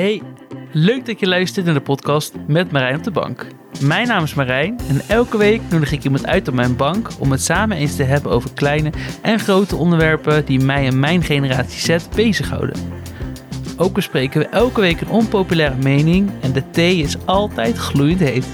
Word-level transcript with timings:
Hey, 0.00 0.22
leuk 0.72 1.06
dat 1.06 1.20
je 1.20 1.26
luistert 1.26 1.64
naar 1.64 1.74
de 1.74 1.80
podcast 1.80 2.34
met 2.46 2.72
Marijn 2.72 2.96
op 2.96 3.04
de 3.04 3.10
bank. 3.10 3.46
Mijn 3.80 4.06
naam 4.06 4.22
is 4.22 4.34
Marijn 4.34 4.78
en 4.88 5.00
elke 5.08 5.38
week 5.38 5.60
nodig 5.70 5.92
ik 5.92 6.04
iemand 6.04 6.26
uit 6.26 6.48
op 6.48 6.54
mijn 6.54 6.76
bank 6.76 7.08
om 7.18 7.30
het 7.30 7.42
samen 7.42 7.76
eens 7.76 7.96
te 7.96 8.02
hebben 8.02 8.32
over 8.32 8.52
kleine 8.54 8.92
en 9.22 9.38
grote 9.38 9.76
onderwerpen 9.76 10.44
die 10.44 10.60
mij 10.60 10.86
en 10.86 11.00
mijn 11.00 11.22
generatie 11.22 11.98
Z 11.98 12.08
bezighouden. 12.14 12.76
Ook 13.76 13.94
bespreken 13.94 14.40
we 14.40 14.46
elke 14.46 14.80
week 14.80 15.00
een 15.00 15.10
onpopulaire 15.10 15.76
mening 15.82 16.30
en 16.40 16.52
de 16.52 16.70
thee 16.70 16.96
is 16.96 17.26
altijd 17.26 17.76
gloeiend 17.76 18.20
heet. 18.20 18.46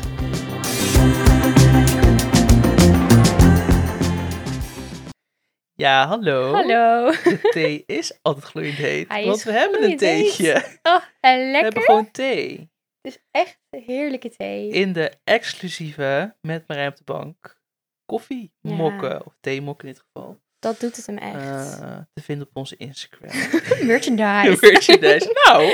Ja, 5.76 6.06
hallo. 6.06 6.52
Hallo. 6.52 7.10
De 7.10 7.38
thee 7.50 7.82
is 7.86 8.18
altijd 8.22 8.44
gloeiend 8.44 8.76
heet, 8.76 9.08
Hij 9.08 9.24
want 9.24 9.42
we 9.42 9.52
hebben 9.52 9.82
een 9.82 9.88
heet. 9.88 9.98
theetje. 9.98 10.78
Oh, 10.82 11.02
en 11.20 11.38
We 11.38 11.44
lekker. 11.44 11.62
hebben 11.62 11.82
gewoon 11.82 12.10
thee. 12.10 12.70
Het 13.02 13.14
is 13.14 13.18
echt 13.30 13.58
heerlijke 13.70 14.28
thee. 14.30 14.68
in 14.70 14.92
de 14.92 15.12
exclusieve 15.24 16.36
met 16.40 16.68
Marijn 16.68 16.88
op 16.90 16.96
de 16.96 17.04
bank 17.04 17.60
koffie 18.06 18.52
Ja. 18.60 18.74
mokken, 18.74 19.26
of 19.26 19.36
thee 19.40 19.60
mokken 19.60 19.88
in 19.88 19.94
dit 19.94 20.02
geval, 20.12 20.40
Dat 20.58 20.80
doet 20.80 20.96
het 20.96 21.06
hem 21.06 21.18
echt. 21.18 21.80
eh, 21.80 21.98
te 22.12 22.22
vinden 22.22 22.46
op 22.46 22.56
onze 22.56 22.76
Instagram. 22.76 23.30
Merchandise. 23.86 24.58
Merchandise. 24.70 25.40
nou, 25.44 25.72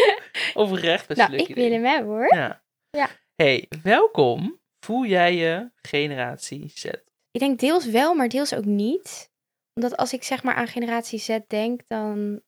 overrecht 0.55 1.07
best 1.09 1.21
nou, 1.21 1.32
ik 1.34 1.48
idee. 1.48 1.55
wil 1.71 1.73
hem 1.73 1.84
hebben 1.84 2.10
hoor. 2.12 2.34
Ja. 2.34 2.62
Ja. 2.91 3.09
Hey, 3.37 3.69
welkom. 3.82 4.60
Voel 4.80 5.05
jij 5.07 5.34
je 5.34 5.71
generatie 5.82 6.71
Z? 6.74 6.84
Ik 7.30 7.41
denk 7.41 7.60
deels 7.60 7.87
wel, 7.87 8.15
maar 8.15 8.29
deels 8.29 8.55
ook 8.55 8.65
niet. 8.65 9.30
Omdat 9.75 9.97
als 9.97 10.12
ik 10.12 10.23
zeg 10.23 10.43
maar 10.43 10.55
aan 10.55 10.67
generatie 10.67 11.19
Z 11.19 11.39
denk, 11.47 11.80
dan 11.87 12.43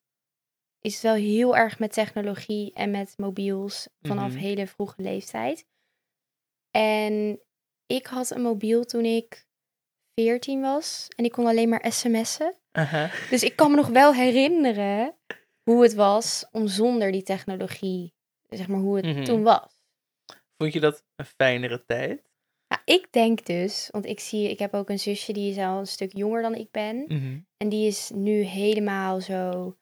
is 0.81 0.93
het 0.93 1.03
wel 1.03 1.15
heel 1.15 1.57
erg 1.57 1.79
met 1.79 1.93
technologie 1.93 2.73
en 2.73 2.91
met 2.91 3.15
mobiels 3.19 3.89
vanaf 4.03 4.31
Mhm. 4.31 4.39
hele 4.39 4.67
vroege 4.67 5.03
leeftijd. 5.03 5.67
En 6.71 7.41
ik 7.87 8.07
had 8.07 8.31
een 8.31 8.43
mobiel 8.43 8.85
toen 8.85 9.05
ik 9.05 9.47
14 10.15 10.61
was 10.61 11.09
en 11.17 11.25
ik 11.25 11.33
kon 11.33 11.47
alleen 11.47 11.69
maar 11.69 11.93
sms'en. 11.93 12.57
Dus 13.31 13.43
ik 13.43 13.57
kan 13.57 13.71
me 13.71 13.77
nog 13.77 13.89
wel 13.89 14.15
herinneren 14.15 15.17
hoe 15.63 15.83
het 15.83 15.95
was 15.95 16.47
om 16.51 16.67
zonder 16.67 17.13
die 17.13 17.23
technologie, 17.23 18.15
zeg 18.49 18.69
maar 18.69 18.81
hoe 18.81 18.97
het 18.97 19.05
Mhm. 19.05 19.25
toen 19.25 19.43
was. 19.43 19.83
Vond 20.57 20.73
je 20.73 20.81
dat 20.81 21.05
een 21.17 21.25
fijnere 21.27 21.85
tijd? 21.85 22.23
Ik 22.85 23.07
denk 23.11 23.47
dus, 23.47 23.89
want 23.91 24.07
ik 24.07 24.21
zie, 24.21 24.51
ik 24.51 24.59
heb 24.59 24.75
ook 24.75 24.89
een 24.89 24.99
zusje 24.99 25.33
die 25.33 25.51
is 25.51 25.59
al 25.59 25.79
een 25.79 25.87
stuk 25.87 26.17
jonger 26.17 26.43
dan 26.43 26.55
ik 26.55 26.71
ben. 26.71 27.05
Mhm. 27.09 27.39
En 27.57 27.69
die 27.69 27.87
is 27.87 28.11
nu 28.15 28.43
helemaal 28.43 29.21
zo 29.21 29.75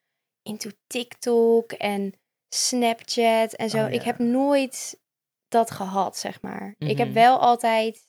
into 0.42 0.70
TikTok 0.86 1.72
en 1.72 2.12
Snapchat 2.55 3.53
en 3.53 3.70
zo. 3.70 3.77
Oh, 3.77 3.83
ja. 3.83 3.89
Ik 3.89 4.03
heb 4.03 4.19
nooit 4.19 5.00
dat 5.48 5.70
gehad, 5.70 6.17
zeg 6.17 6.41
maar. 6.42 6.75
Ik 6.78 6.98
heb 6.98 7.06
Mhm. 7.06 7.17
wel 7.17 7.39
altijd, 7.39 8.00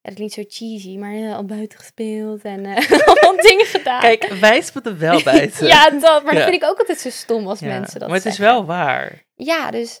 dat 0.00 0.14
klinkt 0.14 0.32
zo 0.34 0.42
cheesy, 0.48 0.96
maar 0.96 1.14
eh, 1.14 1.34
al 1.36 1.44
buiten 1.44 1.78
gespeeld 1.78 2.42
en 2.42 2.66
allemaal 3.06 3.36
dingen 3.42 3.66
gedaan. 3.66 4.00
Kijk, 4.00 4.24
wij 4.24 4.60
spelen 4.62 4.98
wel 4.98 5.22
buiten. 5.32 5.66
ja, 5.66 5.90
dat, 5.90 6.24
maar 6.24 6.32
Ja. 6.34 6.38
dat 6.40 6.48
vind 6.48 6.62
ik 6.62 6.68
ook 6.68 6.78
altijd 6.78 6.98
zo 6.98 7.10
stom 7.10 7.46
als 7.48 7.60
Ja, 7.60 7.66
mensen 7.66 8.00
dat 8.00 8.08
Maar 8.08 8.16
het 8.18 8.26
is 8.26 8.38
wel 8.38 8.64
waar. 8.64 9.24
Ja, 9.34 9.70
dus... 9.70 10.00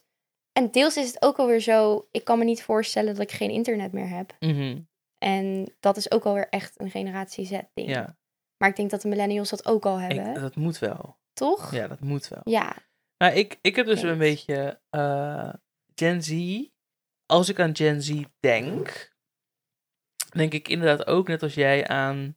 En 0.52 0.70
deels 0.70 0.96
is 0.96 1.06
het 1.06 1.22
ook 1.22 1.36
alweer 1.38 1.60
zo... 1.60 2.08
Ik 2.10 2.24
kan 2.24 2.38
me 2.38 2.44
niet 2.44 2.62
voorstellen 2.62 3.14
dat 3.14 3.22
ik 3.22 3.32
geen 3.32 3.50
internet 3.50 3.92
meer 3.92 4.08
heb. 4.08 4.36
Mhm. 4.38 4.80
En 5.18 5.74
dat 5.80 5.96
is 5.96 6.10
ook 6.10 6.24
alweer 6.24 6.48
echt 6.48 6.80
een 6.80 6.90
generatie 6.90 7.44
Z-ding. 7.46 7.88
Ja, 7.88 8.16
Maar 8.56 8.68
ik 8.68 8.76
denk 8.76 8.90
dat 8.90 9.00
de 9.02 9.08
millennials 9.08 9.50
dat 9.50 9.66
ook 9.66 9.86
al 9.86 10.00
hebben. 10.00 10.26
ik, 10.26 10.34
dat 10.40 10.56
moet 10.56 10.78
wel. 10.78 11.18
toch? 11.32 11.74
Ja, 11.74 11.88
dat 11.88 12.00
moet 12.00 12.28
wel. 12.28 12.40
Ja. 12.44 12.76
Nou, 13.18 13.34
ik, 13.34 13.58
ik 13.60 13.76
heb 13.76 13.86
dus 13.86 14.02
een 14.02 14.18
beetje 14.18 14.80
eh, 14.90 15.52
Gen 15.94 16.22
Z. 16.22 16.60
Als 17.26 17.48
ik 17.48 17.60
aan 17.60 17.76
Gen 17.76 18.02
Z 18.02 18.22
denk, 18.40 19.14
denk 20.36 20.52
ik 20.52 20.68
inderdaad 20.68 21.06
ook 21.06 21.28
net 21.28 21.42
als 21.42 21.54
jij 21.54 21.88
aan 21.88 22.36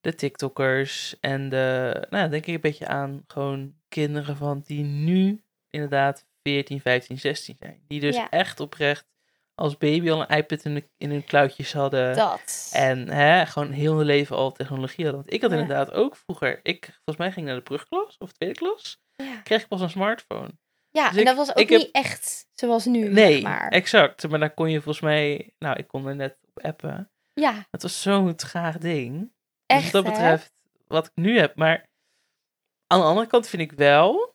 de 0.00 0.14
TikTokkers 0.14 1.20
en 1.20 1.48
de, 1.48 2.06
nou, 2.10 2.30
denk 2.30 2.46
ik 2.46 2.54
een 2.54 2.60
beetje 2.60 2.86
aan 2.86 3.24
gewoon 3.26 3.74
kinderen 3.88 4.36
van 4.36 4.60
die 4.64 4.82
nu 4.82 5.44
inderdaad 5.70 6.26
14, 6.42 6.80
15, 6.80 7.18
16 7.18 7.56
zijn. 7.58 7.84
Die 7.88 8.00
dus 8.00 8.16
Ja. 8.16 8.30
echt 8.30 8.60
oprecht 8.60 9.08
als 9.54 9.76
baby 9.78 10.10
al 10.10 10.20
een 10.20 10.36
iPad 10.36 10.64
in, 10.64 10.74
de, 10.74 10.88
in 10.96 11.10
hun 11.10 11.24
klauwtjes 11.24 11.72
hadden. 11.72 12.16
Dat. 12.16 12.70
En 12.74 13.08
hè, 13.08 13.46
gewoon 13.46 13.70
heel 13.70 13.96
hun 13.96 14.06
leven 14.06 14.36
al 14.36 14.52
technologie 14.52 15.04
hadden. 15.04 15.20
Want 15.22 15.32
ik 15.34 15.40
had 15.42 15.50
Ja. 15.50 15.56
inderdaad 15.58 15.92
ook 15.92 16.16
vroeger, 16.16 16.60
ik, 16.62 16.84
volgens 16.84 17.16
mij 17.16 17.32
ging 17.32 17.46
naar 17.46 17.54
de 17.56 17.62
brugklas 17.62 18.18
of 18.18 18.32
tweede 18.32 18.54
klas, 18.54 18.98
ja, 19.16 19.40
kreeg 19.40 19.62
ik 19.62 19.68
pas 19.68 19.80
een 19.80 19.90
smartphone. 19.90 20.50
ja 20.90 21.04
dus 21.08 21.12
en 21.14 21.18
ik- 21.20 21.26
dat 21.26 21.36
was 21.36 21.50
ook 21.50 21.68
heb- 21.68 21.68
niet 21.68 21.90
echt 21.90 22.46
zoals 22.54 22.84
nu, 22.84 23.08
Nee, 23.08 23.42
maar. 23.42 23.68
exact. 23.68 24.28
Maar 24.28 24.38
daar 24.38 24.54
kon 24.54 24.70
je 24.70 24.80
volgens 24.82 25.04
mij, 25.04 25.54
nou, 25.58 25.76
ik 25.76 25.86
kon 25.88 26.06
er 26.06 26.16
net 26.16 26.36
op 26.54 26.64
appen. 26.64 27.10
Ja, 27.34 27.66
Het 27.70 27.82
was 27.82 28.02
zo'n 28.02 28.34
traag 28.34 28.78
ding. 28.78 29.18
Dus 29.20 29.30
echt, 29.66 29.90
wat 29.92 30.04
dat 30.04 30.04
hè? 30.04 30.10
betreft, 30.10 30.52
wat 30.86 31.06
ik 31.06 31.12
nu 31.14 31.38
heb. 31.38 31.56
Maar 31.56 31.88
aan 32.86 32.98
de 33.00 33.04
andere 33.06 33.26
kant 33.26 33.48
vind 33.48 33.62
ik 33.62 33.72
wel, 33.72 34.34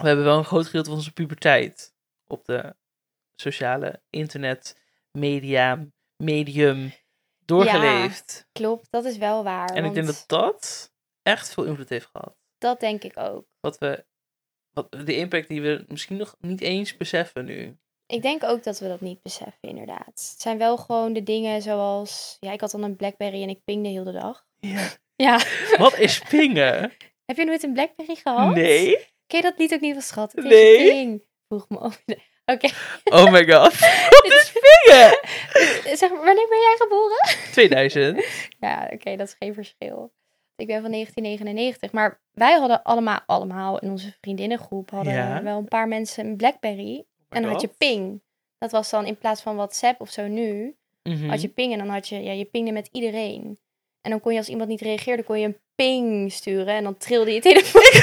we 0.00 0.06
hebben 0.06 0.24
wel 0.24 0.38
een 0.38 0.44
groot 0.44 0.66
gedeelte 0.66 0.88
van 0.88 0.98
onze 0.98 1.12
puberteit 1.12 1.94
op 2.26 2.44
de 2.44 2.76
sociale 3.36 4.02
internet, 4.10 4.80
media, 5.12 5.86
medium 6.16 6.92
doorgeleefd. 7.44 8.48
Klopt, 8.52 8.86
dat 8.90 9.04
is 9.04 9.16
wel 9.16 9.44
waar. 9.44 9.68
en 9.68 9.84
ik 9.84 9.94
denk 9.94 10.06
dat 10.06 10.24
dat 10.26 10.92
echt 11.22 11.54
veel 11.54 11.64
invloed 11.64 11.88
heeft 11.88 12.08
gehad. 12.12 12.36
dat 12.58 12.80
denk 12.80 13.02
ik 13.02 13.18
ook. 13.18 13.46
Wat 13.60 13.78
we, 13.78 14.04
wat, 14.72 14.90
de 14.90 15.16
impact 15.16 15.48
die 15.48 15.62
we 15.62 15.84
misschien 15.88 16.16
nog 16.16 16.36
niet 16.40 16.60
eens 16.60 16.96
beseffen 16.96 17.44
nu. 17.44 17.78
Ik 18.06 18.22
denk 18.22 18.44
ook 18.44 18.62
dat 18.62 18.78
we 18.78 18.88
dat 18.88 19.00
niet 19.00 19.22
beseffen, 19.22 19.68
inderdaad. 19.68 20.06
Het 20.06 20.34
zijn 20.38 20.58
wel 20.58 20.76
gewoon 20.76 21.12
de 21.12 21.22
dingen 21.22 21.62
zoals... 21.62 22.36
Ja, 22.40 22.52
ik 22.52 22.60
had 22.60 22.70
dan 22.70 22.82
een 22.82 22.96
Blackberry 22.96 23.42
en 23.42 23.48
ik 23.48 23.64
pingde 23.64 23.88
heel 23.88 24.04
de 24.04 24.12
dag. 24.12 24.46
Ja. 24.60 24.88
Ja. 25.16 25.40
Wat 25.78 25.98
is 25.98 26.18
pingen? 26.18 26.92
Heb 27.26 27.36
je 27.36 27.44
nooit 27.44 27.62
een 27.62 27.72
Blackberry 27.72 28.14
gehad? 28.14 28.54
Nee. 28.54 29.06
Ken 29.28 29.38
je 29.38 29.42
dat 29.42 29.58
lied 29.58 29.74
ook 29.74 29.80
niet 29.80 29.92
van 29.92 30.02
Schat? 30.02 30.32
Het 30.32 30.44
is 30.44 30.50
Nee. 30.50 30.90
ping. 30.92 31.22
Vroeg 31.48 31.68
me 31.68 31.78
af. 31.78 32.02
Oké. 32.54 32.68
Oh 33.04 33.32
my 33.32 33.44
god. 33.52 33.78
Wat 34.14 34.24
is 34.26 34.52
pingen? 34.52 35.18
Zeg 36.00 36.10
maar, 36.10 36.24
wanneer 36.24 36.48
ben 36.48 36.58
jij 36.58 36.74
geboren? 36.78 37.50
2000. 37.52 38.24
Ja, 38.60 38.88
oké, 38.92 39.16
dat 39.16 39.26
is 39.26 39.34
geen 39.38 39.54
verschil. 39.54 40.12
Ik 40.56 40.66
ben 40.66 40.80
van 40.82 40.90
1999. 40.90 41.92
Maar 41.92 42.20
wij 42.32 42.58
hadden 42.58 42.82
allemaal, 42.82 43.20
allemaal 43.26 43.78
in 43.78 43.90
onze 43.90 44.14
vriendinnengroep, 44.20 44.90
hadden 44.90 45.12
Ja. 45.12 45.42
wel 45.42 45.58
een 45.58 45.68
paar 45.68 45.88
mensen 45.88 46.26
een 46.26 46.36
Blackberry. 46.36 47.04
en 47.28 47.42
dan 47.42 47.52
had 47.52 47.60
je 47.60 47.70
ping. 47.78 48.22
Dat 48.58 48.70
was 48.70 48.90
dan 48.90 49.06
in 49.06 49.18
plaats 49.18 49.42
van 49.42 49.56
WhatsApp 49.56 50.00
of 50.00 50.10
zo 50.10 50.26
nu, 50.26 50.76
Mhm. 51.02 51.28
had 51.28 51.40
je 51.42 51.48
ping 51.48 51.72
en 51.72 51.78
dan 51.78 51.88
had 51.88 52.08
je, 52.08 52.22
ja, 52.22 52.32
je 52.32 52.44
pingde 52.44 52.72
met 52.72 52.88
iedereen. 52.92 53.58
En 54.00 54.10
dan 54.10 54.20
kon 54.20 54.32
je 54.32 54.38
als 54.38 54.48
iemand 54.48 54.68
niet 54.68 54.80
reageerde, 54.80 55.22
kon 55.22 55.40
je 55.40 55.46
een 55.46 55.60
ping 55.74 56.32
sturen 56.32 56.74
en 56.74 56.82
dan 56.82 56.96
trilde 56.96 57.32
je 57.32 57.40
telefoon. 57.40 57.82
en 57.82 58.02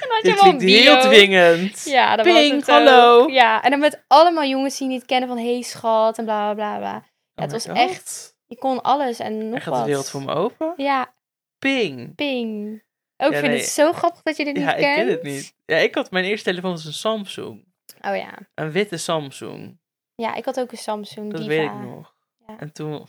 dan 0.00 0.09
had 0.09 0.09
je 0.09 0.09
Dit 0.22 0.34
klinkt 0.38 0.62
heel 0.62 0.94
bio. 1.00 1.00
dwingend. 1.10 1.84
Ja, 1.84 2.16
dat 2.16 2.24
Ping, 2.24 2.36
was 2.36 2.66
het 2.66 2.66
hallo. 2.66 3.20
ook. 3.22 3.30
Ja, 3.30 3.62
en 3.62 3.70
dan 3.70 3.80
met 3.80 4.02
allemaal 4.06 4.44
jongens 4.44 4.78
die 4.78 4.88
je 4.88 4.92
niet 4.94 5.06
kennen 5.06 5.28
van 5.28 5.38
hey 5.38 5.62
schat 5.62 6.18
en 6.18 6.24
bla 6.24 6.54
bla 6.54 6.54
bla. 6.54 6.78
bla. 6.78 6.96
Oh 6.96 7.02
het 7.42 7.52
was 7.52 7.66
God. 7.66 7.76
echt- 7.76 8.36
Je 8.46 8.56
kon 8.58 8.82
alles 8.82 9.18
en 9.18 9.48
nog 9.48 9.62
gaat 9.62 9.72
wat. 9.74 9.80
de 9.80 9.86
wereld 9.86 10.10
voor 10.10 10.22
me 10.22 10.32
open. 10.34 10.72
Ja, 10.76 11.14
Ping. 11.58 12.14
ping. 12.14 12.82
Ook 13.16 13.32
Ja, 13.32 13.38
vind 13.38 13.50
nee. 13.52 13.60
het 13.60 13.68
zo 13.70 13.92
grappig 13.92 14.22
dat 14.22 14.36
je 14.36 14.44
dit 14.44 14.56
Ja, 14.56 14.62
niet 14.66 14.74
ik 14.74 14.80
kent. 14.80 14.96
ken 14.96 15.08
het 15.08 15.22
niet. 15.22 15.54
Ja, 15.66 15.76
ik 15.76 15.94
had 15.94 16.10
mijn 16.10 16.24
eerste 16.24 16.48
telefoon 16.50 16.70
was 16.70 16.84
een 16.84 16.92
Samsung. 16.92 17.64
Oh 18.00 18.16
ja. 18.16 18.38
Een 18.54 18.70
witte 18.72 18.96
Samsung. 18.96 19.78
Ja, 20.14 20.34
ik 20.34 20.44
had 20.44 20.60
ook 20.60 20.72
een 20.72 20.78
Samsung 20.78 21.30
Dat 21.32 21.40
Diva. 21.40 21.52
weet 21.54 21.64
ik 21.64 21.74
nog. 21.74 22.14
Ja. 22.46 22.56
En 22.58 22.72
toen... 22.72 22.92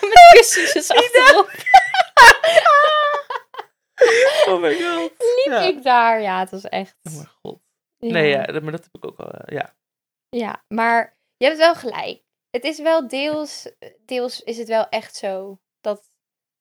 Met 0.00 0.30
kussentjes 0.32 0.90
achterop. 0.96 1.50
Oh 4.48 4.60
my 4.60 4.74
god. 4.74 5.12
Liep 5.18 5.44
Ja. 5.44 5.60
ik 5.60 5.82
daar. 5.82 6.20
Ja, 6.22 6.38
het 6.40 6.50
was 6.50 6.64
echt... 6.64 6.96
Oh 7.02 7.14
mijn 7.14 7.28
god. 7.42 7.60
Nee, 7.98 8.28
ja, 8.28 8.36
maar 8.62 8.72
dat 8.72 8.84
heb 8.84 8.94
ik 9.02 9.04
ook 9.06 9.18
al. 9.18 9.30
eh, 9.30 9.56
ja. 9.56 9.74
Ja, 10.28 10.64
maar 10.68 11.16
je 11.36 11.46
hebt 11.46 11.58
wel 11.58 11.74
gelijk. 11.74 12.22
Het 12.50 12.64
is 12.64 12.78
wel 12.78 13.08
deels, 13.08 13.68
deels 14.06 14.42
is 14.42 14.58
het 14.58 14.68
wel 14.68 14.88
echt 14.88 15.16
zo 15.16 15.60
dat 15.80 16.10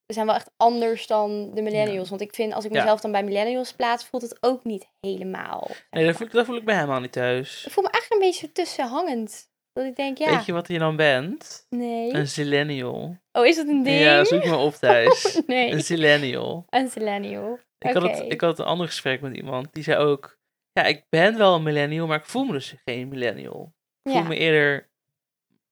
we 0.05 0.13
zijn 0.13 0.25
wel 0.25 0.35
echt 0.35 0.51
anders 0.57 1.07
dan 1.07 1.51
de 1.53 1.61
millennials. 1.61 2.09
Want 2.09 2.21
ik 2.21 2.33
vind 2.35 2.53
als 2.53 2.65
ik 2.65 2.71
mezelf 2.71 3.01
dan 3.01 3.11
bij 3.11 3.23
millennials 3.23 3.73
plaats, 3.73 4.05
voelt 4.05 4.23
het 4.23 4.37
ook 4.43 4.63
niet 4.63 4.87
helemaal. 4.99 5.67
Nee, 5.89 6.05
dat 6.05 6.15
voel, 6.15 6.25
ik, 6.27 6.33
dat 6.33 6.45
voel 6.45 6.55
ik 6.55 6.65
bij 6.65 6.75
helemaal 6.75 6.99
niet 6.99 7.11
thuis. 7.11 7.65
Ik 7.65 7.71
voel 7.71 7.83
me 7.83 7.89
eigenlijk 7.89 8.21
een 8.23 8.29
beetje 8.29 8.51
tussenhangend. 8.51 9.48
Dat 9.73 9.85
ik 9.85 9.95
denk, 9.95 10.17
ja, 10.17 10.35
Weet 10.35 10.45
je 10.45 10.51
wat 10.51 10.67
je 10.67 10.79
dan 10.79 10.95
bent? 10.95 11.65
nee. 11.69 12.13
Een 12.13 12.27
zillennial. 12.27 13.17
Oh, 13.31 13.45
is 13.45 13.55
dat 13.55 13.67
een 13.67 13.83
ding? 13.83 13.99
Ja, 13.99 14.23
zoek 14.23 14.45
me 14.45 14.55
op 14.55 14.73
thuis. 14.73 15.41
nee, 15.47 15.71
Een 15.71 15.81
zillennial. 15.83 16.65
een 16.69 16.89
millennial. 16.95 17.59
Ik, 17.79 17.93
had 17.93 18.03
het, 18.03 18.23
ik 18.31 18.41
had 18.41 18.59
een 18.59 18.65
ander 18.65 18.87
gesprek 18.87 19.21
met 19.21 19.35
iemand. 19.35 19.73
Die 19.73 19.83
zei 19.83 19.97
ook... 19.97 20.37
Ja, 20.73 20.83
ik 20.83 21.05
ben 21.09 21.37
wel 21.37 21.55
een 21.55 21.63
millennial, 21.63 22.07
maar 22.07 22.17
ik 22.17 22.25
voel 22.25 22.43
me 22.43 22.51
dus 22.51 22.73
geen 22.85 23.07
millennial. 23.07 23.73
Ik 24.03 24.11
voel 24.11 24.21
Ja. 24.21 24.27
me 24.27 24.35
eerder 24.35 24.89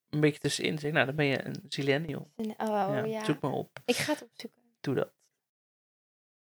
een 0.10 0.20
beetje 0.20 0.40
tussenin. 0.40 0.78
Zeg, 0.80 0.92
nou, 0.92 1.06
dan 1.06 1.16
ben 1.16 1.26
je 1.26 1.46
een 1.46 1.64
zillennial. 1.70 2.32
Oh, 2.38 2.46
ja, 2.58 3.04
ja. 3.06 3.24
Zoek 3.24 3.42
me 3.42 3.50
op. 3.50 3.80
Ik 3.86 3.96
ga 3.96 4.14
het 4.14 4.24
opzoeken. 4.24 4.62
Doe 4.82 4.96
dat. 4.96 5.12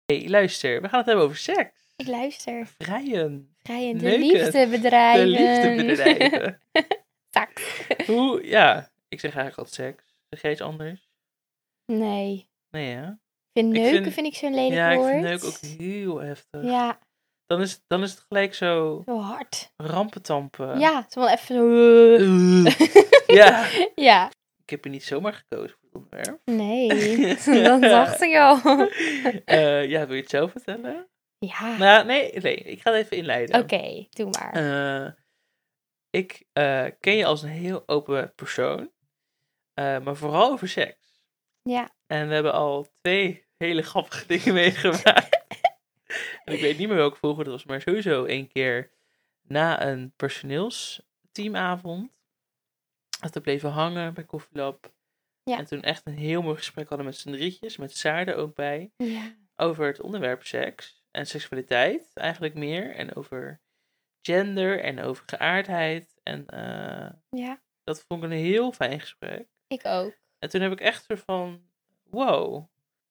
hey, 0.06 0.28
luister. 0.28 0.82
We 0.82 0.88
gaan 0.88 0.98
het 0.98 1.06
hebben 1.06 1.24
over 1.24 1.36
seks. 1.36 1.78
Ik 1.96 2.06
luister. 2.06 2.66
Vrijen. 2.78 3.54
Vrijen, 3.62 3.98
de 3.98 4.04
Leuke. 4.04 4.18
liefde 4.18 4.50
De 4.50 4.66
bedrijven. 4.70 6.60
Saks. 7.30 7.86
Hoe, 8.06 8.46
ja, 8.46 8.90
ik 9.08 9.20
zeg 9.20 9.34
eigenlijk 9.36 9.58
altijd 9.58 9.74
seks. 9.96 10.14
Zeg 10.28 10.42
jij 10.42 10.50
iets 10.52 10.60
anders? 10.60 11.08
Nee. 11.86 12.48
Nee, 12.70 12.94
hè? 12.94 13.06
Ik 13.06 13.16
vind 13.52 13.74
Ik 13.74 13.80
neuken 13.82 14.02
vind- 14.02 14.14
vind, 14.14 14.26
ik 14.26 14.34
zo'n 14.34 14.54
lelijk 14.54 14.74
Ja, 14.74 14.90
ik 14.90 14.98
woord. 14.98 15.10
vind 15.10 15.22
neuk 15.22 15.44
ook 15.44 15.56
heel 15.58 16.18
heftig. 16.20 16.62
Ja, 16.64 16.98
Dan, 17.46 17.60
is, 17.60 17.80
dan 17.86 18.02
is 18.02 18.10
het 18.10 18.20
gelijk 18.28 18.54
zo 18.54 19.02
zo 19.06 19.18
hard. 19.20 19.72
rampentampen. 19.76 20.78
Ja, 20.78 20.96
het 20.96 21.08
is 21.08 21.14
wel 21.14 21.28
even 21.30 21.54
zo... 21.54 21.68
Uh, 21.68 22.64
ja. 23.40 23.68
ja. 24.10 24.30
Ik 24.62 24.70
heb 24.70 24.84
je 24.84 24.90
niet 24.90 25.04
zomaar 25.04 25.32
gekozen 25.32 25.76
voor 25.80 25.88
het 25.92 25.94
onderwerp. 26.02 26.40
Nee, 26.44 26.88
dat 27.64 27.80
dacht 27.80 28.20
ik 28.22 28.36
al. 28.36 28.60
Eh, 29.44 29.88
ja, 29.88 30.06
wil 30.06 30.14
je 30.14 30.20
het 30.20 30.30
zelf 30.30 30.50
vertellen? 30.50 31.08
Ja, 31.38 31.76
Nou, 31.76 32.06
nee, 32.06 32.32
nee, 32.40 32.54
ik 32.56 32.80
ga 32.80 32.92
het 32.92 33.04
even 33.04 33.16
inleiden. 33.16 33.60
oké, 33.62 34.06
doe 34.10 34.30
maar. 34.30 34.52
Eh, 34.52 35.12
ik 36.10 36.46
eh, 36.52 36.86
ken 37.00 37.16
je 37.16 37.24
als 37.24 37.42
een 37.42 37.48
heel 37.48 37.82
open 37.88 38.32
persoon, 38.34 38.90
eh, 39.74 39.98
maar 39.98 40.16
vooral 40.16 40.50
over 40.50 40.68
seks. 40.68 41.22
Ja. 41.62 41.94
En 42.06 42.28
we 42.28 42.34
hebben 42.34 42.52
al 42.52 42.88
twee 43.00 43.46
hele 43.56 43.82
grappige 43.82 44.26
dingen 44.26 44.54
meegemaakt. 44.54 45.46
en 46.44 46.54
ik 46.54 46.60
weet 46.60 46.78
niet 46.78 46.88
meer 46.88 46.96
welke 46.96 47.16
vroeger 47.16 47.44
dat 47.44 47.52
was, 47.52 47.64
maar 47.64 47.80
sowieso 47.80 48.24
één 48.24 48.48
keer 48.48 48.92
na 49.42 49.86
een 49.86 50.12
personeelsteamavond. 50.16 52.10
Dat 53.20 53.34
we 53.34 53.40
bleven 53.40 53.70
hangen 53.70 54.14
bij 54.14 54.24
Koffielab. 54.24 54.92
Ja. 55.42 55.58
En 55.58 55.64
toen 55.64 55.82
echt 55.82 56.06
een 56.06 56.16
heel 56.16 56.42
mooi 56.42 56.56
gesprek 56.56 56.88
hadden 56.88 57.06
met 57.06 57.16
z'n 57.16 57.30
drietjes, 57.30 57.76
met 57.76 57.96
Saar 57.96 58.26
er 58.26 58.34
ook 58.34 58.54
bij 58.54 58.92
ja. 58.96 59.36
over 59.56 59.86
het 59.86 60.00
onderwerp 60.00 60.46
seks 60.46 61.04
en 61.10 61.26
seksualiteit 61.26 62.10
eigenlijk 62.14 62.54
meer. 62.54 62.94
En 62.94 63.14
over 63.14 63.60
gender 64.22 64.80
en 64.80 65.00
over 65.00 65.22
geaardheid. 65.26 66.20
En 66.22 66.46
eh, 66.46 67.10
ja, 67.30 67.60
dat 67.84 68.04
vond 68.08 68.24
ik 68.24 68.30
een 68.30 68.36
heel 68.36 68.72
fijn 68.72 69.00
gesprek. 69.00 69.46
ik 69.66 69.86
ook. 69.86 70.18
En 70.38 70.48
toen 70.48 70.60
heb 70.60 70.72
ik 70.72 70.80
echt 70.80 71.04
zo 71.04 71.14
van, 71.14 71.62
wow. 72.02 72.68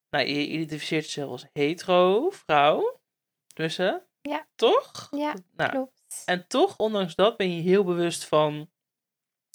Nou, 0.10 0.26
je 0.28 0.48
identificeert 0.48 1.06
jezelf 1.06 1.32
als 1.32 1.46
hetero, 1.54 2.30
vrouw. 2.30 3.00
Tussen. 3.48 4.04
Ja. 4.22 4.48
Toch? 4.56 5.08
Ja, 5.12 5.34
Nou, 5.56 5.70
klopt. 5.72 6.24
en 6.26 6.48
toch, 6.48 6.78
ondanks 6.78 7.16
dat, 7.16 7.38
ben 7.38 7.56
je 7.56 7.62
heel 7.62 7.84
bewust 7.84 8.26
van... 8.26 8.70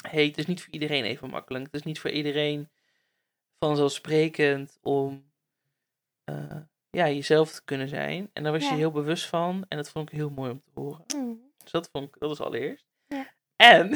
hey, 0.08 0.26
het 0.26 0.38
is 0.38 0.46
niet 0.46 0.62
voor 0.62 0.72
iedereen 0.72 1.04
even 1.04 1.30
makkelijk. 1.30 1.64
Het 1.64 1.74
is 1.74 1.82
niet 1.82 2.00
voor 2.00 2.10
iedereen 2.10 2.68
vanzelfsprekend 3.58 4.78
om 4.82 5.32
eh, 6.24 6.60
ja, 6.90 7.08
jezelf 7.08 7.52
te 7.52 7.64
kunnen 7.64 7.88
zijn. 7.88 8.30
En 8.32 8.42
daar 8.42 8.52
was 8.52 8.68
je 8.68 8.74
heel 8.74 8.90
bewust 8.90 9.26
van. 9.26 9.64
En 9.68 9.76
dat 9.76 9.90
vond 9.90 10.08
ik 10.08 10.16
heel 10.16 10.30
mooi 10.30 10.50
om 10.50 10.62
te 10.62 10.80
horen. 10.80 11.04
Mm. 11.16 11.43
Dus 11.64 11.72
dat 11.72 11.88
vond 11.92 12.08
ik, 12.08 12.14
dat 12.18 12.28
was 12.28 12.40
allereerst. 12.40 12.86
Ja. 13.06 13.26
En... 13.56 13.88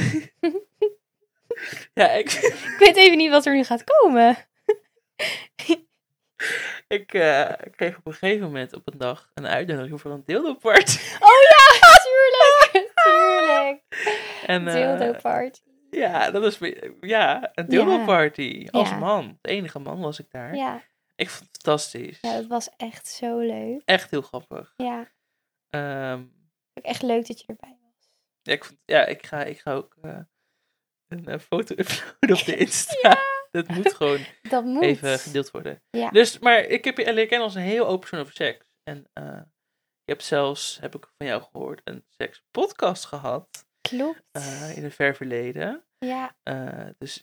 ja, 1.94 2.10
ik, 2.10 2.30
Ik 2.32 2.76
weet 2.78 2.96
even 2.96 3.18
niet 3.18 3.30
wat 3.30 3.46
er 3.46 3.54
nu 3.54 3.64
gaat 3.64 3.84
komen. 3.84 4.36
ik 6.88 7.14
eh, 7.14 7.50
kreeg 7.76 7.96
op 7.98 8.06
een 8.06 8.12
gegeven 8.12 8.46
moment 8.46 8.74
op 8.74 8.92
een 8.92 8.98
dag 8.98 9.30
een 9.34 9.46
uitnodiging 9.46 10.00
voor 10.00 10.10
een 10.10 10.22
dildo-party. 10.26 10.98
Oh 11.20 11.28
ja, 11.48 11.88
tuurlijk. 12.08 12.92
Tuurlijk. 13.02 13.82
En, 14.46 14.64
party. 15.22 15.60
Ja, 15.90 16.30
dat 16.30 16.42
was 16.42 16.58
ja, 17.00 17.50
een 17.54 17.68
dildo-party. 17.68 18.66
Als 18.70 18.88
Ja. 18.88 18.98
man. 18.98 19.38
De 19.40 19.48
enige 19.48 19.78
man 19.78 20.00
was 20.00 20.18
ik 20.18 20.30
daar. 20.30 20.54
Ja. 20.54 20.82
Ik 21.16 21.28
vond 21.30 21.48
het 21.52 21.62
fantastisch. 21.62 22.18
ja, 22.20 22.32
dat 22.32 22.46
was 22.46 22.70
echt 22.76 23.08
zo 23.08 23.38
leuk. 23.38 23.82
Echt 23.84 24.10
heel 24.10 24.22
grappig. 24.22 24.74
Ja, 24.76 25.08
Ehm, 25.70 26.22
ook 26.78 26.84
echt 26.84 27.02
leuk 27.02 27.26
dat 27.26 27.40
je 27.40 27.46
erbij 27.46 27.78
was. 27.82 28.08
ja, 28.42 28.52
ik, 28.52 28.64
vond, 28.64 28.78
ja, 28.84 29.06
ik, 29.06 29.26
ga, 29.26 29.44
ik 29.44 29.58
ga 29.58 29.72
ook 29.74 29.96
eh, 30.02 30.18
een 31.08 31.26
eh, 31.26 31.38
foto 31.38 31.74
uploaden 31.82 32.36
op 32.38 32.44
de 32.44 32.56
Insta. 32.64 33.16
Dat 33.50 33.68
moet 33.68 33.94
gewoon 33.94 34.20
Dat 34.50 34.64
moet. 34.64 34.82
even 34.82 35.18
gedeeld 35.18 35.50
worden. 35.50 35.82
Ja. 35.90 36.10
Dus, 36.10 36.38
maar 36.38 36.58
ik 36.60 36.84
heb 36.84 36.96
je 36.98 37.04
leren 37.04 37.28
kennen 37.28 37.46
als 37.46 37.54
een 37.54 37.62
heel 37.62 37.84
open 37.86 37.98
persoon 38.00 38.20
over 38.20 38.34
seks. 38.34 38.66
En 38.82 39.08
eh, 39.12 39.40
je 40.04 40.12
hebt 40.14 40.24
zelfs, 40.24 40.78
heb 40.80 40.94
ik 40.94 41.06
van 41.18 41.26
jou 41.26 41.42
gehoord, 41.42 41.80
een 41.84 42.04
sekspodcast 42.08 43.04
gehad. 43.04 43.66
Klopt. 43.80 44.22
in 44.76 44.84
een 44.84 44.90
ver 44.92 45.14
verleden. 45.16 45.84
Ja, 45.98 46.36
dus 46.98 47.14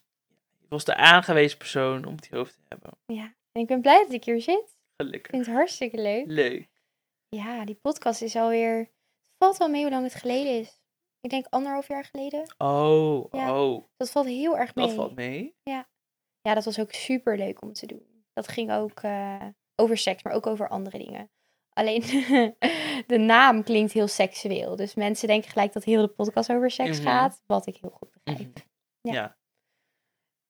je 0.60 0.66
was 0.70 0.86
de 0.86 0.96
aangewezen 0.96 1.58
persoon 1.58 2.06
om 2.06 2.16
het 2.16 2.28
hierover 2.28 2.54
te 2.54 2.62
hebben. 2.68 2.92
ja. 3.06 3.34
En 3.52 3.62
ik 3.62 3.68
ben 3.68 3.82
blij 3.82 4.04
dat 4.04 4.14
ik 4.14 4.24
hier 4.24 4.42
zit. 4.42 4.64
Ik 4.64 5.06
Gelukkig. 5.06 5.32
vind 5.32 5.46
het 5.46 5.56
hartstikke 5.56 6.02
leuk. 6.02 6.24
Leuk. 6.28 6.70
Ja, 7.30 7.66
die 7.66 7.76
podcast 7.76 8.22
is 8.22 8.36
alweer... 8.36 8.92
Valt 9.46 9.58
wel 9.58 9.70
mee 9.70 9.82
hoe 9.82 9.92
lang 9.92 10.04
het 10.04 10.14
geleden 10.16 10.60
is. 10.60 10.80
Ik 11.22 11.30
denk 11.30 11.46
anderhalf 11.50 11.88
jaar 11.88 12.04
geleden. 12.06 12.54
Oh, 12.58 13.26
Ja. 13.32 13.62
oh, 13.64 13.84
Dat 13.98 14.10
valt 14.12 14.26
heel 14.26 14.58
erg 14.58 14.76
mee. 14.76 14.86
dat 14.86 14.96
valt 14.96 15.16
mee. 15.16 15.56
Ja, 15.64 15.88
dat 16.54 16.66
was 16.66 16.80
ook 16.80 16.92
super 16.94 17.38
leuk 17.38 17.62
om 17.62 17.74
te 17.74 17.86
doen. 17.86 18.24
Dat 18.34 18.48
ging 18.48 18.72
ook 18.72 19.00
eh, 19.02 19.44
over 19.76 19.98
seks, 19.98 20.24
maar 20.24 20.34
ook 20.34 20.48
over 20.48 20.70
andere 20.70 20.98
dingen. 20.98 21.30
Alleen 21.74 22.02
de 23.08 23.18
naam 23.18 23.64
klinkt 23.64 23.92
heel 23.94 24.08
seksueel. 24.08 24.76
Dus 24.76 24.96
mensen 24.96 25.28
denken 25.28 25.50
gelijk 25.50 25.74
dat 25.74 25.84
heel 25.84 26.02
de 26.02 26.08
podcast 26.14 26.52
over 26.52 26.72
seks 26.72 26.98
Mhm. 27.00 27.08
gaat. 27.08 27.42
Wat 27.46 27.68
ik 27.68 27.78
heel 27.82 27.90
goed 27.90 28.10
begrijp. 28.12 28.40
Mhm. 28.54 28.60
Ja. 29.02 29.14
Ja. 29.14 29.38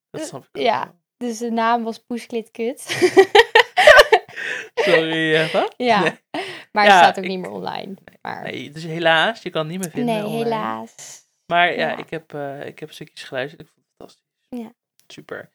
Dat 0.10 0.22
Eh, 0.22 0.28
snap 0.28 0.44
ik 0.44 0.50
ook 0.58 0.64
ja. 0.64 0.84
wel. 0.84 0.94
Dus 1.18 1.38
de 1.38 1.52
naam 1.52 1.84
was 1.84 2.00
Poesklit 2.00 2.52
Kut. 2.52 2.82
Sorry, 4.86 5.36
eh, 5.36 5.54
wat? 5.54 5.74
ja, 5.78 6.02
Nee. 6.02 6.20
Maar 6.75 6.86
Ja, 6.86 6.92
het 6.95 7.04
staat 7.04 7.18
ook 7.18 7.24
ik- 7.24 7.30
niet 7.30 7.39
meer 7.39 7.50
online. 7.51 7.94
Maar 8.22 8.44
nee, 8.44 8.51
Nee, 8.51 8.72
dus 8.72 8.83
helaas, 8.83 9.42
je 9.42 9.50
kan 9.50 9.62
het 9.62 9.72
niet 9.72 9.80
meer 9.80 9.89
vinden. 9.92 10.16
online. 10.25 10.44
helaas. 10.44 11.24
Maar 11.45 11.68
ja, 11.74 11.89
Ja. 11.89 11.98
Ik, 11.98 12.10
heb, 12.10 12.33
eh, 12.33 12.66
ik 12.66 12.80
heb 12.80 12.92
stukjes 12.92 13.24
geluisterd. 13.24 13.62
Ik 13.62 13.68
vond 13.68 13.86
het 13.86 13.95
fantastisch. 13.98 14.25
Ja. 14.50 14.74
Super. 15.07 15.50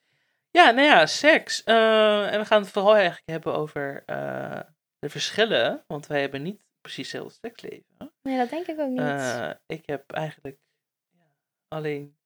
Ja, 0.50 0.70
nou 0.70 0.86
ja, 0.86 1.06
seks. 1.06 1.64
Eh, 1.64 2.32
en 2.32 2.38
we 2.40 2.44
gaan 2.46 2.60
het 2.62 2.70
vooral 2.70 2.94
eigenlijk 2.94 3.26
hebben 3.28 3.54
over 3.54 4.02
eh, 4.06 4.60
de 4.98 5.08
verschillen. 5.08 5.84
Want 5.86 6.06
wij 6.06 6.20
hebben 6.20 6.42
niet 6.42 6.64
precies 6.80 7.12
hetzelfde 7.12 7.38
seksleven. 7.48 7.84
Nee, 8.22 8.36
dat 8.36 8.50
denk 8.50 8.66
ik 8.66 8.78
ook 8.80 8.88
niet. 8.88 8.98
Eh, 8.98 9.50
ik 9.66 9.82
heb 9.86 10.10
eigenlijk 10.12 10.58
ja, 11.10 11.24
alleen 11.68 12.16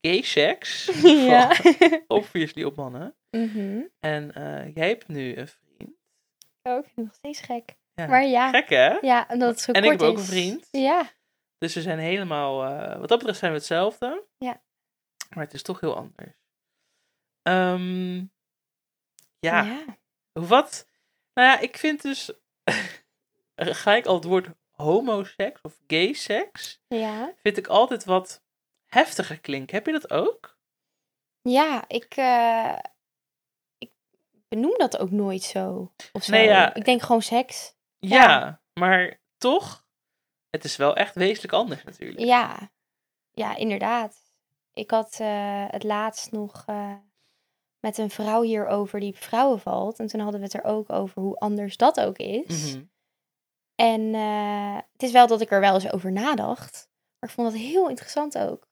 gay 0.00 0.22
seks. 0.22 0.84
ja. 1.32 1.56
Obviously 2.06 2.62
op 2.64 2.76
mannen. 2.76 3.14
Mhm. 3.30 3.80
En 4.00 4.34
eh, 4.34 4.74
jij 4.74 4.88
hebt 4.88 5.08
nu 5.08 5.36
een 5.36 5.48
vriend. 5.48 5.96
Ook 6.62 6.86
nog 6.94 7.14
steeds 7.14 7.40
gek. 7.40 7.74
Ja. 7.94 8.06
Maar 8.06 8.24
ja, 8.24 8.50
Gek 8.50 8.68
hè? 8.68 8.88
ja, 9.00 9.26
omdat 9.28 9.48
het 9.48 9.60
zo 9.60 9.72
En 9.72 9.82
ik 9.82 9.88
kort 9.88 10.00
heb 10.00 10.10
ook 10.10 10.16
is. 10.16 10.22
een 10.22 10.28
vriend. 10.28 10.68
Ja, 10.70 11.10
Dus 11.58 11.74
we 11.74 11.82
zijn 11.82 11.98
helemaal, 11.98 12.64
eh, 12.64 12.98
wat 12.98 13.08
dat 13.08 13.18
betreft 13.18 13.38
zijn 13.38 13.52
we 13.52 13.58
hetzelfde. 13.58 14.24
Ja. 14.38 14.62
Maar 15.34 15.44
het 15.44 15.54
is 15.54 15.62
toch 15.62 15.80
heel 15.80 15.96
anders. 15.96 16.32
Ehm, 17.42 18.16
ja, 19.38 19.62
ja. 19.62 19.84
wat? 20.32 20.88
Nou 21.34 21.48
ja, 21.48 21.58
ik 21.58 21.76
vind 21.78 22.02
dus 22.02 22.30
gelijk 23.56 24.06
al 24.06 24.14
het 24.14 24.24
woord 24.24 24.48
homoseks 24.70 25.60
of 25.62 25.78
gay 25.86 26.12
seks, 26.12 26.80
Ja. 26.88 27.32
vind 27.42 27.56
ik 27.56 27.66
altijd 27.66 28.04
wat 28.04 28.42
heftiger 28.86 29.40
klinken. 29.40 29.74
Heb 29.76 29.86
je 29.86 29.92
dat 29.92 30.10
ook? 30.10 30.58
Ja, 31.42 31.84
ik, 31.88 32.16
eh, 32.16 32.78
ik 33.78 33.90
benoem 34.48 34.74
dat 34.78 34.98
ook 34.98 35.10
nooit 35.10 35.42
zo. 35.42 35.92
Of 36.12 36.22
zo. 36.24 36.32
Nee, 36.32 36.46
ja. 36.46 36.74
Ik 36.74 36.84
denk 36.84 37.02
gewoon 37.02 37.22
seks. 37.22 37.73
Ja, 38.08 38.16
Ja. 38.24 38.60
maar 38.80 39.20
toch, 39.38 39.86
het 40.50 40.64
is 40.64 40.76
wel 40.76 40.96
echt 40.96 41.14
wezenlijk 41.14 41.52
anders 41.52 41.84
natuurlijk. 41.84 42.20
Ja, 42.20 42.70
ja, 43.30 43.56
inderdaad. 43.56 44.16
Ik 44.72 44.90
had 44.90 45.16
eh, 45.20 45.64
het 45.68 45.82
laatst 45.84 46.32
nog 46.32 46.62
eh, 46.66 46.94
met 47.80 47.98
een 47.98 48.10
vrouw 48.10 48.42
hierover 48.42 49.00
die 49.00 49.12
op 49.12 49.18
vrouwen 49.18 49.60
valt. 49.60 49.98
En 49.98 50.06
toen 50.06 50.20
hadden 50.20 50.40
we 50.40 50.46
het 50.46 50.54
er 50.54 50.64
ook 50.64 50.90
over 50.92 51.22
hoe 51.22 51.36
anders 51.38 51.76
dat 51.76 52.00
ook 52.00 52.16
is. 52.18 52.74
Mhm. 52.74 52.84
En 53.74 54.14
eh, 54.14 54.76
het 54.92 55.02
is 55.02 55.12
wel 55.12 55.26
dat 55.26 55.40
ik 55.40 55.50
er 55.50 55.60
wel 55.60 55.74
eens 55.74 55.92
over 55.92 56.12
nadacht. 56.12 56.88
Maar 57.18 57.28
ik 57.30 57.36
vond 57.36 57.50
dat 57.50 57.60
heel 57.60 57.88
interessant 57.88 58.38
ook. 58.38 58.68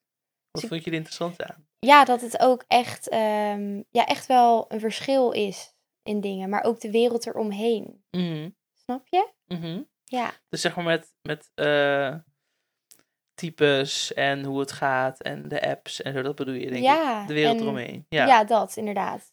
Wat 0.50 0.64
vond 0.64 0.84
je 0.84 0.90
er 0.90 0.96
interessant 0.96 1.42
aan? 1.42 1.66
Ja, 1.78 2.04
dat 2.04 2.20
het 2.20 2.38
ook 2.40 2.64
echt, 2.68 3.08
ehm, 3.08 3.82
ja, 3.90 4.06
echt 4.06 4.26
wel 4.26 4.64
een 4.68 4.80
verschil 4.80 5.30
is 5.30 5.74
in 6.02 6.20
dingen. 6.20 6.48
Maar 6.48 6.64
ook 6.64 6.80
de 6.80 6.90
wereld 6.90 7.26
eromheen. 7.26 8.04
Mhm, 8.10 8.50
Snap 8.84 9.06
je? 9.08 9.30
mhm. 9.46 9.82
Ja, 10.04 10.32
Dus 10.48 10.60
zeg 10.60 10.76
maar 10.76 10.84
met, 10.84 11.12
met 11.22 11.50
eh, 11.54 12.14
types 13.34 14.12
en 14.12 14.44
hoe 14.44 14.60
het 14.60 14.72
gaat 14.72 15.20
en 15.22 15.48
de 15.48 15.62
apps 15.68 16.02
en 16.02 16.12
zo, 16.12 16.22
dat 16.22 16.34
bedoel 16.34 16.54
je 16.54 16.60
denk 16.66 16.76
ik. 16.76 16.82
ja. 16.82 17.26
De 17.26 17.34
wereld 17.34 17.56
en- 17.56 17.62
eromheen. 17.62 18.06
Ja. 18.08 18.26
Ja. 18.26 18.44
dat, 18.44 18.76
inderdaad. 18.76 19.32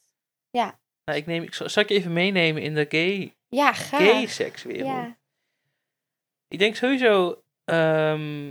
Nou, 0.52 1.22
ik 1.22 1.26
neem, 1.28 1.44
ik 1.44 1.54
zal, 1.54 1.70
zal 1.70 1.84
ik 1.84 1.90
je 1.90 1.96
even 1.96 2.14
meenemen 2.14 2.62
in 2.62 2.74
de 2.76 2.86
gay, 2.90 3.36
Ja, 3.48 3.74
graag. 3.74 4.02
gay 4.02 4.26
sekswereld? 4.28 4.86
Ja, 4.88 5.18
Ik 6.48 6.60
denk 6.60 6.76
sowieso, 6.76 7.44
ehm, 7.64 8.44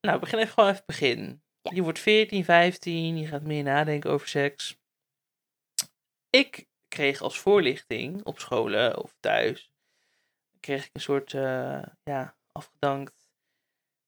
nou, 0.00 0.14
we 0.14 0.18
beginnen 0.18 0.40
even 0.46 0.52
gewoon 0.54 0.70
even 0.70 0.82
begin. 0.86 1.42
Ja. 1.62 1.70
Je 1.74 1.82
wordt 1.82 1.98
14, 1.98 2.44
15, 2.44 3.16
je 3.18 3.26
gaat 3.26 3.42
meer 3.42 3.62
nadenken 3.62 4.10
over 4.10 4.28
seks. 4.28 4.78
Ik 6.30 6.68
kreeg 6.88 7.20
als 7.20 7.38
voorlichting 7.38 8.24
op 8.24 8.38
scholen 8.38 9.02
of 9.02 9.14
thuis, 9.20 9.69
kreeg 10.60 10.86
ik 10.86 10.90
een 10.92 11.00
soort 11.00 11.34
eh, 11.34 11.82
ja, 12.02 12.36
afgedankt 12.52 13.30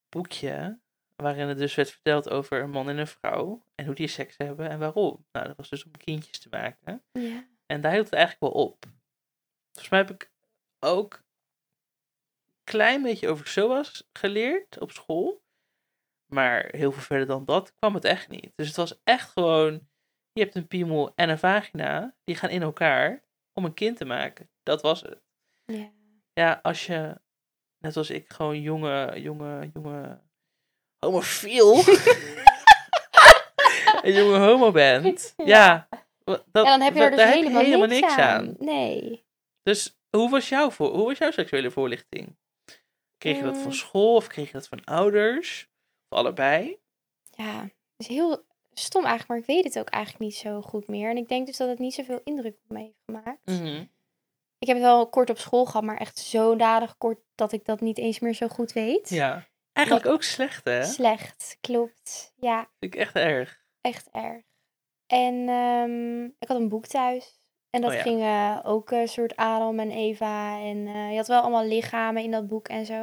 boekje. 0.09 0.81
Waarin 1.17 1.49
het 1.49 1.59
dus 1.59 1.75
werd 1.75 1.91
verteld 1.91 2.31
over 2.31 2.63
een 2.63 2.71
man 2.71 2.89
en 2.89 2.99
een 2.99 3.07
vrouw. 3.07 3.65
En 3.75 3.87
hoe 3.87 3.95
die 3.95 4.09
seks 4.09 4.37
hebben 4.37 4.69
en 4.69 4.79
waarom. 4.79 5.27
Nou, 5.33 5.47
dat 5.47 5.57
was 5.57 5.69
dus 5.69 5.85
om 5.85 5.97
kindjes 5.97 6.39
te 6.39 6.49
maken. 6.51 7.05
Ja. 7.13 7.47
En 7.67 7.81
daar 7.81 7.93
hield 7.93 8.05
het 8.05 8.15
eigenlijk 8.15 8.55
wel 8.55 8.65
op. 8.65 8.87
Volgens 9.65 9.89
mij 9.89 9.99
heb 9.99 10.11
ik 10.11 10.33
ook 10.79 11.15
een 11.15 12.65
klein 12.65 13.03
beetje 13.03 13.29
over 13.29 13.47
SOAS 13.47 14.09
geleerd 14.13 14.81
op 14.81 14.91
school. 14.91 15.43
Maar 16.33 16.69
heel 16.71 16.93
veel 16.93 17.03
verder 17.03 17.27
dan 17.27 17.45
dat 17.45 17.75
kwam 17.79 17.95
het 17.95 18.05
echt 18.05 18.29
niet. 18.29 18.53
Dus 18.55 18.67
het 18.67 18.77
was 18.77 19.01
echt 19.05 19.31
gewoon, 19.31 19.89
je 20.33 20.43
hebt 20.43 20.55
een 20.55 20.67
piemel 20.67 21.15
en 21.15 21.29
een 21.29 21.39
vagina, 21.39 22.17
die 22.25 22.37
gaan 22.37 22.51
in 22.51 22.63
elkaar 22.63 23.25
om 23.53 23.65
een 23.65 23.75
kind 23.75 23.97
te 23.97 24.05
maken. 24.05 24.51
Dat 24.63 24.83
was 24.83 25.01
het. 25.01 25.23
ja. 25.65 25.93
Ja, 26.33 26.59
als 26.63 26.87
je, 26.87 27.21
net 27.79 27.97
als 27.97 28.11
ik, 28.11 28.33
gewoon 28.33 28.61
jonge, 28.61 29.21
jonge, 29.21 29.71
jonge 29.75 30.21
homofiel, 30.99 31.77
een 34.03 34.13
jonge 34.13 34.39
homo 34.39 34.71
bent. 34.71 35.35
Ja, 35.45 35.89
dat, 36.25 36.45
dan 36.53 36.81
heb 36.81 36.95
je 36.95 37.01
er 37.01 37.11
dus 37.11 37.19
daar 37.19 37.33
helemaal, 37.33 37.63
heb 37.63 37.71
je 37.71 37.87
niks, 37.87 38.17
aan. 38.17 38.57
Nee. 38.59 39.25
Dus 39.63 39.99
hoe 40.11 40.31
was, 40.31 40.49
jouw 40.49 40.71
voor, 40.71 40.95
hoe 40.95 41.07
was 41.07 41.19
jouw 41.19 41.31
seksuele 41.31 41.71
voorlichting? 41.71 42.37
Kreeg 43.19 43.37
je 43.37 43.43
dat 43.43 43.57
van 43.57 43.67
Mm. 43.67 43.73
school 43.73 44.15
of 44.15 44.27
kreeg 44.27 44.47
je 44.47 44.53
dat 44.53 44.69
van 44.69 44.85
ouders? 44.85 45.69
Of 46.09 46.19
allebei? 46.19 46.79
Ja, 47.31 47.61
het 47.63 47.73
is 47.97 48.07
heel 48.07 48.45
stom 48.73 49.05
eigenlijk, 49.05 49.29
maar 49.29 49.39
ik 49.39 49.47
weet 49.65 49.75
het 49.75 49.79
ook 49.79 49.89
eigenlijk 49.89 50.25
niet 50.25 50.35
zo 50.35 50.63
goed 50.63 50.89
meer. 50.89 51.11
En 51.11 51.17
ik 51.17 51.29
denk 51.29 51.47
dus 51.47 51.57
dat 51.57 51.69
het 51.69 51.79
niet 51.79 51.95
zoveel 51.95 52.21
indruk 52.25 52.55
op 52.65 52.71
me 52.71 52.79
heeft 52.79 53.03
gemaakt. 53.05 53.47
Mhm. 53.47 53.85
Ik 54.63 54.69
heb 54.69 54.77
het 54.77 54.87
wel 54.87 55.09
kort 55.09 55.31
op 55.31 55.39
school 55.39 55.65
gehad, 55.65 55.83
maar 55.83 55.97
echt 55.97 56.19
zo 56.19 56.57
dadig 56.57 56.99
kort 56.99 57.19
dat 57.35 57.53
ik 57.53 57.65
dat 57.65 57.81
niet 57.81 57.99
eens 57.99 58.19
meer 58.19 58.35
zo 58.35 58.49
goed 58.49 58.73
weet. 58.73 59.09
Ja. 59.09 59.47
Eigenlijk 59.73 60.07
ook 60.07 60.23
slecht, 60.23 60.65
hè? 60.65 60.85
Slecht, 60.85 61.57
klopt. 61.61 62.33
Ja, 62.37 62.69
Vind 62.79 62.95
ik 62.95 63.01
echt 63.01 63.15
erg. 63.15 63.61
echt 63.81 64.09
erg. 64.13 64.43
En 65.07 65.49
ehm, 65.49 66.25
ik 66.25 66.49
had 66.49 66.57
een 66.57 66.69
boek 66.69 66.87
thuis. 66.87 67.41
En 67.71 67.81
dat 67.81 67.91
Oh 67.91 67.97
ja. 67.97 68.03
ging 68.03 68.21
eh, 68.23 68.59
ook 68.63 68.91
een 68.91 69.09
soort 69.09 69.37
Adam 69.37 69.79
en 69.79 69.91
Eva. 69.91 70.59
En 70.61 70.87
eh, 70.87 71.11
je 71.11 71.17
had 71.17 71.27
wel 71.27 71.41
allemaal 71.41 71.65
lichamen 71.67 72.23
in 72.23 72.31
dat 72.31 72.47
boek 72.47 72.69
en 72.69 72.87
zo. 72.87 73.03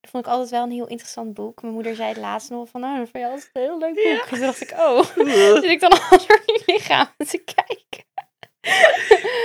Dat 0.00 0.10
vond 0.10 0.26
ik 0.26 0.30
altijd 0.32 0.50
wel 0.50 0.62
een 0.62 0.70
heel 0.70 0.86
interessant 0.88 1.34
boek. 1.34 1.62
Mijn 1.62 1.74
moeder 1.74 1.94
zei 1.94 2.08
het 2.08 2.16
laatst 2.18 2.50
nog 2.50 2.68
van, 2.68 2.80
nou, 2.80 2.98
dat 2.98 3.08
vond 3.08 3.24
je 3.24 3.30
altijd 3.30 3.50
een 3.52 3.62
heel 3.62 3.78
leuk 3.78 3.94
boek. 3.94 4.02
Ja. 4.04 4.20
En 4.22 4.28
toen 4.28 4.40
dacht 4.40 4.60
ik, 4.60 4.70
oh, 4.72 5.02
zit 5.54 5.64
ik 5.70 5.80
dan 5.80 5.90
altijd 6.00 6.28
naar 6.28 6.42
die 6.46 6.62
lichamen 6.66 7.14
te 7.26 7.38
kijken? 7.38 8.04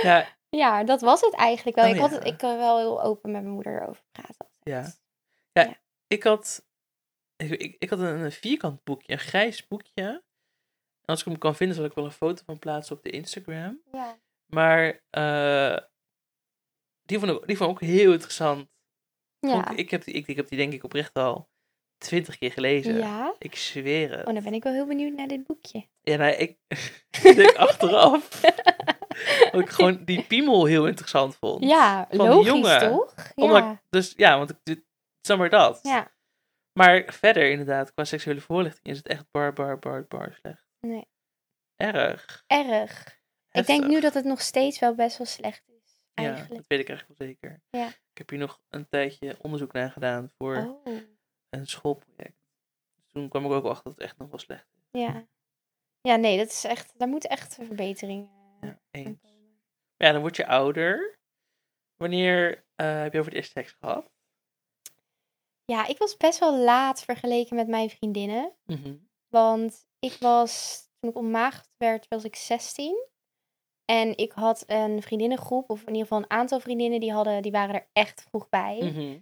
Ja, 0.02 0.26
Ja, 0.50 0.84
dat 0.84 1.00
was 1.00 1.20
het 1.20 1.34
eigenlijk 1.34 1.76
wel. 1.76 1.86
Oh, 1.86 1.94
ik 1.94 2.00
had 2.00 2.10
ja. 2.10 2.16
het, 2.16 2.26
ik 2.26 2.38
kan 2.38 2.56
wel 2.56 2.78
heel 2.78 3.02
open 3.02 3.30
met 3.30 3.42
mijn 3.42 3.54
moeder 3.54 3.82
erover 3.82 4.02
praten. 4.12 4.48
ja. 4.62 4.78
altijd. 5.52 5.78
Ik 6.06 6.22
had, 6.22 6.66
ik, 7.36 7.76
ik, 7.78 7.90
had 7.90 7.98
een, 7.98 8.20
een 8.20 8.32
vierkant 8.32 8.84
boekje, 8.84 9.12
een 9.12 9.18
grijs 9.18 9.66
boekje. 9.66 10.02
En 11.00 11.06
als 11.06 11.20
ik 11.20 11.26
hem 11.26 11.38
kan 11.38 11.54
vinden, 11.54 11.76
zal 11.76 11.84
ik 11.84 11.92
wel 11.92 12.04
een 12.04 12.10
foto 12.10 12.42
van 12.46 12.58
plaatsen 12.58 12.96
op 12.96 13.02
de 13.02 13.10
Instagram. 13.10 13.80
Ja. 13.92 14.18
Maar 14.46 15.04
eh, 15.10 15.76
die, 17.02 17.18
vond 17.18 17.30
ik, 17.30 17.46
die 17.46 17.56
vond 17.56 17.70
ik 17.70 17.76
ook 17.76 17.88
heel 17.88 18.12
interessant. 18.12 18.68
Ja. 19.38 19.70
Ik, 19.76 19.90
heb 19.90 20.04
die, 20.04 20.14
ik, 20.14 20.26
ik 20.26 20.36
heb 20.36 20.48
die 20.48 20.58
denk 20.58 20.72
ik 20.72 20.84
oprecht 20.84 21.14
al 21.14 21.48
twintig 21.98 22.38
keer 22.38 22.52
gelezen. 22.52 22.96
ja. 22.96 23.34
Ik 23.38 23.56
zweer 23.56 24.10
het. 24.10 24.26
Oh, 24.26 24.34
dan 24.34 24.42
ben 24.42 24.54
ik 24.54 24.62
wel 24.62 24.72
heel 24.72 24.86
benieuwd 24.86 25.16
naar 25.16 25.28
dit 25.28 25.46
boekje. 25.46 25.88
Ja, 26.02 26.26
ik 26.26 26.58
ik 27.22 27.36
denk 27.36 27.54
achteraf. 27.54 28.40
dat 29.52 29.60
ik 29.60 29.68
gewoon 29.70 30.04
die 30.04 30.22
piemel 30.26 30.64
heel 30.64 30.86
interessant 30.86 31.36
vond. 31.36 31.64
Ja, 31.64 32.06
Van 32.08 32.18
die 32.18 32.28
logisch 32.28 32.46
jongen. 32.46 32.78
toch? 32.78 33.14
Omdat 33.34 33.62
Ja. 33.62 33.70
ik- 33.72 33.78
dus 33.90 34.12
ja, 34.16 34.38
want 34.38 34.54
ik 34.64 34.84
zeg 35.20 35.38
maar 35.38 35.50
dat. 35.50 35.78
ja. 35.82 36.12
Maar 36.72 37.04
verder 37.12 37.50
inderdaad, 37.50 37.92
qua 37.94 38.04
seksuele 38.04 38.40
voorlichting 38.40 38.86
is 38.86 38.96
het 38.96 39.06
echt 39.06 39.24
bar, 39.30 39.52
bar, 39.52 39.78
bar, 39.78 40.04
bar 40.08 40.34
slecht. 40.40 40.64
Nee. 40.80 41.08
Erg. 41.76 42.44
Erg. 42.46 43.18
Ik 43.50 43.66
denk 43.66 43.86
nu 43.86 44.00
dat 44.00 44.14
het 44.14 44.24
nog 44.24 44.40
steeds 44.40 44.78
wel 44.78 44.94
best 44.94 45.18
wel 45.18 45.26
slecht 45.26 45.62
is. 45.68 46.00
Ja, 46.14 46.24
Eigenlijk. 46.26 46.54
dat 46.56 46.64
weet 46.66 46.80
ik 46.80 46.88
eigenlijk 46.88 47.18
wel 47.18 47.28
zeker. 47.28 47.62
Ja. 47.70 47.86
Ik 47.86 48.18
heb 48.18 48.30
hier 48.30 48.38
nog 48.38 48.60
een 48.68 48.88
tijdje 48.88 49.36
onderzoek 49.40 49.72
naar 49.72 49.90
gedaan 49.90 50.30
voor 50.38 50.56
Oh, 50.84 50.94
een 51.50 51.66
schoolproject. 51.66 52.38
Dus 52.96 53.12
toen 53.12 53.28
kwam 53.28 53.44
ik 53.44 53.50
ook 53.50 53.64
achter 53.64 53.84
dat 53.84 53.92
het 53.94 54.02
echt 54.02 54.18
nog 54.18 54.28
wel 54.30 54.38
slecht 54.38 54.66
is. 54.92 55.00
ja. 55.00 55.26
Ja, 56.02 56.16
nee, 56.16 56.38
dat 56.38 56.46
is 56.48 56.64
echt, 56.64 56.92
daar 56.98 57.08
moet 57.08 57.26
echt 57.26 57.58
een 57.58 57.66
verbetering 57.66 58.28
Ja, 58.60 58.80
eens. 58.90 59.18
Ja, 59.96 60.12
dan 60.12 60.20
word 60.20 60.36
je 60.36 60.46
ouder. 60.46 61.18
Wanneer 61.96 62.64
eh, 62.74 63.00
heb 63.00 63.12
je 63.12 63.18
over 63.18 63.30
het 63.30 63.40
eerst 63.40 63.52
seks 63.52 63.76
gehad? 63.80 64.10
Ja, 65.64 65.86
ik 65.86 65.98
was 65.98 66.16
best 66.16 66.38
wel 66.38 66.56
laat 66.58 67.02
vergeleken 67.04 67.56
met 67.56 67.68
mijn 67.68 67.90
vriendinnen. 67.90 68.52
Mhm. 68.64 68.96
Want 69.28 69.86
ik 69.98 70.16
was, 70.20 70.82
toen 70.98 71.10
ik 71.10 71.16
ontmaagd 71.16 71.70
werd, 71.76 72.08
was 72.08 72.24
ik 72.24 72.36
16. 72.36 73.08
En 73.84 74.16
ik 74.16 74.32
had 74.32 74.64
een 74.66 75.02
vriendinnengroep, 75.02 75.70
of 75.70 75.80
in 75.80 75.86
ieder 75.86 76.02
geval 76.02 76.18
een 76.18 76.30
aantal 76.30 76.60
vriendinnen, 76.60 77.00
die, 77.00 77.12
hadden, 77.12 77.42
die 77.42 77.52
waren 77.52 77.74
er 77.74 77.88
echt 77.92 78.22
vroeg 78.22 78.48
bij. 78.48 78.78
Mhm. 78.82 79.18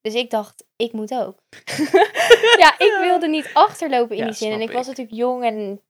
Dus 0.00 0.14
ik 0.14 0.30
dacht, 0.30 0.66
ik 0.76 0.92
moet 0.92 1.14
ook. 1.14 1.38
ja, 2.62 2.78
ik 2.78 2.98
wilde 3.00 3.28
niet 3.28 3.50
achterlopen 3.54 4.16
in 4.16 4.22
Ja, 4.22 4.24
die 4.24 4.34
zin. 4.34 4.50
En 4.50 4.56
snap 4.56 4.68
ik 4.68 4.74
was 4.74 4.82
ik. 4.82 4.88
natuurlijk 4.88 5.16
jong 5.16 5.44
en 5.44 5.82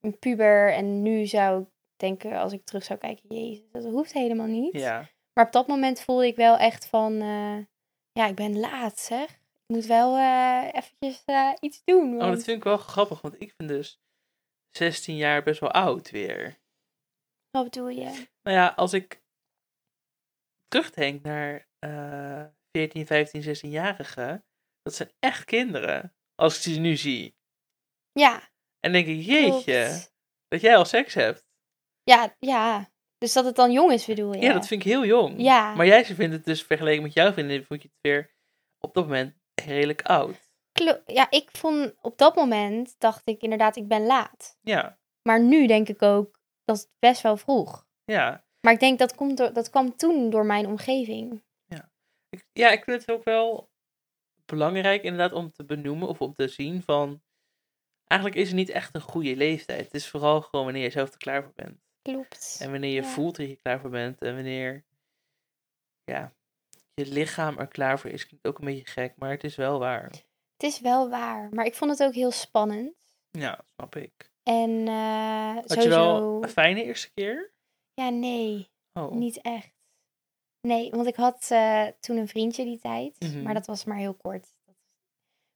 een 0.00 0.18
puber. 0.18 0.72
En 0.72 1.02
nu 1.02 1.26
zou 1.26 1.62
ik 1.62 1.68
denken, 1.96 2.38
als 2.38 2.52
ik 2.52 2.64
terug 2.64 2.84
zou 2.84 2.98
kijken, 2.98 3.34
jezus, 3.36 3.64
dat 3.72 3.84
hoeft 3.84 4.12
helemaal 4.12 4.46
niet. 4.46 4.72
Ja. 4.72 5.08
Maar 5.32 5.46
op 5.46 5.52
dat 5.52 5.66
moment 5.66 6.00
voelde 6.00 6.26
ik 6.26 6.36
wel 6.36 6.56
echt 6.56 6.86
van, 6.86 7.20
eh, 7.20 7.58
ja, 8.12 8.26
ik 8.26 8.34
ben 8.34 8.58
laat 8.58 8.98
zeg. 8.98 9.30
Ik 9.32 9.74
moet 9.74 9.86
wel 9.86 10.16
eh 10.16 10.68
eventjes 10.72 11.22
eh, 11.24 11.52
iets 11.60 11.82
doen. 11.84 12.14
Oh, 12.14 12.28
dat 12.30 12.44
vind 12.44 12.56
ik 12.56 12.64
wel 12.64 12.76
grappig, 12.76 13.20
want 13.20 13.40
ik 13.40 13.52
vind 13.56 13.68
dus 13.68 14.00
16 14.70 15.16
jaar 15.16 15.42
best 15.42 15.60
wel 15.60 15.70
oud 15.70 16.10
weer. 16.10 16.58
Wat 17.50 17.64
bedoel 17.64 17.88
je? 17.88 18.26
Nou 18.42 18.56
ja, 18.56 18.66
als 18.76 18.92
ik 18.92 19.22
terugdenk 20.68 21.22
naar 21.22 21.68
eh 21.78 22.44
14, 22.72 23.06
15, 23.06 23.42
16-jarigen, 23.42 24.44
dat 24.82 24.94
zijn 24.94 25.10
echt 25.18 25.44
kinderen. 25.44 26.14
Als 26.34 26.56
ik 26.56 26.62
ze 26.74 26.80
nu 26.80 26.96
zie. 26.96 27.36
Ja, 28.12 28.50
En 28.80 28.92
denk 28.92 29.06
ik, 29.06 29.20
jeetje, 29.22 29.84
klopt. 29.84 30.14
dat 30.48 30.60
jij 30.60 30.76
al 30.76 30.84
seks 30.84 31.14
hebt. 31.14 31.46
Ja, 32.04 32.36
ja. 32.38 32.90
Dus 33.18 33.32
dat 33.32 33.44
het 33.44 33.56
dan 33.56 33.72
jong 33.72 33.92
is, 33.92 34.04
bedoel 34.06 34.34
je? 34.34 34.40
Ja, 34.40 34.52
dat 34.52 34.66
vind 34.66 34.84
ik 34.84 34.90
heel 34.90 35.04
jong. 35.04 35.34
Ja. 35.42 35.74
Maar 35.74 35.86
jij 35.86 36.04
vindt 36.04 36.34
het 36.34 36.44
dus 36.44 36.62
vergeleken 36.62 37.02
met 37.02 37.12
jouw 37.12 37.32
vriendin, 37.32 37.64
vond 37.64 37.82
je 37.82 37.88
het 37.88 37.98
weer 38.00 38.34
op 38.78 38.94
dat 38.94 39.04
moment 39.04 39.34
redelijk 39.64 40.02
oud. 40.02 40.52
Klo- 40.72 41.02
ja, 41.06 41.30
ik 41.30 41.48
vond 41.52 41.94
op 42.00 42.18
dat 42.18 42.34
moment, 42.34 42.94
dacht 42.98 43.22
ik 43.24 43.42
inderdaad, 43.42 43.76
ik 43.76 43.88
ben 43.88 44.06
laat. 44.06 44.58
Ja, 44.60 44.98
Maar 45.22 45.40
nu 45.40 45.66
denk 45.66 45.88
ik 45.88 46.02
ook, 46.02 46.38
dat 46.64 46.76
is 46.76 46.88
best 46.98 47.20
wel 47.22 47.36
vroeg. 47.36 47.86
ja. 48.04 48.44
Maar 48.60 48.72
ik 48.72 48.80
denk 48.80 48.98
dat, 48.98 49.14
komt 49.14 49.36
door, 49.36 49.52
dat 49.52 49.70
kwam 49.70 49.96
toen 49.96 50.30
door 50.30 50.46
mijn 50.46 50.66
omgeving. 50.66 51.42
Ik, 52.28 52.46
ja, 52.52 52.70
ik 52.70 52.84
vind 52.84 53.00
het 53.00 53.10
ook 53.10 53.24
wel 53.24 53.70
belangrijk 54.44 55.02
inderdaad 55.02 55.32
om 55.32 55.52
te 55.52 55.64
benoemen 55.64 56.08
of 56.08 56.20
om 56.20 56.32
te 56.34 56.48
zien 56.48 56.82
van... 56.82 57.22
Eigenlijk 58.06 58.40
is 58.40 58.46
het 58.48 58.56
niet 58.56 58.68
echt 58.68 58.94
een 58.94 59.00
goede 59.00 59.36
leeftijd. 59.36 59.84
Het 59.84 59.94
is 59.94 60.08
vooral 60.08 60.40
gewoon 60.40 60.64
wanneer 60.64 60.82
je 60.82 60.90
zelf 60.90 61.10
er 61.10 61.16
klaar 61.16 61.42
voor 61.42 61.52
bent. 61.54 61.83
Klopt. 62.08 62.56
En 62.60 62.70
wanneer 62.70 62.90
je 62.94 63.02
Ja. 63.02 63.08
voelt 63.08 63.36
dat 63.36 63.48
je 63.48 63.56
klaar 63.56 63.80
voor 63.80 63.90
bent. 63.90 64.20
En 64.22 64.34
wanneer 64.34 64.84
ja, 66.04 66.32
je 66.94 67.06
lichaam 67.06 67.58
er 67.58 67.66
klaar 67.68 67.98
voor 67.98 68.10
is. 68.10 68.26
Klinkt 68.26 68.46
ook 68.46 68.58
een 68.58 68.64
beetje 68.64 68.86
gek, 68.86 69.12
maar 69.16 69.30
het 69.30 69.44
is 69.44 69.56
wel 69.56 69.78
waar. 69.78 70.04
Het 70.56 70.62
is 70.72 70.80
wel 70.80 71.08
waar, 71.10 71.48
maar 71.52 71.64
ik 71.64 71.74
vond 71.74 71.90
het 71.90 72.02
ook 72.02 72.14
heel 72.14 72.30
spannend. 72.30 72.94
Ja, 73.30 73.64
snap 73.76 73.96
ik. 73.96 74.30
En 74.42 74.88
eh 74.88 75.54
Had 75.54 75.70
sowieso... 75.70 75.88
je 75.88 75.88
wel 75.88 76.42
een 76.42 76.48
fijne 76.48 76.82
eerste 76.84 77.10
keer? 77.14 77.52
Ja, 77.94 78.08
nee, 78.08 78.68
Oh. 78.92 79.12
niet 79.12 79.40
echt. 79.40 79.72
Nee, 80.60 80.90
want 80.90 81.06
ik 81.06 81.16
had 81.16 81.46
eh, 81.50 81.86
toen 82.00 82.16
een 82.16 82.28
vriendje 82.28 82.64
die 82.64 82.78
tijd, 82.78 83.16
Mhm. 83.20 83.42
maar 83.42 83.54
dat 83.54 83.66
was 83.66 83.84
maar 83.84 83.96
heel 83.96 84.14
kort. 84.14 84.48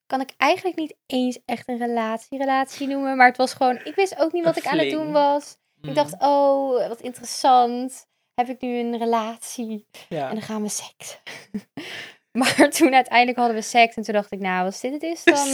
Kan 0.07 0.21
ik 0.21 0.35
eigenlijk 0.37 0.77
niet 0.77 0.97
eens 1.07 1.39
echt 1.45 1.69
een 1.69 1.79
relatie, 1.79 2.39
relatie 2.39 2.87
noemen, 2.87 3.17
maar 3.17 3.27
het 3.27 3.37
was 3.37 3.55
gewoon, 3.55 3.85
ik 3.85 3.95
wist 3.95 4.19
ook 4.19 4.33
niet 4.33 4.45
wat 4.45 4.57
ik 4.57 4.67
aan 4.67 4.79
het 4.79 4.91
doen 4.91 5.13
was. 5.13 5.59
Mm, 5.81 5.89
Ik 5.89 5.95
dacht, 5.95 6.15
oh, 6.19 6.89
wat 6.89 7.01
interessant. 7.01 8.07
Heb 8.35 8.49
ik 8.49 8.61
nu 8.61 8.79
een 8.79 8.99
relatie? 8.99 9.87
ja. 10.09 10.29
En 10.29 10.35
dan 10.35 10.43
gaan 10.43 10.63
we 10.63 10.69
seks. 10.69 11.21
maar 12.39 12.71
toen 12.71 12.95
uiteindelijk 12.95 13.39
hadden 13.39 13.57
we 13.57 13.63
seks 13.63 13.95
en 13.95 14.03
toen 14.03 14.15
dacht 14.15 14.33
ik, 14.33 14.39
nou, 14.41 14.65
als 14.65 14.81
dit 14.81 14.93
het 14.93 15.03
is, 15.03 15.25
dan, 15.25 15.47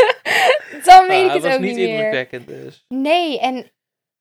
dan 0.84 1.06
weet 1.08 1.28
Ah, 1.28 1.34
ik 1.34 1.42
het 1.42 1.52
ook 1.54 1.60
niet 1.60 1.60
niet 1.60 1.76
meer. 1.76 1.88
indrukwekkend 1.88 2.46
dus. 2.46 2.84
Nee, 2.88 3.40
en 3.40 3.72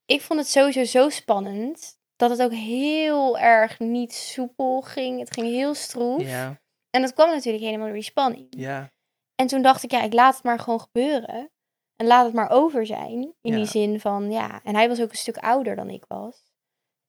ik 0.05 0.21
vond 0.21 0.39
het 0.39 0.49
sowieso 0.49 0.83
zo 0.83 1.09
spannend 1.09 1.97
dat 2.15 2.29
het 2.29 2.41
ook 2.41 2.53
heel 2.53 3.39
erg 3.39 3.79
niet 3.79 4.13
soepel 4.13 4.81
ging. 4.81 5.19
Het 5.19 5.33
ging 5.33 5.47
heel 5.47 5.73
stroef. 5.73 6.21
Ja, 6.21 6.61
En 6.89 7.01
dat 7.01 7.13
kwam 7.13 7.29
natuurlijk 7.29 7.63
helemaal 7.63 7.85
door 7.85 7.95
die 7.95 8.03
spanning. 8.03 8.47
ja. 8.49 8.91
En 9.35 9.47
toen 9.47 9.61
dacht 9.61 9.83
ik, 9.83 9.91
ja, 9.91 10.01
ik 10.03 10.13
laat 10.13 10.35
het 10.35 10.43
maar 10.43 10.59
gewoon 10.59 10.79
gebeuren. 10.81 11.51
En 11.95 12.05
laat 12.07 12.25
het 12.25 12.33
maar 12.33 12.49
over 12.49 12.85
zijn. 12.85 13.21
In 13.41 13.51
Ja. 13.51 13.55
die 13.55 13.65
zin 13.65 13.99
van, 13.99 14.31
ja. 14.31 14.63
En 14.63 14.75
hij 14.75 14.87
was 14.87 15.01
ook 15.01 15.09
een 15.09 15.15
stuk 15.17 15.37
ouder 15.37 15.75
dan 15.75 15.89
ik 15.89 16.05
was. 16.07 16.51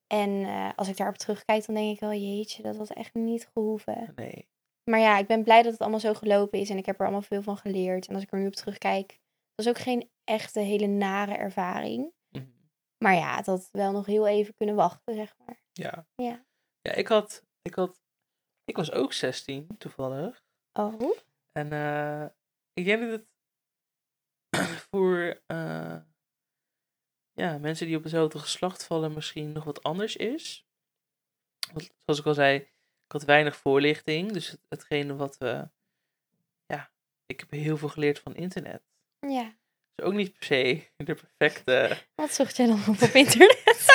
En 0.07 0.31
eh, 0.45 0.71
als 0.77 0.89
ik 0.89 0.97
daarop 0.97 1.17
terugkijk, 1.17 1.67
dan 1.67 1.75
denk 1.75 1.95
ik 1.95 2.01
wel, 2.01 2.13
jeetje, 2.13 2.63
dat 2.63 2.77
had 2.77 2.91
echt 2.91 3.15
niet 3.15 3.49
gehoeven. 3.53 4.13
Nee. 4.17 4.49
Maar 4.91 5.01
ja, 5.01 5.19
ik 5.19 5.27
ben 5.27 5.43
blij 5.43 5.63
dat 5.63 5.73
het 5.73 5.81
allemaal 5.81 6.01
zo 6.01 6.15
gelopen 6.15 6.59
is 6.59 6.71
en 6.71 6.77
ik 6.77 6.87
heb 6.87 6.97
er 6.99 7.03
allemaal 7.03 7.23
veel 7.23 7.43
van 7.43 7.57
geleerd. 7.57 8.07
En 8.09 8.15
als 8.15 8.23
ik 8.23 8.33
er 8.33 8.39
nu 8.39 8.47
op 8.47 8.55
terugkijk, 8.55 9.09
dat 9.55 9.65
was 9.65 9.69
ook 9.69 9.79
geen 9.79 10.11
echte 10.25 10.61
hele 10.61 10.87
nare 10.87 11.35
ervaring. 11.35 12.13
Mhm. 12.31 12.45
Maar 13.05 13.15
ja, 13.15 13.37
het 13.37 13.47
had 13.47 13.69
wel 13.73 13.93
nog 13.93 14.07
heel 14.07 14.27
even 14.27 14.55
kunnen 14.55 14.75
wachten, 14.75 15.15
zeg 15.15 15.35
maar. 15.39 15.61
Ja. 15.73 16.07
Ja. 16.15 16.45
Ja, 16.81 16.93
ik 16.93 17.09
had, 17.09 17.45
ik 17.63 17.75
had, 17.75 18.01
ik 18.65 18.77
was 18.77 18.93
ook 18.93 19.13
16 19.13 19.67
toevallig. 19.79 20.43
Oh? 20.73 21.01
En 21.53 21.73
eh, 21.73 22.27
ik 22.73 22.85
denk 22.85 23.01
dat 23.01 23.11
het 23.11 23.27
voor 24.91 25.41
eh, 25.47 25.97
ja, 27.35 27.59
mensen 27.59 27.87
die 27.87 27.97
op 27.97 28.03
hetzelfde 28.03 28.39
geslacht 28.39 28.85
vallen 28.85 29.13
misschien 29.13 29.53
nog 29.53 29.65
wat 29.65 29.83
anders 29.83 30.17
is. 30.17 30.67
Want, 31.73 31.91
zoals 32.05 32.21
ik 32.21 32.27
al 32.27 32.35
zei, 32.35 32.57
ik 32.57 33.13
had 33.13 33.25
weinig 33.25 33.57
voorlichting. 33.57 34.33
Dus 34.33 34.51
het, 34.51 34.61
hetgene 34.69 35.17
wat 35.17 35.39
we... 35.39 35.69
Ja, 36.67 36.91
ik 37.27 37.41
heb 37.41 37.51
heel 37.51 37.77
veel 37.77 37.89
geleerd 37.89 38.19
van 38.19 38.35
internet. 38.35 38.83
Ja. 39.21 39.55
Dus 39.95 40.07
ook 40.07 40.13
niet 40.13 40.39
per 40.39 40.45
se 40.45 40.83
de 40.97 41.15
perfecte... 41.15 41.97
Wat 42.15 42.35
zocht 42.35 42.57
jij 42.57 42.67
dan 42.67 42.81
op 42.89 43.03
op 43.03 43.15
internet? 43.15 43.87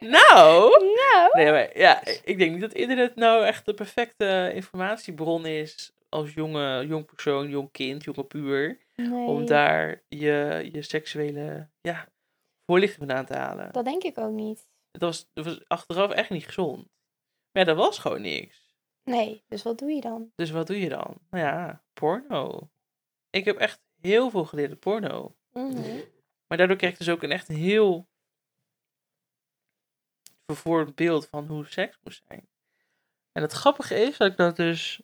nou... 0.16 0.70
nou. 0.94 1.30
Nee, 1.32 1.50
maar 1.50 1.78
ja, 1.78 2.04
ik 2.04 2.38
denk 2.38 2.52
niet 2.52 2.60
dat 2.60 2.72
internet 2.72 3.14
nou 3.14 3.44
echt 3.44 3.64
de 3.64 3.74
perfecte 3.74 4.50
informatiebron 4.54 5.46
is 5.46 5.92
als 6.10 6.32
jonge, 6.34 6.86
jong 6.86 7.06
persoon, 7.06 7.48
jong 7.48 7.70
kind, 7.70 8.04
jonge 8.04 8.24
puur. 8.24 8.78
Nee. 8.96 9.26
Om 9.26 9.46
daar 9.46 10.02
je, 10.08 10.68
je 10.72 10.82
seksuele 10.82 11.68
ja, 11.80 12.08
voorlichting 12.66 13.06
vandaan 13.06 13.26
te 13.26 13.34
halen. 13.34 13.72
Dat 13.72 13.84
denk 13.84 14.02
ik 14.02 14.18
ook 14.18 14.32
niet. 14.32 14.68
Het 14.90 15.02
was, 15.02 15.30
was 15.34 15.68
achteraf 15.68 16.10
echt 16.10 16.30
niet 16.30 16.44
gezond. 16.44 16.88
Maar 17.52 17.62
ja, 17.62 17.64
dat 17.64 17.76
was 17.76 17.98
gewoon 17.98 18.20
niks. 18.20 18.68
Nee, 19.04 19.44
dus 19.48 19.62
wat 19.62 19.78
doe 19.78 19.90
je 19.90 20.00
dan? 20.00 20.32
Dus 20.34 20.50
wat 20.50 20.66
doe 20.66 20.80
je 20.80 20.88
dan? 20.88 21.18
Nou 21.30 21.44
ja, 21.44 21.84
porno. 21.92 22.70
Ik 23.30 23.44
heb 23.44 23.56
echt 23.56 23.80
heel 24.00 24.30
veel 24.30 24.44
geleerd 24.44 24.72
op 24.72 24.80
porno. 24.80 25.36
Mhm. 25.52 26.00
Maar 26.46 26.58
daardoor 26.58 26.76
kreeg 26.76 26.92
ik 26.92 26.98
dus 26.98 27.08
ook 27.08 27.22
een 27.22 27.30
echt 27.30 27.48
heel 27.48 28.08
vervormd 30.46 30.94
beeld 30.94 31.26
van 31.26 31.46
hoe 31.46 31.66
seks 31.66 31.98
moest 32.02 32.24
zijn. 32.28 32.48
En 33.32 33.42
het 33.42 33.52
grappige 33.52 33.94
is 33.94 34.16
dat 34.16 34.30
ik 34.30 34.36
dat 34.36 34.56
dus... 34.56 35.02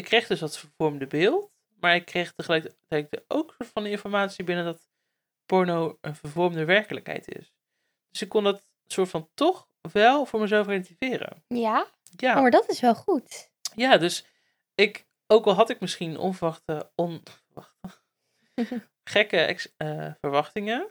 Ik 0.00 0.06
kreeg 0.06 0.26
dus 0.26 0.38
dat 0.40 0.58
vervormde 0.58 1.06
beeld, 1.06 1.50
maar 1.80 1.94
ik 1.94 2.04
kreeg 2.04 2.32
tegelijkertijd 2.32 3.24
ook 3.28 3.54
van 3.58 3.86
informatie 3.86 4.44
binnen 4.44 4.64
dat 4.64 4.88
porno 5.46 5.98
een 6.00 6.14
vervormde 6.16 6.64
werkelijkheid 6.64 7.28
is. 7.28 7.52
Dus 8.10 8.22
ik 8.22 8.28
kon 8.28 8.44
dat 8.44 8.62
soort 8.86 9.08
van 9.08 9.30
toch 9.34 9.68
wel 9.92 10.26
voor 10.26 10.40
mezelf 10.40 10.66
relativeren. 10.66 11.44
Ja? 11.46 11.86
Ja, 12.16 12.34
Oh, 12.34 12.40
maar 12.40 12.50
dat 12.50 12.68
is 12.68 12.80
wel 12.80 12.94
goed. 12.94 13.50
ja 13.74 13.96
dus 13.96 14.24
ik, 14.74 15.06
ook 15.26 15.46
al 15.46 15.52
had 15.54 15.70
ik 15.70 15.80
misschien 15.80 16.18
onverwachte, 16.18 16.90
onverwachte 16.94 18.00
gekke 19.04 19.36
ex- 19.36 19.74
eh, 19.76 20.14
verwachtingen, 20.20 20.90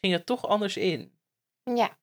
ging 0.00 0.12
het 0.12 0.26
toch 0.26 0.46
anders 0.46 0.76
in. 0.76 1.18
Ja. 1.62 1.98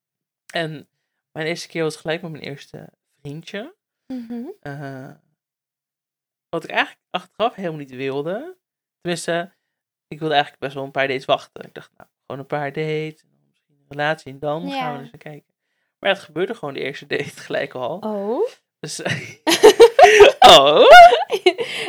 En 0.54 0.90
mijn 1.32 1.48
eerste 1.48 1.68
keer 1.68 1.84
was 1.84 1.96
gelijk 1.96 2.22
met 2.22 2.32
mijn 2.32 2.44
eerste 2.44 2.90
vriendje. 3.22 3.76
Mhm. 4.08 4.46
Eh, 4.60 5.12
wat 6.50 6.64
ik 6.64 6.70
eigenlijk 6.70 7.02
achteraf 7.10 7.56
helemaal 7.56 7.78
niet 7.78 7.92
wilde. 7.96 8.58
Tenminste, 9.02 9.54
ik 10.08 10.20
wilde 10.20 10.34
eigenlijk 10.34 10.64
best 10.64 10.76
wel 10.76 10.84
een 10.84 10.92
paar 10.92 11.08
dates 11.08 11.26
wachten. 11.26 11.64
Ik 11.66 11.74
dacht, 11.74 11.92
nou, 11.98 12.10
gewoon 12.26 12.42
een 12.42 12.48
paar 12.48 12.72
dates. 12.74 13.22
En 13.22 13.30
dan 13.32 13.48
misschien 13.50 13.76
een 13.80 13.86
relatie 13.90 14.32
en 14.32 14.40
dan 14.40 14.72
gaan 14.72 14.94
we 14.94 15.00
eens 15.00 15.12
naar 15.12 15.22
kijken. 15.22 15.54
Maar 16.00 16.10
het 16.10 16.20
gebeurde 16.20 16.56
gewoon 16.56 16.74
de 16.74 16.80
eerste 16.80 17.06
date 17.16 17.24
gelijk 17.24 17.74
al. 17.74 17.98
Oh. 17.98 18.48
Dus, 18.80 19.00
oh. 20.58 20.86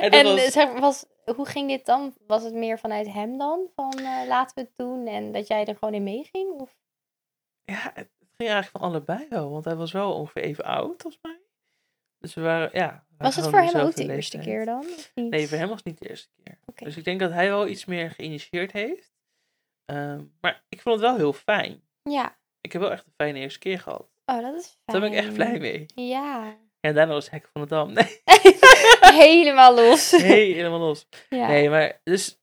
En 0.00 0.10
En 0.10 0.24
was- 0.24 0.52
zeg, 0.52 0.72
maar, 0.72 0.80
was, 0.80 1.04
hoe 1.36 1.46
ging 1.46 1.68
dit 1.68 1.86
dan? 1.86 2.14
Was 2.26 2.42
het 2.42 2.54
meer 2.54 2.78
vanuit 2.78 3.12
hem 3.12 3.38
dan? 3.38 3.68
Van 3.74 3.92
eh, 3.98 4.26
laten 4.26 4.54
we 4.54 4.60
het 4.60 4.72
doen 4.76 5.06
en 5.06 5.32
dat 5.32 5.46
jij 5.46 5.64
er 5.66 5.76
gewoon 5.76 5.94
in 5.94 6.02
meeging? 6.02 6.50
Of? 6.60 6.76
Ja, 7.64 7.90
het 7.94 8.08
ging 8.36 8.50
eigenlijk 8.50 8.70
van 8.70 8.80
allebei 8.80 9.26
wel. 9.28 9.50
Want 9.50 9.64
hij 9.64 9.76
was 9.76 9.92
wel 9.92 10.12
ongeveer 10.14 10.42
even 10.42 10.64
oud 10.64 11.04
als 11.04 11.18
mij. 11.22 11.40
Dus 12.18 12.34
we 12.34 12.40
waren, 12.40 12.70
ja. 12.72 13.06
Was 13.18 13.36
het 13.36 13.48
voor 13.48 13.60
hem 13.60 13.76
ook 13.76 13.94
de 13.94 14.12
eerste 14.12 14.38
keer 14.38 14.64
dan? 14.64 14.84
Nee, 15.14 15.48
voor 15.48 15.58
hem 15.58 15.68
was 15.68 15.76
het 15.76 15.86
niet 15.86 15.98
de 15.98 16.08
eerste 16.08 16.28
keer. 16.42 16.86
Dus 16.86 16.96
ik 16.96 17.04
denk 17.04 17.20
dat 17.20 17.32
hij 17.32 17.48
wel 17.48 17.68
iets 17.68 17.84
meer 17.84 18.10
geïnitieerd 18.10 18.72
heeft. 18.72 19.12
Ehm, 19.84 20.24
maar 20.40 20.64
ik 20.68 20.80
vond 20.80 21.00
het 21.00 21.04
wel 21.04 21.16
heel 21.16 21.32
fijn. 21.32 21.82
Ja. 22.02 22.38
Ik 22.60 22.72
heb 22.72 22.82
wel 22.82 22.90
echt 22.90 23.06
een 23.06 23.12
fijne 23.16 23.38
eerste 23.38 23.58
keer 23.58 23.80
gehad. 23.80 24.08
Oh, 24.26 24.40
dat 24.40 24.54
is 24.54 24.66
fijn. 24.66 24.78
Daar 24.84 25.00
ben 25.00 25.12
ik 25.12 25.24
echt 25.24 25.32
blij 25.32 25.58
mee. 25.58 25.86
Ja. 25.94 26.56
En 26.80 26.94
daarna 26.94 27.12
was 27.12 27.30
Hek 27.30 27.48
van 27.52 27.62
de 27.62 27.68
Dam. 27.68 27.92
Nee, 27.92 28.20
Helemaal 29.24 29.74
los. 29.74 30.10
helemaal 30.22 30.78
los. 30.78 31.08
Ja. 31.28 31.46
Nee, 31.46 31.70
maar 31.70 32.00
dus... 32.04 32.40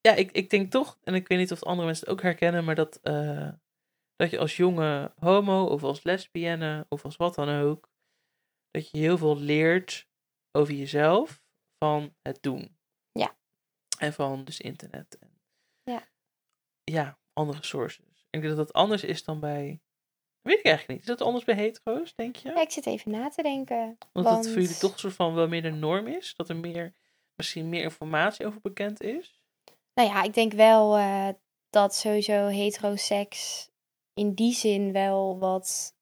Ja, 0.00 0.14
ik, 0.14 0.32
ik 0.32 0.50
denk 0.50 0.70
toch, 0.70 0.98
en 1.02 1.14
ik 1.14 1.28
weet 1.28 1.38
niet 1.38 1.52
of 1.52 1.62
andere 1.62 1.86
mensen 1.86 2.04
het 2.04 2.14
ook 2.14 2.22
herkennen, 2.22 2.64
maar 2.64 2.74
dat, 2.74 2.98
eh, 3.02 3.48
dat 4.16 4.30
je 4.30 4.38
als 4.38 4.56
jonge 4.56 5.12
homo 5.18 5.64
of 5.64 5.82
als 5.82 6.02
lesbienne 6.02 6.86
of 6.88 7.04
als 7.04 7.16
wat 7.16 7.34
dan 7.34 7.48
ook, 7.48 7.91
dat 8.72 8.90
je 8.90 8.98
heel 8.98 9.18
veel 9.18 9.36
leert 9.38 10.08
over 10.52 10.74
jezelf 10.74 11.42
van 11.78 12.14
het 12.22 12.42
doen. 12.42 12.76
Ja. 13.12 13.36
En 13.98 14.12
van 14.12 14.44
dus 14.44 14.60
internet. 14.60 15.18
En, 15.18 15.40
Ja. 15.82 16.08
Ja, 16.84 17.18
andere 17.32 17.64
sources. 17.64 18.26
Ik 18.30 18.40
denk 18.40 18.56
dat 18.56 18.66
dat 18.66 18.72
anders 18.72 19.04
is 19.04 19.24
dan 19.24 19.40
bij... 19.40 19.80
Weet 20.40 20.58
ik 20.58 20.64
eigenlijk 20.64 20.88
niet. 20.88 21.08
Is 21.08 21.16
dat 21.16 21.26
anders 21.26 21.44
bij 21.44 21.54
hetero's, 21.54 22.14
denk 22.14 22.36
je? 22.36 22.48
Ja, 22.48 22.60
ik 22.60 22.70
zit 22.70 22.86
even 22.86 23.10
na 23.10 23.28
te 23.28 23.42
denken. 23.42 23.96
Want, 24.12 24.26
want- 24.26 24.44
dat 24.44 24.52
voor 24.52 24.62
jullie 24.62 24.76
toch 24.78 24.92
een 24.92 24.98
soort 24.98 25.14
van 25.14 25.34
wel 25.34 25.48
meer 25.48 25.62
de 25.62 25.70
norm 25.70 26.06
is? 26.06 26.34
Dat 26.34 26.48
er 26.48 26.56
meer, 26.56 26.94
misschien 27.36 27.68
meer 27.68 27.82
informatie 27.82 28.46
over 28.46 28.60
bekend 28.60 29.02
is? 29.02 29.40
Nou 29.94 30.08
ja, 30.08 30.22
ik 30.22 30.34
denk 30.34 30.52
wel 30.52 30.96
eh, 30.96 31.28
dat 31.70 31.94
sowieso 31.94 32.46
heteroseks 32.46 33.70
in 34.14 34.34
die 34.34 34.54
zin 34.54 34.92
wel 34.92 35.38
wat 35.38 35.96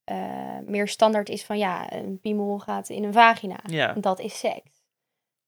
meer 0.65 0.89
standaard 0.89 1.29
is 1.29 1.45
van 1.45 1.59
ja, 1.59 1.93
een 1.93 2.21
piemel 2.21 2.59
gaat 2.59 2.89
in 2.89 3.05
een 3.05 3.13
vagina. 3.13 3.61
Ja. 3.67 3.93
Dat 3.93 4.19
is 4.21 4.39
seks. 4.39 4.83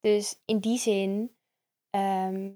Dus 0.01 0.41
in 0.45 0.59
die 0.59 0.79
zin 0.79 1.37
ehm, 1.91 2.51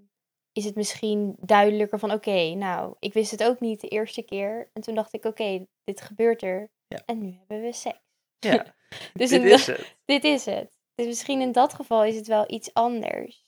is 0.53 0.65
het 0.65 0.75
misschien 0.75 1.37
duidelijker 1.41 1.99
van 1.99 2.13
oké, 2.13 2.55
nou, 2.55 2.95
ik 2.99 3.13
wist 3.13 3.31
het 3.31 3.45
ook 3.45 3.61
niet 3.61 3.81
de 3.81 3.89
eerste 3.89 4.23
keer. 4.23 4.71
En 4.73 4.83
toen 4.83 4.95
dacht 4.95 5.13
ik 5.13 5.25
oké, 5.25 5.67
dit 5.85 6.01
gebeurt 6.01 6.43
er. 6.43 6.71
Ja. 6.87 7.03
En 7.07 7.19
nu 7.19 7.37
hebben 7.39 7.67
we 7.67 7.73
seks. 7.73 8.05
Ja, 8.39 8.75
Dus 9.15 9.31
dit 9.31 9.43
is 9.43 9.67
het. 9.67 9.97
dit 10.05 10.25
is 10.25 10.45
het. 10.45 10.79
Dus 10.95 11.07
misschien 11.07 11.41
in 11.41 11.53
dat 11.53 11.75
geval 11.75 12.05
is 12.05 12.17
het 12.17 12.27
wel 12.27 12.45
iets 12.53 12.75
anders. 12.75 13.45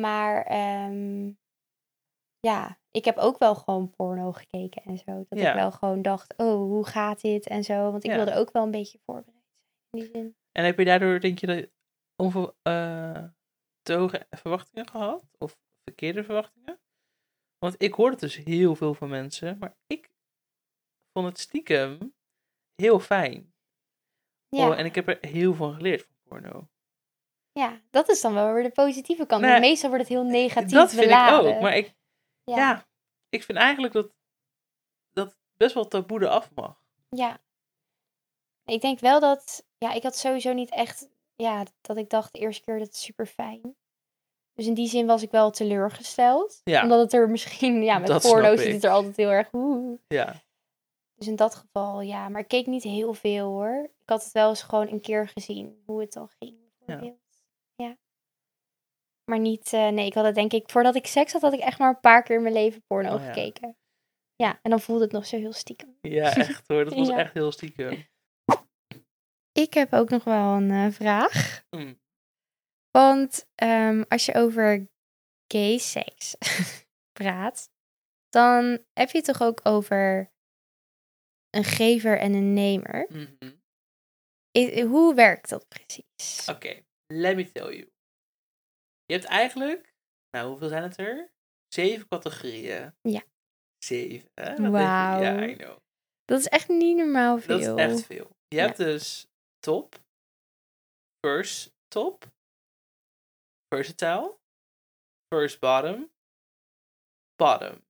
Maar 0.00 0.44
ehm, 0.44 1.30
ja, 2.40 2.78
ik 2.90 3.04
heb 3.04 3.16
ook 3.16 3.38
wel 3.38 3.54
gewoon 3.54 3.90
porno 3.90 4.32
gekeken 4.32 4.82
en 4.82 4.98
zo. 4.98 5.26
Dat 5.28 5.38
Ja. 5.38 5.48
ik 5.48 5.54
wel 5.54 5.70
gewoon 5.72 6.02
dacht, 6.02 6.34
oh, 6.36 6.54
hoe 6.54 6.86
gaat 6.86 7.20
dit 7.20 7.46
en 7.46 7.64
zo. 7.64 7.90
Want 7.90 8.04
ik 8.04 8.10
Ja. 8.10 8.16
wilde 8.16 8.34
ook 8.34 8.50
wel 8.52 8.62
een 8.62 8.70
beetje 8.70 8.98
voorbereid 9.06 9.44
zijn 9.46 9.90
in 9.90 10.00
die 10.00 10.10
zin. 10.22 10.36
En 10.52 10.64
heb 10.64 10.78
je 10.78 10.84
daardoor, 10.84 11.20
denk 11.20 11.38
je, 11.38 11.46
dat 11.46 11.68
onver, 12.22 12.54
eh, 12.62 13.24
te 13.82 13.92
hoge 13.94 14.26
verwachtingen 14.30 14.88
gehad? 14.88 15.24
Of 15.38 15.58
verkeerde 15.84 16.24
verwachtingen? 16.24 16.80
Want 17.58 17.74
ik 17.82 17.94
hoorde 17.94 18.16
dus 18.16 18.36
heel 18.36 18.74
veel 18.74 18.94
van 18.94 19.08
mensen, 19.08 19.58
maar 19.58 19.76
ik 19.86 20.10
vond 21.12 21.26
het 21.28 21.38
stiekem 21.38 22.14
heel 22.74 23.00
fijn. 23.00 23.52
Ja, 24.48 24.68
Oh, 24.68 24.78
en 24.78 24.84
ik 24.84 24.94
heb 24.94 25.08
er 25.08 25.18
heel 25.20 25.54
veel 25.54 25.72
geleerd 25.72 26.02
van 26.02 26.14
porno. 26.28 26.68
ja, 27.52 27.80
dat 27.90 28.08
is 28.08 28.20
dan 28.20 28.34
wel 28.34 28.52
weer 28.52 28.62
de 28.62 28.70
positieve 28.70 29.26
kant. 29.26 29.44
Want 29.44 29.60
meestal 29.60 29.88
wordt 29.88 30.04
het 30.08 30.12
heel 30.12 30.24
negatief 30.30 30.70
dat 30.70 30.90
vind 30.90 31.00
beladen. 31.02 31.48
ik 31.50 31.54
ook. 31.56 31.62
Maar 31.62 31.76
ik, 31.76 31.94
ja. 32.48 32.56
ja. 32.56 32.86
ik 33.28 33.42
vind 33.42 33.58
eigenlijk 33.58 33.92
dat 33.92 34.10
dat 35.12 35.36
best 35.56 35.74
wel 35.74 35.88
taboe 35.88 36.22
eraf 36.22 36.50
mag. 36.54 36.82
Ja. 37.08 37.40
Ik 38.64 38.80
denk 38.80 39.00
wel 39.00 39.20
dat, 39.20 39.64
ja, 39.78 39.92
ik 39.92 40.02
had 40.02 40.16
sowieso 40.16 40.52
niet 40.52 40.70
echt, 40.70 41.08
ja, 41.36 41.64
dat 41.80 41.96
ik 41.96 42.10
dacht 42.10 42.32
de 42.32 42.38
eerste 42.38 42.62
keer 42.62 42.78
dat 42.78 42.88
is 42.88 43.02
super 43.02 43.26
fijn. 43.26 43.76
Dus 44.54 44.66
in 44.66 44.74
die 44.74 44.88
zin 44.88 45.06
was 45.06 45.22
ik 45.22 45.30
wel 45.30 45.50
teleurgesteld. 45.50 46.60
Ja. 46.64 46.82
Omdat 46.82 47.00
het 47.00 47.12
er 47.12 47.30
misschien, 47.30 47.82
ja, 47.82 47.98
met 47.98 48.08
Dat 48.08 48.22
porno 48.22 48.56
zit 48.56 48.72
het 48.72 48.84
er 48.84 48.90
altijd 48.90 49.16
heel 49.16 49.30
erg 49.30 49.48
oeh. 49.52 49.98
Ja, 50.08 50.42
Dus 51.14 51.26
in 51.26 51.36
dat 51.36 51.54
geval, 51.54 52.00
ja, 52.00 52.28
maar 52.28 52.40
ik 52.40 52.48
keek 52.48 52.66
niet 52.66 52.82
heel 52.82 53.14
veel 53.14 53.46
hoor. 53.46 53.90
Ik 54.00 54.08
had 54.08 54.24
het 54.24 54.32
wel 54.32 54.48
eens 54.48 54.62
gewoon 54.62 54.88
een 54.88 55.00
keer 55.00 55.28
gezien, 55.28 55.82
hoe 55.86 56.00
het 56.00 56.12
dan 56.12 56.28
ging. 56.38 56.56
Ja. 56.86 57.14
Maar 59.28 59.38
niet, 59.38 59.72
eh, 59.72 59.88
nee, 59.88 60.06
ik 60.06 60.14
had 60.14 60.24
het 60.24 60.34
denk 60.34 60.52
ik, 60.52 60.70
voordat 60.70 60.94
ik 60.94 61.06
seks 61.06 61.32
had, 61.32 61.42
had 61.42 61.52
ik 61.52 61.60
echt 61.60 61.78
maar 61.78 61.88
een 61.88 62.00
paar 62.00 62.22
keer 62.22 62.36
in 62.36 62.42
mijn 62.42 62.54
leven 62.54 62.82
porno 62.86 63.14
Oh, 63.14 63.20
ja. 63.20 63.26
gekeken. 63.32 63.76
Ja, 64.36 64.58
en 64.62 64.70
dan 64.70 64.80
voelde 64.80 65.02
het 65.02 65.12
nog 65.12 65.26
zo 65.26 65.36
heel 65.36 65.52
stiekem. 65.52 65.98
ja 66.00 66.34
echt 66.36 66.68
hoor. 66.68 66.84
Dat 66.84 66.94
was 66.94 67.08
Ja. 67.08 67.18
echt 67.18 67.34
heel 67.34 67.52
stiekem. 67.52 68.06
Ik 69.52 69.74
heb 69.74 69.92
ook 69.92 70.08
nog 70.10 70.24
wel 70.24 70.56
een 70.56 70.70
eh, 70.70 70.90
vraag. 70.92 71.62
Mm. 71.70 72.00
Want 72.90 73.48
ehm, 73.54 74.02
als 74.08 74.26
je 74.26 74.34
over 74.34 74.88
gay 75.52 75.78
seks 75.78 76.36
praat, 77.20 77.70
dan 78.28 78.64
heb 78.92 79.10
je 79.10 79.16
het 79.18 79.24
toch 79.26 79.42
ook 79.42 79.60
over 79.62 80.30
een 81.50 81.64
gever 81.64 82.18
en 82.18 82.32
een 82.32 82.52
nemer. 82.52 83.06
Mhm. 83.08 83.52
I- 84.58 84.82
hoe 84.82 85.14
werkt 85.14 85.48
dat 85.48 85.68
precies? 85.68 86.48
Oké, 86.48 86.82
let 87.06 87.36
me 87.36 87.52
tell 87.52 87.74
you. 87.76 87.88
Je 89.08 89.14
hebt 89.14 89.24
eigenlijk, 89.26 89.94
nou 90.30 90.48
hoeveel 90.48 90.68
zijn 90.68 90.82
het 90.82 90.98
er? 90.98 91.30
Zeven 91.68 92.08
categorieën. 92.08 92.94
Ja. 93.02 93.22
Zeven, 93.84 94.30
Wauw. 94.70 95.22
Ja, 95.22 95.46
I 95.46 95.56
know. 95.56 95.78
Dat 96.24 96.38
is 96.38 96.46
echt 96.46 96.68
niet 96.68 96.96
normaal 96.96 97.38
veel. 97.38 97.58
Dat 97.58 97.78
is 97.78 97.84
echt 97.84 98.06
veel. 98.06 98.36
Je 98.48 98.58
hebt 98.60 98.76
dus 98.76 99.26
top, 99.58 100.04
first 101.26 101.74
top, 101.88 102.24
versatile, 103.74 104.38
first 105.34 105.60
bottom, 105.60 106.10
bottom. 107.36 107.84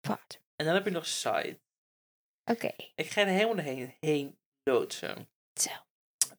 Wat? 0.00 0.40
En 0.56 0.64
dan 0.66 0.74
heb 0.74 0.84
je 0.84 0.90
nog 0.90 1.06
side. 1.06 1.60
Oké, 2.50 2.72
Ik 2.94 3.06
ga 3.10 3.20
er 3.20 3.26
helemaal 3.26 3.54
doorheen 3.54 3.94
heen 4.00 4.38
loodsen. 4.62 5.28
Zo. 5.60 5.70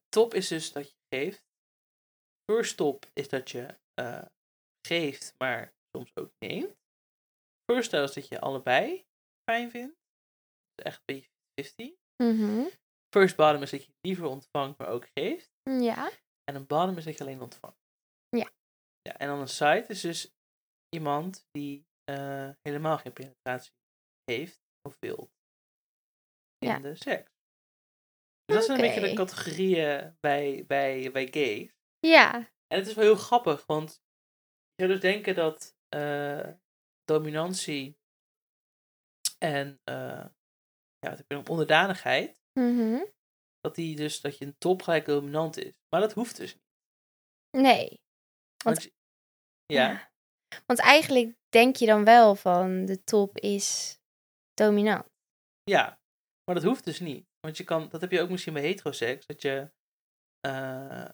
Top 0.08 0.34
is 0.34 0.48
dus 0.48 0.72
dat 0.72 0.88
je 0.88 0.96
geeft. 1.08 1.46
First 2.52 2.76
top 2.76 3.06
is 3.12 3.28
dat 3.28 3.50
je 3.50 3.78
eh, 3.98 4.26
geeft, 4.86 5.34
maar 5.38 5.74
soms 5.96 6.10
ook 6.16 6.32
neemt. 6.38 6.76
First 7.72 7.92
is 7.92 8.12
dat 8.12 8.28
je 8.28 8.40
allebei 8.40 9.06
fijn 9.50 9.70
vindt. 9.70 9.96
Dus 10.74 10.84
echt 10.84 10.96
een 11.04 11.14
beetje 11.14 11.30
50. 11.60 11.94
Mhm. 12.22 12.68
First 13.16 13.36
bottom 13.36 13.62
is 13.62 13.70
dat 13.70 13.84
je 13.84 13.92
liever 14.00 14.26
ontvangt, 14.26 14.78
maar 14.78 14.88
ook 14.88 15.08
geeft. 15.14 15.50
ja. 15.62 16.10
En 16.44 16.54
een 16.54 16.66
bottom 16.66 16.96
is 16.96 17.04
dat 17.04 17.18
je 17.18 17.24
alleen 17.24 17.40
ontvangt. 17.40 17.78
Ja. 18.28 18.50
ja 19.02 19.16
en 19.18 19.28
dan 19.28 19.40
een 19.40 19.48
side 19.48 19.84
is 19.88 20.00
dus 20.00 20.34
iemand 20.88 21.46
die 21.50 21.86
eh, 22.04 22.50
helemaal 22.62 22.98
geen 22.98 23.12
penetratie 23.12 23.72
heeft 24.24 24.60
of 24.88 24.96
wil 25.00 25.30
in 26.58 26.68
Ja. 26.68 26.78
de 26.78 26.94
seks. 26.94 27.30
Dus 28.44 28.56
dat 28.56 28.64
zijn 28.64 28.78
een 28.78 28.86
beetje 28.86 29.08
de 29.08 29.14
categorieën 29.14 30.16
bij, 30.20 30.64
bij, 30.66 31.10
bij 31.12 31.26
gays. 31.30 31.72
Ja, 31.98 32.50
En 32.68 32.78
het 32.78 32.86
is 32.86 32.94
wel 32.94 33.04
heel 33.04 33.16
grappig, 33.16 33.66
want 33.66 34.02
je 34.74 34.84
zou 34.84 34.88
dus 34.88 35.00
denken 35.00 35.34
dat 35.34 35.76
eh, 35.88 36.48
dominantie 37.04 37.96
en 39.38 39.80
eh, 39.84 40.26
ja, 40.98 41.08
wat 41.08 41.18
heb 41.18 41.24
je 41.28 41.34
nog, 41.34 41.48
onderdanigheid, 41.48 42.36
Mhm. 42.52 43.04
dat, 43.60 43.74
die 43.74 43.96
dus, 43.96 44.20
dat 44.20 44.38
je 44.38 44.44
een 44.44 44.58
top 44.58 44.82
gelijk 44.82 45.04
dominant 45.06 45.56
is. 45.56 45.74
Maar 45.88 46.00
dat 46.00 46.12
hoeft 46.12 46.36
dus 46.36 46.54
niet. 46.54 46.64
nee. 47.50 48.00
Want- 48.64 48.90
ja, 49.66 50.12
Want 50.66 50.78
eigenlijk 50.80 51.36
denk 51.48 51.76
je 51.76 51.86
dan 51.86 52.04
wel 52.04 52.34
van 52.34 52.84
de 52.84 53.04
top 53.04 53.36
is 53.38 53.98
dominant. 54.54 55.06
ja, 55.62 56.00
maar 56.44 56.54
dat 56.54 56.64
hoeft 56.64 56.84
dus 56.84 57.00
niet. 57.00 57.26
Want 57.40 57.56
je 57.56 57.64
kan, 57.64 57.88
dat 57.88 58.00
heb 58.00 58.10
je 58.10 58.20
ook 58.20 58.30
misschien 58.30 58.52
bij 58.52 58.62
heteroseks, 58.62 59.26
dat 59.26 59.42
je 59.42 59.72
eh, 60.40 61.08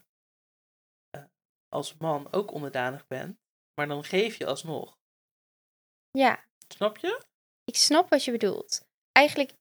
als 1.75 1.97
man 1.97 2.27
ook 2.31 2.51
onderdanig 2.51 3.07
bent, 3.07 3.37
maar 3.75 3.87
dan 3.87 4.03
geef 4.03 4.37
je 4.37 4.45
alsnog. 4.45 4.97
Ja, 6.11 6.43
Snap 6.67 6.97
je? 6.97 7.21
ik 7.63 7.75
snap 7.75 8.09
wat 8.09 8.23
je 8.23 8.31
bedoelt. 8.31 8.85
Eigenlijk 9.11 9.51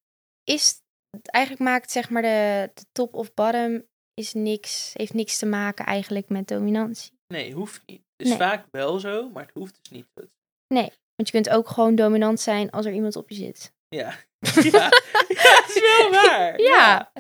is 0.45 0.83
eigenlijk 1.25 1.63
maakt 1.65 1.91
zeg 1.91 2.11
maar 2.11 2.23
de, 2.23 2.71
de 2.75 2.85
top 2.93 3.15
of 3.15 3.35
bottom 3.35 3.87
is 4.15 4.33
niks, 4.33 4.91
heeft 4.95 5.15
niks 5.15 5.39
te 5.39 5.47
maken 5.47 5.87
eigenlijk 5.87 6.29
met 6.29 6.49
dominantie. 6.49 7.19
Nee, 7.27 7.53
hoeft 7.53 7.83
niet. 7.87 8.03
Het 8.17 8.27
is 8.27 8.29
Nee. 8.29 8.39
vaak 8.49 8.67
wel 8.71 8.99
zo, 8.99 9.29
maar 9.31 9.43
het 9.47 9.55
hoeft 9.55 9.79
dus 9.83 9.91
niet. 9.91 10.07
zo 10.15 10.21
te 10.21 10.29
Want 11.17 11.29
je 11.29 11.31
kunt 11.31 11.49
ook 11.51 11.69
gewoon 11.69 11.95
dominant 11.95 12.41
zijn 12.41 12.71
als 12.71 12.87
er 12.87 12.93
iemand 12.93 13.17
op 13.17 13.29
je 13.29 13.35
zit. 13.35 13.73
Ja. 13.89 14.09
ja. 14.73 14.89
ja, 15.43 15.57
dat 15.61 15.65
is 15.69 15.81
wel 15.81 16.11
waar. 16.11 16.61
Ja. 16.61 17.13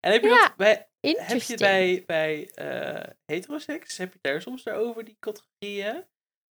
En 0.00 0.12
heb 0.12 0.22
je, 0.22 0.28
Ja. 0.28 0.46
dat 0.46 0.56
bij, 0.56 0.88
heb 1.02 1.40
je 1.42 1.56
bij, 1.56 2.02
bij 2.06 2.50
eh 2.50 3.10
heteroseks, 3.24 3.96
heb 3.96 4.12
je 4.12 4.18
daar 4.22 4.42
soms 4.42 4.68
over 4.68 5.04
die 5.04 5.16
categorieën? 5.18 6.04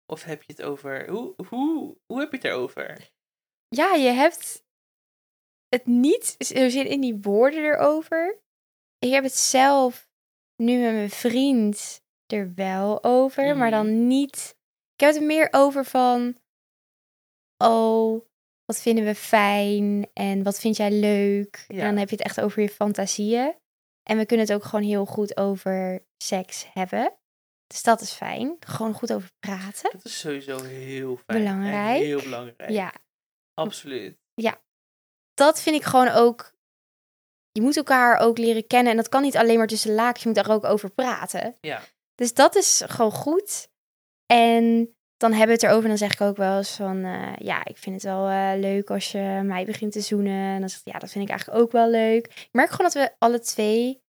Of 0.05 0.23
heb 0.23 0.43
je 0.43 0.53
het 0.53 0.61
over, 0.61 1.09
hoe, 1.09 1.33
hoe, 1.47 1.97
hoe 2.05 2.19
heb 2.19 2.31
je 2.31 2.37
het 2.37 2.45
erover? 2.45 3.11
Ja, 3.67 3.93
je 3.93 4.09
hebt 4.09 4.63
het 5.67 5.85
niet 5.85 6.35
zozeer 6.37 6.85
in 6.85 7.01
die 7.01 7.17
woorden 7.21 7.63
erover. 7.63 8.41
Ik 8.99 9.11
heb 9.11 9.23
het 9.23 9.35
zelf 9.35 10.09
nu 10.55 10.77
met 10.77 10.93
mijn 10.93 11.09
vriend 11.09 12.01
er 12.25 12.53
wel 12.55 13.03
over, 13.03 13.57
maar 13.57 13.71
dan 13.71 14.07
niet. 14.07 14.55
Ik 14.93 14.99
heb 14.99 15.09
het 15.09 15.21
er 15.21 15.27
meer 15.27 15.47
over 15.51 15.85
van. 15.85 16.37
Oh, 17.57 18.25
wat 18.65 18.81
vinden 18.81 19.05
we 19.05 19.15
fijn 19.15 20.09
en 20.13 20.43
wat 20.43 20.59
vind 20.59 20.77
jij 20.77 20.91
leuk? 20.91 21.65
Ja. 21.67 21.77
En 21.77 21.85
dan 21.85 21.97
heb 21.97 22.09
je 22.09 22.15
het 22.15 22.25
echt 22.25 22.41
over 22.41 22.61
je 22.61 22.69
fantasieën. 22.69 23.55
En 24.03 24.17
we 24.17 24.25
kunnen 24.25 24.45
het 24.45 24.55
ook 24.55 24.63
gewoon 24.63 24.85
heel 24.85 25.05
goed 25.05 25.37
over 25.37 26.05
seks 26.17 26.65
hebben. 26.73 27.13
Dus 27.67 27.83
dat 27.83 28.01
is 28.01 28.11
fijn. 28.11 28.55
Gewoon 28.59 28.93
goed 28.93 29.13
over 29.13 29.29
praten. 29.39 29.91
Dat 29.91 30.05
is 30.05 30.19
sowieso 30.19 30.63
heel 30.63 31.17
fijn. 31.17 31.37
en 31.37 31.43
Belangrijk. 31.43 32.01
heel 32.01 32.21
belangrijk. 32.21 32.69
Ja, 32.69 32.93
Absoluut. 33.53 34.19
dat 35.33 35.61
vind 35.61 35.75
ik 35.75 35.83
gewoon 35.83 36.07
ook. 36.07 36.53
Je 37.51 37.61
moet 37.61 37.77
elkaar 37.77 38.17
ook 38.17 38.37
leren 38.37 38.67
kennen. 38.67 38.91
En 38.91 38.97
dat 38.97 39.09
kan 39.09 39.21
niet 39.21 39.37
alleen 39.37 39.57
maar 39.57 39.67
tussen 39.67 39.93
laakjes. 39.93 40.23
Je 40.23 40.29
moet 40.29 40.37
er 40.37 40.51
ook 40.51 40.63
over 40.63 40.89
praten. 40.89 41.55
Ja. 41.61 41.81
Dus 42.15 42.33
dat 42.33 42.55
is 42.55 42.81
gewoon 42.85 43.11
goed. 43.11 43.69
En 44.25 44.95
dan 45.21 45.29
hebben 45.31 45.47
we 45.47 45.53
het 45.53 45.63
erover. 45.63 45.83
En 45.83 45.89
dan 45.89 45.97
zeg 45.97 46.13
ik 46.13 46.21
ook 46.21 46.37
wel 46.37 46.57
eens 46.57 46.75
van... 46.75 47.03
eh, 47.03 47.35
ja, 47.37 47.65
ik 47.65 47.77
vind 47.77 47.95
het 47.95 48.03
wel 48.03 48.27
eh, 48.27 48.51
leuk 48.55 48.89
als 48.89 49.11
je 49.11 49.39
mij 49.43 49.65
begint 49.65 49.91
te 49.91 50.01
zoenen. 50.01 50.53
En 50.53 50.59
dan 50.59 50.69
zeg 50.69 50.79
ik, 50.79 50.93
ja, 50.93 50.99
dat 50.99 51.11
vind 51.11 51.23
ik 51.23 51.29
eigenlijk 51.29 51.61
ook 51.61 51.71
wel 51.71 51.89
leuk. 51.89 52.25
Ik 52.27 52.49
merk 52.51 52.69
gewoon 52.69 52.91
dat 52.91 53.03
we 53.03 53.15
alle 53.17 53.39
twee 53.39 54.01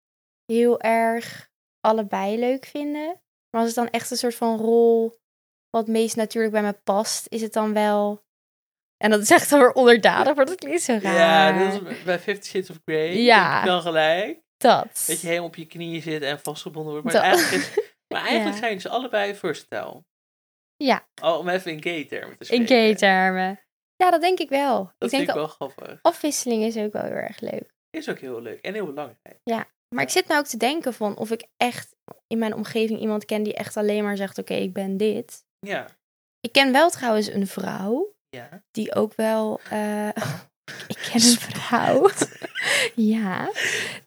heel 0.46 0.80
erg 0.80 1.50
allebei 1.80 2.38
leuk 2.38 2.64
vinden. 2.66 3.20
Maar 3.50 3.60
als 3.60 3.66
het 3.66 3.74
dan 3.74 3.90
echt 3.90 4.10
een 4.10 4.16
soort 4.16 4.34
van 4.34 4.58
rol... 4.58 5.16
wat 5.70 5.86
meest 5.86 6.16
natuurlijk 6.16 6.52
bij 6.52 6.62
me 6.62 6.72
past... 6.72 7.26
is 7.28 7.42
het 7.42 7.52
dan 7.52 7.72
wel... 7.72 8.24
En 8.96 9.10
dat 9.10 9.20
is 9.20 9.30
echt 9.30 9.50
dan 9.50 9.58
weer 9.58 9.72
onderdanig, 9.72 10.34
maar 10.34 10.44
dat 10.46 10.54
klinkt 10.54 10.82
zo 10.82 10.98
raar. 11.02 11.14
Ja, 11.14 11.70
dat 11.70 11.90
is 11.90 12.02
bij 12.02 12.18
Fifty 12.18 12.48
Shades 12.48 12.70
of 12.70 12.76
Grey. 12.84 13.16
Ja. 13.16 13.64
Dan 13.64 13.82
gelijk. 13.82 14.40
Dat. 14.56 15.04
Dat 15.06 15.20
je 15.20 15.26
helemaal 15.26 15.48
op 15.48 15.56
je 15.56 15.66
knieën 15.66 16.02
zit 16.02 16.22
en 16.22 16.40
vastgebonden 16.40 16.92
wordt. 16.92 17.04
Maar 17.06 17.14
Dat. 17.14 17.22
eigenlijk, 17.22 17.62
is, 17.62 17.74
maar 18.14 18.22
eigenlijk 18.26 18.54
Ja. 18.54 18.60
zijn 18.66 18.80
ze 18.80 18.88
allebei 18.88 19.34
versatile. 19.34 20.04
Ja. 20.84 21.06
Oh, 21.22 21.38
om 21.38 21.48
even 21.48 21.70
in 21.72 21.82
gay 21.82 22.04
termen 22.04 22.38
te 22.38 22.38
In 22.38 22.44
spreken. 22.46 22.66
gay 22.66 22.94
termen. 22.94 23.60
Ja, 23.96 24.10
dat 24.10 24.20
denk 24.20 24.38
ik 24.38 24.48
wel. 24.48 24.76
Dat 24.84 24.92
ik 24.98 25.08
vind 25.08 25.10
denk 25.10 25.28
ik 25.28 25.34
wel 25.34 25.46
grappig. 25.46 25.98
afwisseling 26.02 26.62
is 26.62 26.76
ook 26.76 26.92
wel 26.92 27.02
heel 27.02 27.12
erg 27.12 27.40
leuk. 27.40 27.70
Is 27.90 28.08
ook 28.08 28.18
heel 28.18 28.40
leuk 28.40 28.60
en 28.60 28.74
heel 28.74 28.86
belangrijk. 28.86 29.38
Maar 29.94 30.04
ik 30.04 30.10
zit 30.10 30.26
nou 30.28 30.40
ook 30.40 30.46
te 30.46 30.56
denken 30.56 30.94
van 30.94 31.16
of 31.16 31.30
ik 31.30 31.44
echt 31.56 31.94
in 32.26 32.38
mijn 32.38 32.54
omgeving 32.54 33.00
iemand 33.00 33.24
ken 33.24 33.42
die 33.42 33.54
echt 33.54 33.76
alleen 33.76 34.04
maar 34.04 34.16
zegt: 34.16 34.38
Oké, 34.38 34.54
ik 34.54 34.72
ben 34.72 34.96
dit. 34.96 35.44
Ja. 35.58 35.86
Ik 36.40 36.52
ken 36.52 36.72
wel 36.72 36.90
trouwens 36.90 37.26
een 37.26 37.46
vrouw 37.46 38.14
Ja. 38.28 38.62
die 38.70 38.94
ook 38.94 39.14
wel. 39.14 39.60
eh, 39.70 40.08
ik 40.88 41.08
ken 41.10 41.14
een 41.14 41.38
vrouw. 41.38 42.10
ja. 42.94 43.50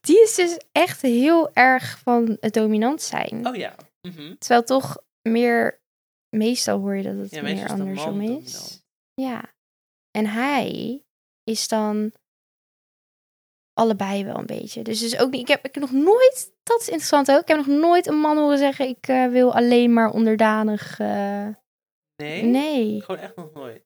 Die 0.01 0.21
is 0.21 0.35
dus 0.35 0.57
echt 0.71 1.01
heel 1.01 1.53
erg 1.53 1.99
van 1.99 2.37
het 2.39 2.53
dominant 2.53 3.01
zijn. 3.01 3.47
Oh 3.47 3.55
ja. 3.55 3.75
Mhm. 4.07 4.35
Terwijl 4.37 4.63
toch 4.63 4.97
meer. 5.21 5.83
Meestal 6.37 6.79
hoor 6.79 6.95
je 6.95 7.03
dat 7.03 7.15
het 7.17 7.31
Ja, 7.31 7.41
meer 7.41 7.69
andersom 7.69 8.21
is. 8.21 8.83
Ja. 9.13 9.53
En 10.11 10.25
hij 10.25 11.03
is 11.43 11.67
dan 11.67 12.11
allebei 13.73 14.25
wel 14.25 14.35
een 14.37 14.45
beetje. 14.45 14.83
Dus, 14.83 14.99
dus 14.99 15.17
ook 15.17 15.31
niet. 15.31 15.41
Ik 15.41 15.47
heb, 15.47 15.65
ik 15.65 15.73
heb 15.73 15.83
nog 15.83 15.91
nooit. 15.91 16.53
Dat 16.63 16.79
is 16.81 16.87
interessant 16.87 17.31
ook. 17.31 17.41
Ik 17.41 17.47
heb 17.47 17.57
nog 17.57 17.67
nooit 17.67 18.07
een 18.07 18.19
man 18.19 18.37
horen 18.37 18.57
zeggen: 18.57 18.87
ik 18.87 19.07
eh, 19.07 19.27
wil 19.27 19.55
alleen 19.55 19.93
maar 19.93 20.09
onderdanig. 20.11 20.99
eh, 20.99 21.47
Nee? 22.15 22.43
nee. 22.43 23.01
Gewoon 23.01 23.21
echt 23.21 23.35
nog 23.35 23.53
nooit. 23.53 23.83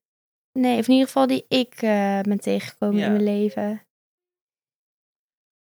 Nee, 0.59 0.79
of 0.79 0.85
in 0.87 0.91
ieder 0.93 1.07
geval 1.07 1.27
die 1.27 1.45
ik 1.47 1.73
eh, 1.81 2.21
ben 2.21 2.39
tegengekomen 2.39 2.97
Ja. 2.99 3.05
in 3.05 3.11
mijn 3.11 3.23
leven. 3.23 3.87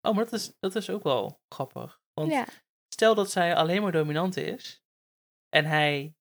Oh, 0.07 0.15
maar 0.15 0.23
dat 0.23 0.33
is, 0.33 0.53
dat 0.59 0.75
is 0.75 0.89
ook 0.89 1.03
wel 1.03 1.41
grappig. 1.53 2.01
Want 2.13 2.31
Ja. 2.31 2.45
stel 2.93 3.15
dat 3.15 3.31
zij 3.31 3.55
alleen 3.55 3.81
maar 3.81 3.91
dominant 3.91 4.37
is. 4.37 4.83
En 5.49 5.65
hij 5.65 6.15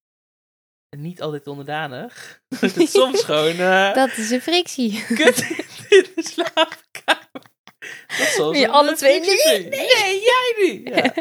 niet 0.97 1.23
altijd 1.23 1.47
onderdanig. 1.47 2.41
Dat 2.61 2.75
het 2.75 2.91
soms 2.91 3.23
gewoon... 3.25 3.57
eh, 3.57 3.95
Dat 3.95 4.17
is 4.17 4.31
een 4.31 4.41
frictie. 4.41 5.05
kut 5.17 5.39
in 5.89 6.13
de 6.15 6.23
slaapkamer. 6.23 7.29
Dat 8.07 8.19
is 8.19 8.35
soms 8.35 8.59
Je 8.59 8.69
alle 8.69 8.95
twee 8.95 9.23
frictie 9.25 9.59
niet? 9.59 9.69
Nee, 9.71 10.21
jij 10.21 10.55
niet. 10.59 10.89
Ja. 10.89 11.15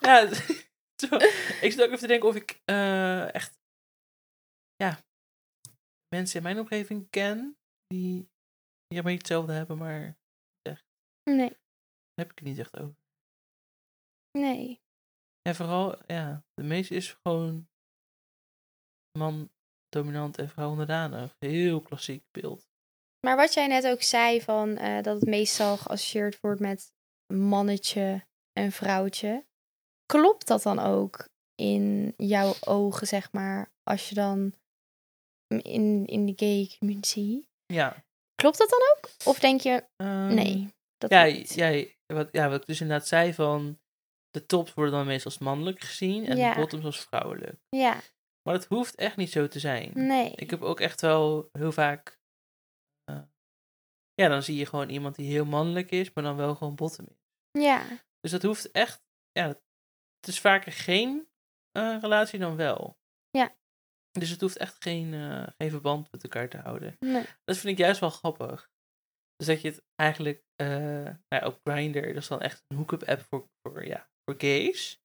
ja, 0.08 0.34
zo. 0.96 1.16
Ik 1.60 1.72
zit 1.72 1.80
ook 1.80 1.86
even 1.86 1.98
te 1.98 2.06
denken 2.06 2.28
of 2.28 2.34
ik 2.34 2.60
eh, 2.64 3.34
echt... 3.34 3.60
Ja, 4.76 4.98
mensen 6.14 6.36
in 6.36 6.42
mijn 6.42 6.58
omgeving 6.58 7.10
ken. 7.10 7.56
Die, 7.86 8.30
niet 8.88 9.04
hetzelfde 9.04 9.52
hebben, 9.52 9.78
maar 9.78 10.20
Nee, 11.30 11.48
daar 11.48 12.26
heb 12.26 12.30
ik 12.30 12.38
het 12.38 12.44
niet 12.48 12.58
echt 12.58 12.78
over. 12.78 12.96
nee. 14.38 14.80
En 15.48 15.54
vooral, 15.54 15.98
ja, 16.06 16.44
de 16.54 16.62
meeste 16.62 16.94
is 16.94 17.16
gewoon 17.22 17.68
man 19.18 19.50
dominant 19.88 20.38
en 20.38 20.48
vrouw 20.48 20.70
onderdanig. 20.70 21.36
Heel 21.38 21.80
klassiek 21.80 22.24
beeld. 22.30 22.70
Maar 23.26 23.36
wat 23.36 23.54
jij 23.54 23.66
net 23.66 23.86
ook 23.86 24.02
zei, 24.02 24.40
van, 24.42 24.76
eh, 24.76 25.02
dat 25.02 25.20
het 25.20 25.28
meestal 25.28 25.76
geassocieerd 25.76 26.40
wordt 26.40 26.60
met 26.60 26.92
mannetje 27.34 28.26
en 28.52 28.72
vrouwtje. 28.72 29.46
Klopt 30.06 30.46
dat 30.46 30.62
dan 30.62 30.78
ook 30.78 31.28
in 31.54 32.14
jouw 32.16 32.54
ogen, 32.60 33.06
zeg 33.06 33.32
maar, 33.32 33.72
als 33.82 34.08
je 34.08 34.14
dan 34.14 34.54
in, 35.46 36.06
in 36.06 36.26
de 36.26 36.32
gay 36.36 36.70
community? 36.78 37.46
Ja. 37.66 38.04
Klopt 38.34 38.58
dat 38.58 38.68
dan 38.70 38.80
ook? 38.96 39.10
Of 39.24 39.38
denk 39.38 39.60
je, 39.60 39.84
ehm, 39.96 40.34
nee, 40.34 40.74
dat 40.96 41.10
ja, 41.10 41.84
wat, 42.06 42.28
ja, 42.32 42.48
wat 42.48 42.60
ik 42.60 42.66
dus 42.66 42.80
inderdaad 42.80 43.08
zei 43.08 43.34
van... 43.34 43.80
De 44.30 44.46
tops 44.46 44.74
worden 44.74 44.94
dan 44.94 45.06
meestal 45.06 45.30
als 45.30 45.40
mannelijk 45.40 45.80
gezien 45.80 46.26
en 46.26 46.36
Ja. 46.36 46.54
de 46.54 46.60
bottoms 46.60 46.84
als 46.84 47.00
vrouwelijk. 47.00 47.60
Ja, 47.68 48.00
Maar 48.42 48.54
dat 48.54 48.66
hoeft 48.66 48.94
echt 48.94 49.16
niet 49.16 49.30
zo 49.30 49.48
te 49.48 49.58
zijn. 49.58 49.90
nee. 49.94 50.30
Ik 50.30 50.50
heb 50.50 50.62
ook 50.62 50.80
echt 50.80 51.00
wel 51.00 51.48
heel 51.52 51.72
vaak... 51.72 52.20
eh, 53.04 53.22
ja, 54.14 54.28
dan 54.28 54.42
zie 54.42 54.56
je 54.56 54.66
gewoon 54.66 54.88
iemand 54.88 55.14
die 55.14 55.30
heel 55.30 55.44
mannelijk 55.44 55.90
is, 55.90 56.12
maar 56.12 56.24
dan 56.24 56.36
wel 56.36 56.54
gewoon 56.54 56.74
bottom 56.74 57.06
is. 57.08 57.20
Ja, 57.62 57.86
Dus 58.20 58.30
dat 58.30 58.42
hoeft 58.42 58.70
echt... 58.70 59.02
Ja, 59.30 59.46
het 59.48 60.28
is 60.28 60.40
vaker 60.40 60.72
geen 60.72 61.28
eh, 61.70 61.98
relatie 62.00 62.38
dan 62.38 62.56
wel. 62.56 62.98
Ja. 63.30 63.56
Dus 64.10 64.30
het 64.30 64.40
hoeft 64.40 64.56
echt 64.56 64.82
geen, 64.82 65.14
eh, 65.14 65.46
geen 65.56 65.70
verband 65.70 66.12
met 66.12 66.22
elkaar 66.22 66.48
te 66.48 66.56
houden. 66.58 66.96
nee. 66.98 67.24
Dat 67.44 67.56
vind 67.56 67.72
ik 67.72 67.84
juist 67.84 68.00
wel 68.00 68.10
grappig. 68.10 68.70
Dus 69.36 69.46
dat 69.46 69.60
je 69.60 69.68
het 69.68 69.84
eigenlijk 69.94 70.42
nou 70.56 71.16
ja, 71.28 71.46
op 71.46 71.60
Grindr, 71.64 72.06
dat 72.06 72.16
is 72.16 72.28
dan 72.28 72.40
echt 72.40 72.64
een 72.66 72.76
hookup 72.76 73.02
app 73.02 73.20
voor, 73.20 73.48
voor, 73.62 73.86
ja, 73.86 74.10
voor 74.24 74.40
gays. 74.40 75.00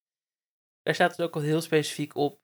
Daar 0.81 0.93
staat 0.95 1.11
het 1.11 1.21
ook 1.21 1.35
al 1.35 1.41
heel 1.41 1.61
specifiek 1.61 2.15
op 2.15 2.41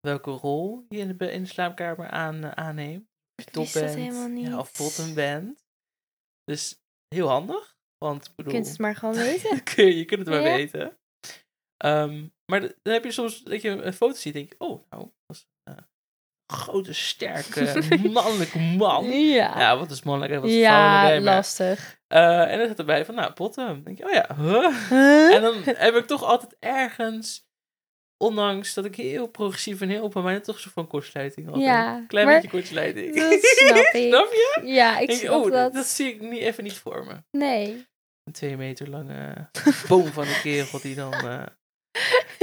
welke 0.00 0.30
rol 0.30 0.84
je 0.88 0.98
in 0.98 1.08
de, 1.08 1.14
be- 1.14 1.32
in 1.32 1.42
de 1.42 1.48
slaapkamer 1.48 2.08
aan, 2.08 2.44
eh, 2.44 2.50
aanneemt. 2.50 3.08
Of 3.38 3.44
je 3.44 3.50
top 3.50 3.72
bent, 3.72 4.38
Ja, 4.38 4.58
of 4.58 4.72
bottom 4.72 5.14
bent. 5.14 5.64
Dus 6.44 6.80
heel 7.14 7.28
handig. 7.28 7.78
Want 7.98 8.22
ik 8.22 8.28
Je 8.28 8.32
bedoel, 8.36 8.52
kunt 8.52 8.68
het 8.68 8.78
maar 8.78 8.96
gewoon 8.96 9.14
weten. 9.30 9.62
kun 9.62 9.84
je, 9.86 9.96
je 9.98 10.04
kunt 10.04 10.20
het 10.20 10.28
maar 10.28 10.42
Ja. 10.48 10.56
weten. 10.56 10.98
Maar 12.50 12.60
dan 12.60 12.92
heb 12.92 13.04
je 13.04 13.10
soms 13.12 13.42
dat 13.42 13.62
je 13.62 13.68
een 13.70 13.92
foto 13.92 14.14
ziet 14.14 14.34
en 14.34 14.40
denk 14.40 14.52
je, 14.52 14.58
oh, 14.66 14.84
nou, 14.90 15.02
dat 15.26 15.36
is 15.36 15.46
een 15.64 15.76
eh, 15.76 15.82
grote, 16.46 16.92
sterke, 16.92 17.82
mannelijke 18.12 18.58
man. 18.58 19.04
Ja, 19.04 19.58
Ja, 19.58 19.78
wat 19.78 19.90
is 19.90 20.02
mannelijk 20.02 20.32
en 20.32 20.40
wat 20.40 20.50
is 20.50 20.56
ja 20.56 20.90
vrouwelijk? 20.90 21.24
maar- 21.24 21.34
lastig. 21.34 22.00
Eh, 22.06 22.50
en 22.52 22.56
dan 22.56 22.66
staat 22.66 22.78
erbij 22.78 23.04
van, 23.04 23.14
nou, 23.14 23.32
bottom. 23.34 23.66
Dan 23.66 23.82
denk 23.82 23.98
je, 23.98 24.04
oh 24.04 24.12
ja, 24.12 24.36
huh? 24.36 24.88
Huh? 24.88 25.34
En 25.34 25.42
dan 25.42 25.54
heb 25.64 25.94
ik 25.94 26.06
toch 26.06 26.22
altijd 26.22 26.56
ergens, 26.58 27.48
ondanks 28.22 28.74
dat 28.74 28.84
ik 28.84 28.96
heel 28.96 29.26
progressief 29.26 29.80
en 29.80 29.88
heel 29.88 30.02
open 30.02 30.22
ben, 30.22 30.42
toch 30.42 30.58
zo 30.60 30.70
van 30.70 30.86
kortsluiting 30.86 31.48
had. 31.48 31.60
Ja, 31.60 31.96
Een 31.96 32.06
klein 32.06 32.26
maar 32.26 32.34
beetje 32.34 32.50
kortsluiting. 32.50 33.14
dat 33.16 33.42
snap 33.42 33.76
ik. 33.94 34.08
snap 34.08 34.30
je? 34.32 34.62
Ja, 34.64 34.98
ik 34.98 35.10
snap 35.10 35.44
oh, 35.44 35.50
dat. 35.50 35.72
dat 35.72 35.86
zie 35.86 36.14
ik 36.14 36.20
niet, 36.20 36.40
even 36.40 36.64
niet 36.64 36.78
voor 36.78 37.06
me. 37.06 37.22
Nee. 37.30 37.86
Een 38.24 38.32
twee 38.32 38.56
meter 38.56 38.88
lange 38.88 39.50
boom 39.88 40.06
van 40.06 40.26
een 40.26 40.40
kerel 40.40 40.80
die 40.80 40.94
dan... 40.94 41.12
eh, 41.12 41.46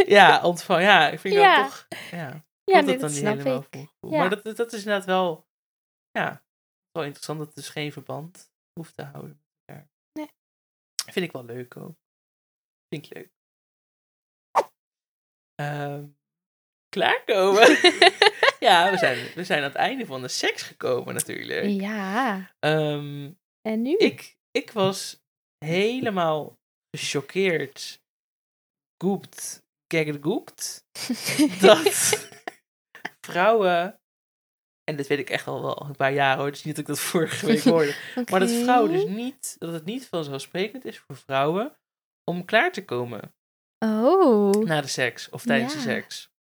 ja, 0.07 0.43
ontvang. 0.43 0.81
Ja, 0.81 1.09
ik 1.09 1.19
vind 1.19 1.33
Ja. 1.33 1.61
dat 1.61 1.65
toch... 1.69 1.87
Ja, 2.11 2.17
Ja, 2.17 2.43
nee, 2.63 2.75
het 2.75 2.85
dan 2.87 2.97
dat 2.99 3.09
niet 3.09 3.17
snap 3.19 3.37
helemaal 3.37 3.65
ik. 3.69 3.87
Ja. 3.99 4.17
Maar 4.17 4.29
dat, 4.29 4.55
dat 4.55 4.73
is 4.73 4.79
inderdaad 4.79 5.05
wel... 5.05 5.47
Ja, 6.11 6.43
wel 6.91 7.03
interessant 7.03 7.37
dat 7.39 7.47
het 7.47 7.55
dus 7.55 7.69
geen 7.69 7.91
verband 7.91 8.51
hoeft 8.73 8.95
te 8.95 9.03
houden 9.03 9.29
met 9.29 9.39
elkaar. 9.65 9.89
Nee. 10.13 10.29
Vind 11.11 11.25
ik 11.25 11.31
wel 11.31 11.45
leuk 11.45 11.77
ook. 11.77 11.95
Vind 12.89 13.05
ik 13.05 13.13
leuk. 13.13 13.31
Ehm, 15.57 16.05
klaarkomen. 16.89 17.67
ja, 18.67 18.91
we 18.91 18.97
zijn, 18.97 19.27
we 19.35 19.43
zijn 19.43 19.59
aan 19.59 19.69
het 19.69 19.75
einde 19.75 20.05
van 20.05 20.21
de 20.21 20.27
seks 20.27 20.61
gekomen 20.61 21.13
natuurlijk. 21.13 21.81
ja. 21.81 22.51
Ehm, 22.59 23.31
En 23.61 23.81
nu? 23.81 23.95
ik, 23.95 24.37
ik 24.51 24.71
was 24.71 25.23
helemaal 25.65 26.59
gechoqueerd, 26.97 28.03
goept, 29.03 29.63
geggoept, 29.87 30.85
dat 31.61 32.27
vrouwen, 33.21 33.99
en 34.83 34.95
dit 34.95 35.07
weet 35.07 35.19
ik 35.19 35.29
echt 35.29 35.47
al 35.47 35.61
wel 35.61 35.85
een 35.85 35.95
paar 35.95 36.13
jaar 36.13 36.37
hoor, 36.37 36.51
dus 36.51 36.63
niet 36.63 36.75
dat 36.75 36.83
ik 36.83 36.89
dat 36.89 36.99
vorige 36.99 37.45
week 37.45 37.63
hoorde, 37.73 37.95
maar 38.29 38.39
dat 38.39 38.51
vrouwen 38.51 38.91
dus 38.91 39.05
niet, 39.05 39.55
dat 39.59 39.73
het 39.73 39.85
niet 39.85 40.07
vanzelfsprekend 40.07 40.85
is 40.85 40.99
voor 40.99 41.15
vrouwen 41.15 41.77
om 42.23 42.45
klaar 42.45 42.71
te 42.71 42.85
komen 42.85 43.35
Oh. 43.79 44.51
na 44.51 44.81
de 44.81 44.87
seks 44.87 45.29
of 45.29 45.43
tijdens 45.43 45.73
de 45.73 45.79
seks. 45.79 46.31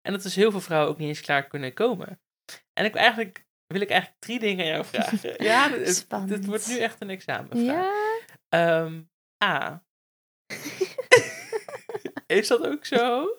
En 0.00 0.12
dat 0.12 0.22
dus 0.22 0.34
heel 0.34 0.50
veel 0.50 0.60
vrouwen 0.60 0.90
ook 0.90 0.98
niet 0.98 1.08
eens 1.08 1.20
klaar 1.20 1.46
kunnen 1.46 1.74
komen. 1.74 2.20
En 2.72 2.84
ik 2.84 2.92
wil 2.92 3.02
eigenlijk, 3.02 3.46
wil 3.66 3.80
ik 3.80 3.90
eigenlijk 3.90 4.20
drie 4.20 4.38
dingen 4.38 4.64
aan 4.64 4.70
jou 4.70 4.84
vragen. 4.92 5.44
ja, 5.44 5.68
dit, 5.68 6.08
dit 6.26 6.44
wordt 6.44 6.68
nu 6.68 6.78
echt 6.78 7.00
een 7.00 7.10
examenvraag. 7.10 7.64
Ja. 7.64 8.26
Ehm, 8.48 9.02
A. 9.44 9.84
is 12.26 12.48
dat 12.48 12.66
ook 12.66 12.84
zo? 12.84 13.34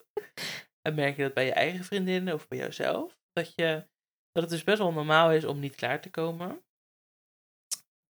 En 0.82 0.96
merk 0.96 1.16
je 1.16 1.24
dat 1.24 1.34
bij 1.34 1.46
je 1.46 1.54
eigen 1.54 1.84
vriendinnen 1.84 2.34
of 2.34 2.48
bij 2.48 2.58
jouzelf? 2.58 3.20
Dat, 3.32 3.54
je, 3.56 3.88
dat 4.32 4.44
het 4.44 4.50
dus 4.50 4.64
best 4.64 4.78
wel 4.78 4.94
normaal 4.94 5.32
is 5.32 5.46
om 5.46 5.60
niet 5.60 5.76
klaar 5.76 6.02
te 6.02 6.10
komen? 6.10 6.64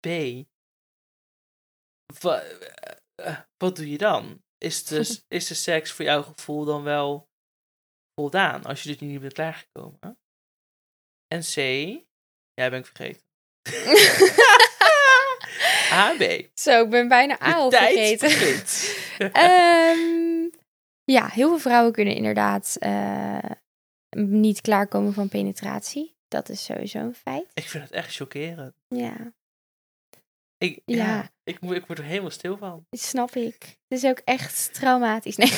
B. 0.00 0.06
Eh, 0.06 0.46
eh, 3.14 3.40
wat 3.56 3.76
doe 3.76 3.90
je 3.90 3.98
dan? 3.98 4.42
Is 4.58 4.84
de, 4.84 5.20
is 5.28 5.46
de 5.46 5.54
seks 5.54 5.92
voor 5.92 6.04
jouw 6.04 6.22
gevoel 6.22 6.64
dan 6.64 6.82
wel 6.82 7.28
voldaan 8.14 8.64
als 8.64 8.82
je 8.82 8.88
dus 8.88 8.98
niet 8.98 9.20
bent 9.20 9.32
klaargekomen? 9.32 10.18
En 11.26 11.40
C. 11.40 11.56
Ja, 12.54 12.70
ben 12.70 12.78
ik 12.78 12.86
vergeten. 12.86 13.22
A, 15.92 16.14
B. 16.16 16.48
Zo, 16.54 16.82
ik 16.82 16.90
ben 16.90 17.08
bijna 17.08 17.42
A 17.42 17.54
al 17.54 17.70
tijd 17.70 18.18
vergeten. 18.18 18.96
Ehm, 19.32 20.48
ja, 21.04 21.26
heel 21.26 21.48
veel 21.48 21.58
vrouwen 21.58 21.92
kunnen 21.92 22.14
inderdaad 22.14 22.76
eh, 22.78 23.50
niet 24.16 24.60
klaarkomen 24.60 25.12
van 25.12 25.28
penetratie. 25.28 26.16
Dat 26.28 26.48
is 26.48 26.64
sowieso 26.64 26.98
een 26.98 27.14
feit. 27.14 27.46
ik 27.54 27.68
vind 27.68 27.84
het 27.84 27.92
echt 27.92 28.14
chockerend. 28.14 28.74
Ja, 28.88 29.32
Ik, 30.58 30.82
ja. 30.84 30.96
Ja. 30.96 31.30
ik, 31.44 31.60
moet- 31.60 31.74
ik 31.74 31.86
word 31.86 31.98
er 31.98 32.04
helemaal 32.04 32.30
stil 32.30 32.56
van. 32.56 32.86
dat 32.90 33.00
snap 33.00 33.30
ik. 33.34 33.62
Het 33.88 33.98
is 34.02 34.04
ook 34.04 34.18
echt 34.24 34.74
traumatisch. 34.74 35.36
Nee, 35.36 35.48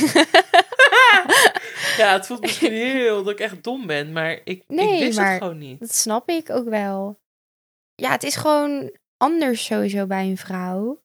Ja, 1.97 2.13
het 2.13 2.27
voelt 2.27 2.41
misschien 2.41 2.73
heel 2.73 3.23
dat 3.23 3.33
ik 3.33 3.41
echt 3.41 3.63
dom 3.63 3.87
ben, 3.87 4.13
maar 4.13 4.41
ik, 4.45 4.65
Nee, 4.69 4.95
ik 4.95 5.01
wist 5.01 5.19
maar- 5.19 5.33
het 5.33 5.43
gewoon 5.43 5.59
niet. 5.59 5.81
dat 5.81 5.95
snap 5.95 6.29
ik 6.29 6.51
ook 6.51 6.69
wel. 6.69 7.21
Ja, 7.95 8.11
het 8.11 8.23
is 8.23 8.37
gewoon 8.37 8.97
anders 9.17 9.65
sowieso 9.65 10.07
bij 10.07 10.25
een 10.27 10.37
vrouw. 10.37 11.03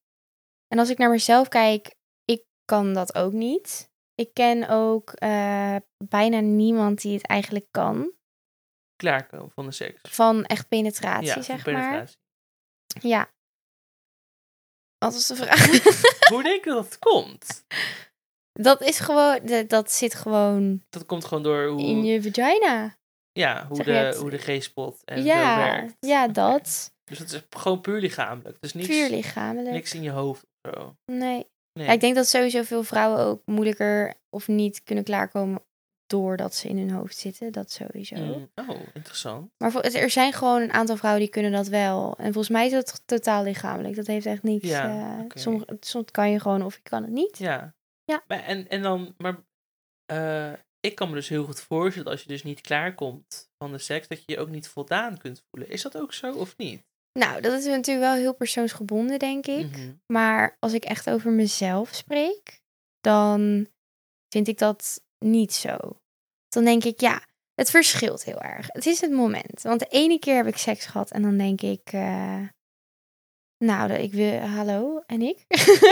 En 0.68 0.80
als 0.80 0.90
ik 0.90 0.98
naar 0.98 1.10
mezelf 1.10 1.48
kijk, 1.48 1.96
ik 2.26 2.44
kan 2.66 2.94
dat 2.94 3.16
ook 3.16 3.32
niet. 3.32 3.90
Ik 4.16 4.34
ken 4.34 4.70
ook 4.70 5.10
eh, 5.12 5.76
bijna 6.06 6.40
niemand 6.40 7.02
die 7.02 7.14
het 7.18 7.28
eigenlijk 7.28 7.66
kan. 7.72 8.12
Klaarkomen 8.96 9.52
van 9.52 9.66
de 9.66 9.72
seks. 9.72 10.00
Van 10.10 10.46
echt 10.46 10.68
penetratie, 10.68 11.26
Ja, 11.28 11.42
zeg 11.42 11.66
maar. 11.66 11.74
penetratie. 11.76 12.18
Ja. 13.02 13.34
Wat 15.06 15.14
was 15.14 15.28
de 15.28 15.36
vraag? 15.36 15.66
Hoe 16.32 16.44
denk 16.44 16.64
je 16.64 16.70
dat 16.70 16.86
het 16.86 17.00
komt? 17.00 17.64
dat 18.54 18.82
is 18.82 19.00
gewoon, 19.00 19.40
dat- 19.46 19.70
dat 19.70 19.92
zit 19.92 20.14
gewoon 20.16 20.82
Dat 20.90 21.06
komt 21.06 21.26
gewoon 21.26 21.44
door 21.44 21.68
hoe, 21.68 21.82
in 21.82 22.04
je 22.06 22.22
vagina. 22.22 22.96
ja, 23.32 23.66
hoe, 23.68 23.76
zeg 23.76 23.86
je 23.86 23.92
de, 23.92 23.98
het- 23.98 24.16
hoe 24.18 24.30
de 24.30 24.38
G-spot 24.38 25.02
en 25.06 25.18
zo 25.18 25.24
Ja, 25.28 25.58
werkt. 25.58 25.94
ja, 26.00 26.28
dat. 26.28 26.94
Dus 27.04 27.20
het 27.20 27.32
is 27.32 27.42
gewoon 27.50 27.82
puur 27.82 28.00
lichamelijk. 28.00 28.58
Dus 28.62 28.74
niks, 28.74 28.88
Puur 28.88 29.10
lichamelijk. 29.10 29.72
niks 29.76 29.94
in 29.94 30.02
je 30.02 30.10
hoofd 30.12 30.44
of 30.44 30.72
zo. 30.74 30.96
Nee. 31.12 31.46
Nee. 31.74 31.88
Ja, 31.88 31.94
ik 31.94 32.00
denk 32.00 32.16
dat 32.16 32.28
sowieso 32.28 32.64
veel 32.64 32.84
vrouwen 32.84 33.20
ook 33.26 33.42
moeilijker 33.46 34.14
of 34.30 34.48
niet 34.48 34.84
kunnen 34.84 35.04
klaarkomen 35.04 35.62
doordat 36.08 36.56
ze 36.56 36.68
in 36.68 36.78
hun 36.78 36.92
hoofd 36.92 37.18
zitten. 37.18 37.52
Dat 37.52 37.72
sowieso. 37.72 38.16
Mm, 38.16 38.50
Oh, 38.56 38.80
interessant. 38.94 39.52
Maar 39.58 39.76
er 39.76 40.10
zijn 40.10 40.34
gewoon 40.34 40.62
een 40.62 40.74
aantal 40.74 40.98
vrouwen 40.98 41.22
die 41.22 41.32
kunnen 41.32 41.52
dat 41.52 41.68
wel. 41.68 42.16
En 42.18 42.24
volgens 42.24 42.50
mij 42.50 42.66
is 42.66 42.72
dat 42.72 43.02
totaal 43.06 43.44
lichamelijk. 43.44 43.96
Dat 43.96 44.08
heeft 44.08 44.26
echt 44.26 44.44
niks. 44.44 44.68
Ja, 44.68 45.18
eh, 45.20 45.26
sommige, 45.34 45.78
soms 45.80 46.12
kan 46.12 46.32
je 46.32 46.40
gewoon 46.40 46.64
of 46.64 46.76
je 46.76 46.82
kan 46.82 47.02
het 47.02 47.12
niet. 47.12 47.38
Ja. 47.38 47.76
Ja. 48.04 48.24
Maar, 48.28 48.44
en, 48.44 48.68
en 48.68 48.82
dan, 48.82 49.16
maar 49.18 49.38
eh, 50.06 50.54
ik 50.80 50.96
kan 50.96 51.10
me 51.10 51.16
dus 51.16 51.30
heel 51.30 51.44
goed 51.46 51.60
voorstellen 51.60 52.12
als 52.12 52.22
je 52.22 52.28
dus 52.28 52.44
niet 52.44 52.62
klaarkomt 52.62 53.50
van 53.58 53.72
de 53.72 53.78
seks, 53.78 54.08
dat 54.08 54.24
je 54.26 54.32
je 54.32 54.40
ook 54.40 54.50
niet 54.50 54.68
voldaan 54.68 55.18
kunt 55.18 55.44
voelen. 55.50 55.70
Is 55.70 55.82
dat 55.82 55.98
ook 55.98 56.14
zo 56.14 56.34
of 56.34 56.58
niet? 56.58 56.84
Nou, 57.20 57.42
dat 57.42 57.54
is 57.54 57.66
natuurlijk 57.66 58.06
wel 58.06 58.16
heel 58.16 58.36
persoonsgebonden, 58.36 59.20
denk 59.20 59.46
ik. 59.48 59.72
Mhm. 59.72 59.94
Maar 60.08 60.58
als 60.60 60.74
ik 60.74 60.86
echt 60.86 61.10
over 61.10 61.32
mezelf 61.32 61.94
spreek, 61.94 62.62
dan 63.00 63.68
vind 64.30 64.48
ik 64.48 64.58
dat 64.58 65.04
niet 65.26 65.54
zo. 65.54 65.78
Dan 66.50 66.64
denk 66.64 66.84
ik, 66.84 67.00
ja, 67.00 67.22
het 67.54 67.70
verschilt 67.70 68.24
heel 68.24 68.42
erg. 68.42 68.68
Het 68.68 68.86
is 68.86 69.02
het 69.02 69.12
moment. 69.12 69.62
Want 69.62 69.80
de 69.80 69.88
ene 69.90 70.20
keer 70.20 70.36
heb 70.36 70.48
ik 70.48 70.58
seks 70.58 70.86
gehad 70.86 71.12
en 71.12 71.22
dan 71.22 71.38
denk 71.38 71.62
ik, 71.62 71.90
eh, 71.92 72.42
Nou, 73.58 73.92
ik 73.92 74.14
wil, 74.14 74.40
hallo, 74.40 75.02
en 75.06 75.22
ik? 75.22 75.46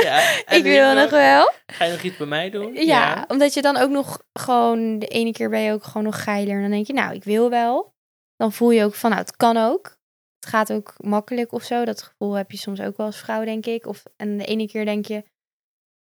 Ja, 0.04 0.38
en 0.46 0.58
ik 0.58 0.63
wil 0.63 0.93
nog 0.93 1.10
wel. 1.10 1.19
wel. 1.19 1.52
Ga 1.65 1.86
je 1.86 1.91
nog 1.91 2.02
iets 2.02 2.17
bij 2.17 2.28
mij 2.28 2.50
doen? 2.50 2.74
Ja, 2.74 3.26
omdat 3.28 3.54
je 3.54 3.62
dan 3.62 3.78
ook 3.78 3.89
nog 3.89 4.24
gewoon, 4.34 5.00
de 5.00 5.08
ene 5.08 5.32
keer 5.32 5.50
ben 5.50 5.60
je 5.60 5.72
ook 5.74 5.84
gewoon 5.84 6.04
nog 6.04 6.24
geiler. 6.24 6.56
En 6.56 6.62
dan 6.62 6.72
denk 6.72 6.88
je, 6.88 6.93
nou, 6.93 7.15
ik 7.15 7.24
wil 7.24 7.50
wel. 7.50 7.93
Dan 8.36 8.52
voel 8.54 8.72
je 8.72 8.84
ook 8.84 8.96
van, 8.96 9.10
nou, 9.10 9.22
het 9.22 9.36
kan 9.36 9.58
ook. 9.58 9.98
Het 10.39 10.50
gaat 10.50 10.72
ook 10.72 10.93
makkelijk 10.98 11.52
of 11.52 11.63
zo. 11.63 11.86
Dat 11.86 12.02
gevoel 12.02 12.34
heb 12.34 12.52
je 12.52 12.58
soms 12.58 12.82
ook 12.82 12.98
wel 12.98 13.06
als 13.06 13.17
vrouw, 13.19 13.43
denk 13.43 13.65
ik. 13.65 13.86
Of, 13.86 14.04
en 14.15 14.38
de 14.38 14.46
ene 14.46 14.67
keer 14.67 14.86
denk 14.86 15.06
je, 15.06 15.24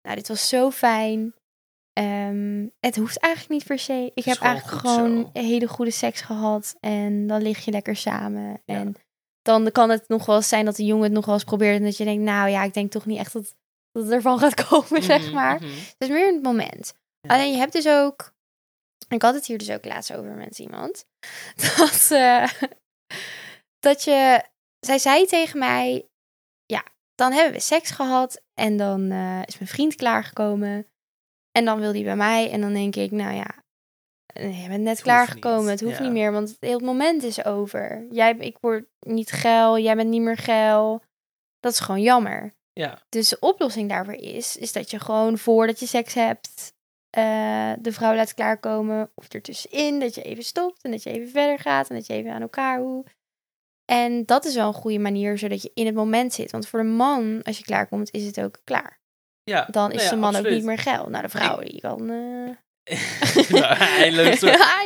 nou, 0.02 0.16
dit 0.16 0.28
was 0.28 0.48
zo 0.48 0.70
fijn. 0.70 1.34
Ehm, 1.92 2.66
het 2.80 2.96
hoeft 2.96 3.18
eigenlijk 3.18 3.54
niet 3.54 3.64
per 3.66 3.78
se. 3.78 4.10
Ik 4.14 4.24
heb 4.24 4.38
eigenlijk 4.38 4.80
gewoon 4.80 5.16
zo. 5.22 5.30
een 5.32 5.44
hele 5.44 5.68
goede 5.68 5.90
seks 5.90 6.20
gehad. 6.20 6.76
En 6.80 7.26
dan 7.26 7.42
lig 7.42 7.64
je 7.64 7.70
lekker 7.70 7.96
samen. 7.96 8.62
Ja. 8.64 8.74
En 8.74 8.94
dan 9.42 9.72
kan 9.72 9.90
het 9.90 10.08
nog 10.08 10.26
wel 10.26 10.36
eens 10.36 10.48
zijn 10.48 10.64
dat 10.64 10.76
de 10.76 10.84
jongen 10.84 11.04
het 11.04 11.12
nog 11.12 11.24
wel 11.24 11.34
eens 11.34 11.44
probeert. 11.44 11.78
En 11.78 11.84
dat 11.84 11.96
je 11.96 12.04
denkt, 12.04 12.22
nou 12.22 12.48
ja, 12.48 12.62
ik 12.62 12.74
denk 12.74 12.90
toch 12.90 13.06
niet 13.06 13.18
echt 13.18 13.32
dat, 13.32 13.54
dat 13.92 14.02
het 14.02 14.12
ervan 14.12 14.38
gaat 14.48 14.64
komen, 14.68 15.02
zeg 15.02 15.22
Mhm, 15.24 15.34
maar. 15.34 15.54
mhm. 15.54 15.64
Het 15.74 15.94
is 15.98 16.08
meer 16.08 16.28
in 16.28 16.34
het 16.34 16.42
moment. 16.42 16.92
Ja. 17.20 17.34
Alleen 17.34 17.50
je 17.52 17.58
hebt 17.58 17.72
dus 17.72 17.88
ook. 17.88 18.32
Ik 19.08 19.22
had 19.22 19.34
het 19.34 19.46
hier 19.46 19.58
dus 19.58 19.70
ook 19.70 19.84
laatst 19.84 20.12
over 20.14 20.30
met 20.30 20.58
iemand. 20.58 21.04
Dat, 21.76 22.08
eh, 22.10 22.48
dat 23.78 24.04
je. 24.04 24.42
Zij 24.86 24.98
zei 24.98 25.26
tegen 25.26 25.58
mij. 25.58 26.08
Ja, 26.66 26.84
dan 27.14 27.32
hebben 27.32 27.52
we 27.52 27.60
seks 27.60 27.90
gehad. 27.90 28.42
En 28.54 28.76
dan 28.76 29.10
eh, 29.10 29.40
is 29.44 29.58
mijn 29.58 29.70
vriend 29.70 29.94
klaargekomen. 29.94 30.86
En 31.52 31.64
dan 31.64 31.78
wil 31.80 31.92
hij 31.92 32.02
bij 32.02 32.16
mij. 32.16 32.50
En 32.50 32.60
dan 32.60 32.72
denk 32.72 32.96
ik, 32.96 33.10
nou 33.10 33.34
ja. 33.34 33.54
eh, 34.26 34.62
Je 34.62 34.68
bent 34.68 34.82
net 34.82 35.02
klaargekomen. 35.02 35.70
Het 35.70 35.80
hoeft 35.80 35.96
ja. 35.96 36.02
niet 36.02 36.12
meer. 36.12 36.32
Want 36.32 36.48
het 36.48 36.56
hele 36.60 36.84
moment 36.84 37.22
is 37.22 37.44
over. 37.44 38.06
Jij, 38.10 38.34
ik 38.36 38.56
word 38.60 38.84
niet 39.00 39.30
geil. 39.32 39.78
Jij 39.78 39.96
bent 39.96 40.08
niet 40.10 40.22
meer 40.22 40.36
geil. 40.36 41.02
Dat 41.60 41.72
is 41.72 41.78
gewoon 41.80 42.02
jammer. 42.02 42.54
Ja, 42.72 43.02
Dus 43.08 43.28
de 43.28 43.38
oplossing 43.40 43.88
daarvoor 43.88 44.14
is, 44.14 44.56
is 44.56 44.72
dat 44.72 44.90
je 44.90 45.00
gewoon 45.00 45.38
voordat 45.38 45.80
je 45.80 45.86
seks 45.86 46.14
hebt, 46.14 46.72
eh, 47.10 47.72
de 47.80 47.92
vrouw 47.92 48.14
laat 48.14 48.34
klaarkomen. 48.34 49.10
Of 49.14 49.28
ertussenin, 49.28 50.00
dat 50.00 50.14
je 50.14 50.22
even 50.22 50.44
stopt 50.44 50.82
en 50.82 50.90
dat 50.90 51.02
je 51.02 51.10
even 51.10 51.28
verder 51.28 51.58
gaat 51.58 51.88
en 51.88 51.94
dat 51.96 52.06
je 52.06 52.12
even 52.12 52.32
aan 52.32 52.42
elkaar 52.42 52.78
hoe. 52.80 53.04
En 53.84 54.24
dat 54.24 54.44
is 54.44 54.54
wel 54.54 54.66
een 54.66 54.74
goede 54.74 54.98
manier, 54.98 55.38
zodat 55.38 55.62
je 55.62 55.70
in 55.74 55.86
het 55.86 55.94
moment 55.94 56.32
zit. 56.32 56.50
Want 56.50 56.68
voor 56.68 56.82
de 56.82 56.88
man, 56.88 57.42
als 57.42 57.58
je 57.58 57.64
klaarkomt, 57.64 58.12
is 58.12 58.24
het 58.26 58.40
ook 58.40 58.60
klaar. 58.64 58.99
Ja. 59.50 59.66
Dan 59.70 59.92
is 59.92 59.96
Nou 59.96 60.04
ja, 60.04 60.10
de 60.10 60.16
man 60.16 60.36
ook 60.36 60.52
niet 60.52 60.64
meer 60.64 60.78
geil. 60.78 61.08
Nou, 61.08 61.22
de 61.22 61.28
vrouw, 61.28 61.58
die 61.58 61.80
kan... 61.80 62.06
nou. 62.06 62.56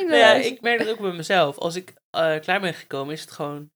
Nou 0.05 0.17
ja, 0.17 0.33
ik 0.35 0.61
merk 0.61 0.79
het 0.79 0.89
ook 0.89 1.01
bij 1.01 1.13
mezelf. 1.13 1.59
Als 1.59 1.75
ik 1.75 1.95
eh, 2.11 2.41
klaar 2.41 2.61
ben 2.61 2.75
gekomen, 2.75 3.15
is 3.15 3.21
het 3.21 3.31
gewoon 3.31 3.73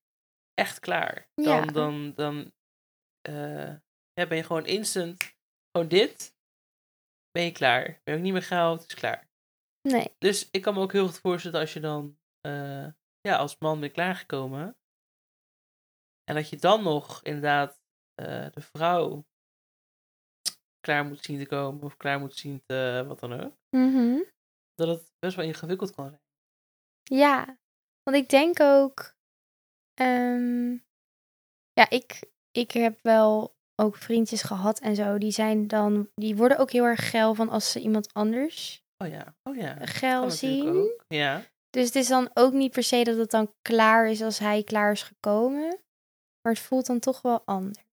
echt 0.54 0.80
klaar. 0.80 1.28
Dan, 1.34 1.44
Ja. 1.44 1.64
dan, 1.64 2.12
dan 2.14 2.52
eh, 3.20 3.74
ja, 4.12 4.26
ben 4.26 4.36
je 4.36 4.42
gewoon 4.42 4.66
instant, 4.66 5.34
gewoon 5.72 5.88
dit, 5.88 6.34
ben 7.30 7.44
je 7.44 7.52
klaar. 7.52 7.84
Ben 7.84 8.00
je 8.04 8.14
ook 8.14 8.24
niet 8.24 8.32
meer 8.32 8.42
geil, 8.42 8.72
het 8.72 8.84
is 8.86 8.94
klaar. 8.94 9.28
Nee, 9.88 10.14
Dus 10.18 10.48
ik 10.50 10.62
kan 10.62 10.74
me 10.74 10.80
ook 10.80 10.92
heel 10.92 11.06
goed 11.06 11.18
voorstellen 11.18 11.60
als 11.60 11.72
je 11.72 11.80
dan, 11.80 12.18
ja, 13.20 13.36
als 13.36 13.58
man 13.58 13.80
bent 13.80 13.92
klaargekomen. 13.92 14.76
En 16.24 16.34
dat 16.34 16.48
je 16.48 16.56
dan 16.56 16.82
nog 16.82 17.22
inderdaad 17.22 17.80
de 18.54 18.60
vrouw 18.72 19.27
klaar 20.88 21.04
moet 21.04 21.24
zien 21.24 21.38
te 21.38 21.46
komen, 21.46 21.82
of 21.82 21.96
klaar 21.96 22.18
moet 22.20 22.36
zien 22.36 22.62
te, 22.66 23.04
wat 23.06 23.20
dan 23.20 23.32
ook. 23.40 23.52
Mhm. 23.76 24.18
Dat 24.74 24.88
het 24.88 25.12
best 25.18 25.36
wel 25.36 25.44
ingewikkeld 25.44 25.94
kan 25.94 26.08
zijn. 26.08 26.20
Ja, 27.02 27.58
want 28.02 28.16
ik 28.16 28.28
denk 28.28 28.60
ook. 28.60 29.14
ehm, 29.94 30.70
ja, 31.72 31.90
ik, 31.90 32.20
ik 32.50 32.70
heb 32.70 32.98
wel 33.02 33.56
ook 33.82 33.96
vriendjes 33.96 34.42
gehad 34.42 34.80
en 34.80 34.94
zo. 34.96 35.18
Die 35.18 35.30
zijn 35.30 35.66
dan. 35.66 36.08
Die 36.14 36.36
worden 36.36 36.58
ook 36.58 36.70
heel 36.70 36.84
erg 36.84 37.10
geil 37.10 37.34
van 37.34 37.48
als 37.48 37.72
ze 37.72 37.80
iemand 37.80 38.12
anders 38.14 38.82
Oh 39.04 39.08
ja, 39.08 39.34
oh 39.42 39.56
ja. 39.56 39.86
geil 39.86 40.30
zien. 40.30 41.00
Ja. 41.08 41.42
Dus 41.70 41.84
het 41.86 41.94
is 41.94 42.08
dan 42.08 42.30
ook 42.34 42.52
niet 42.52 42.72
per 42.72 42.82
se 42.82 43.04
dat 43.04 43.16
het 43.16 43.30
dan 43.30 43.54
klaar 43.62 44.10
is 44.10 44.22
als 44.22 44.38
hij 44.38 44.62
klaar 44.62 44.92
is 44.92 45.02
gekomen. 45.02 45.78
Maar 46.42 46.52
het 46.52 46.62
voelt 46.62 46.86
dan 46.86 46.98
toch 46.98 47.22
wel 47.22 47.42
anders. 47.44 47.86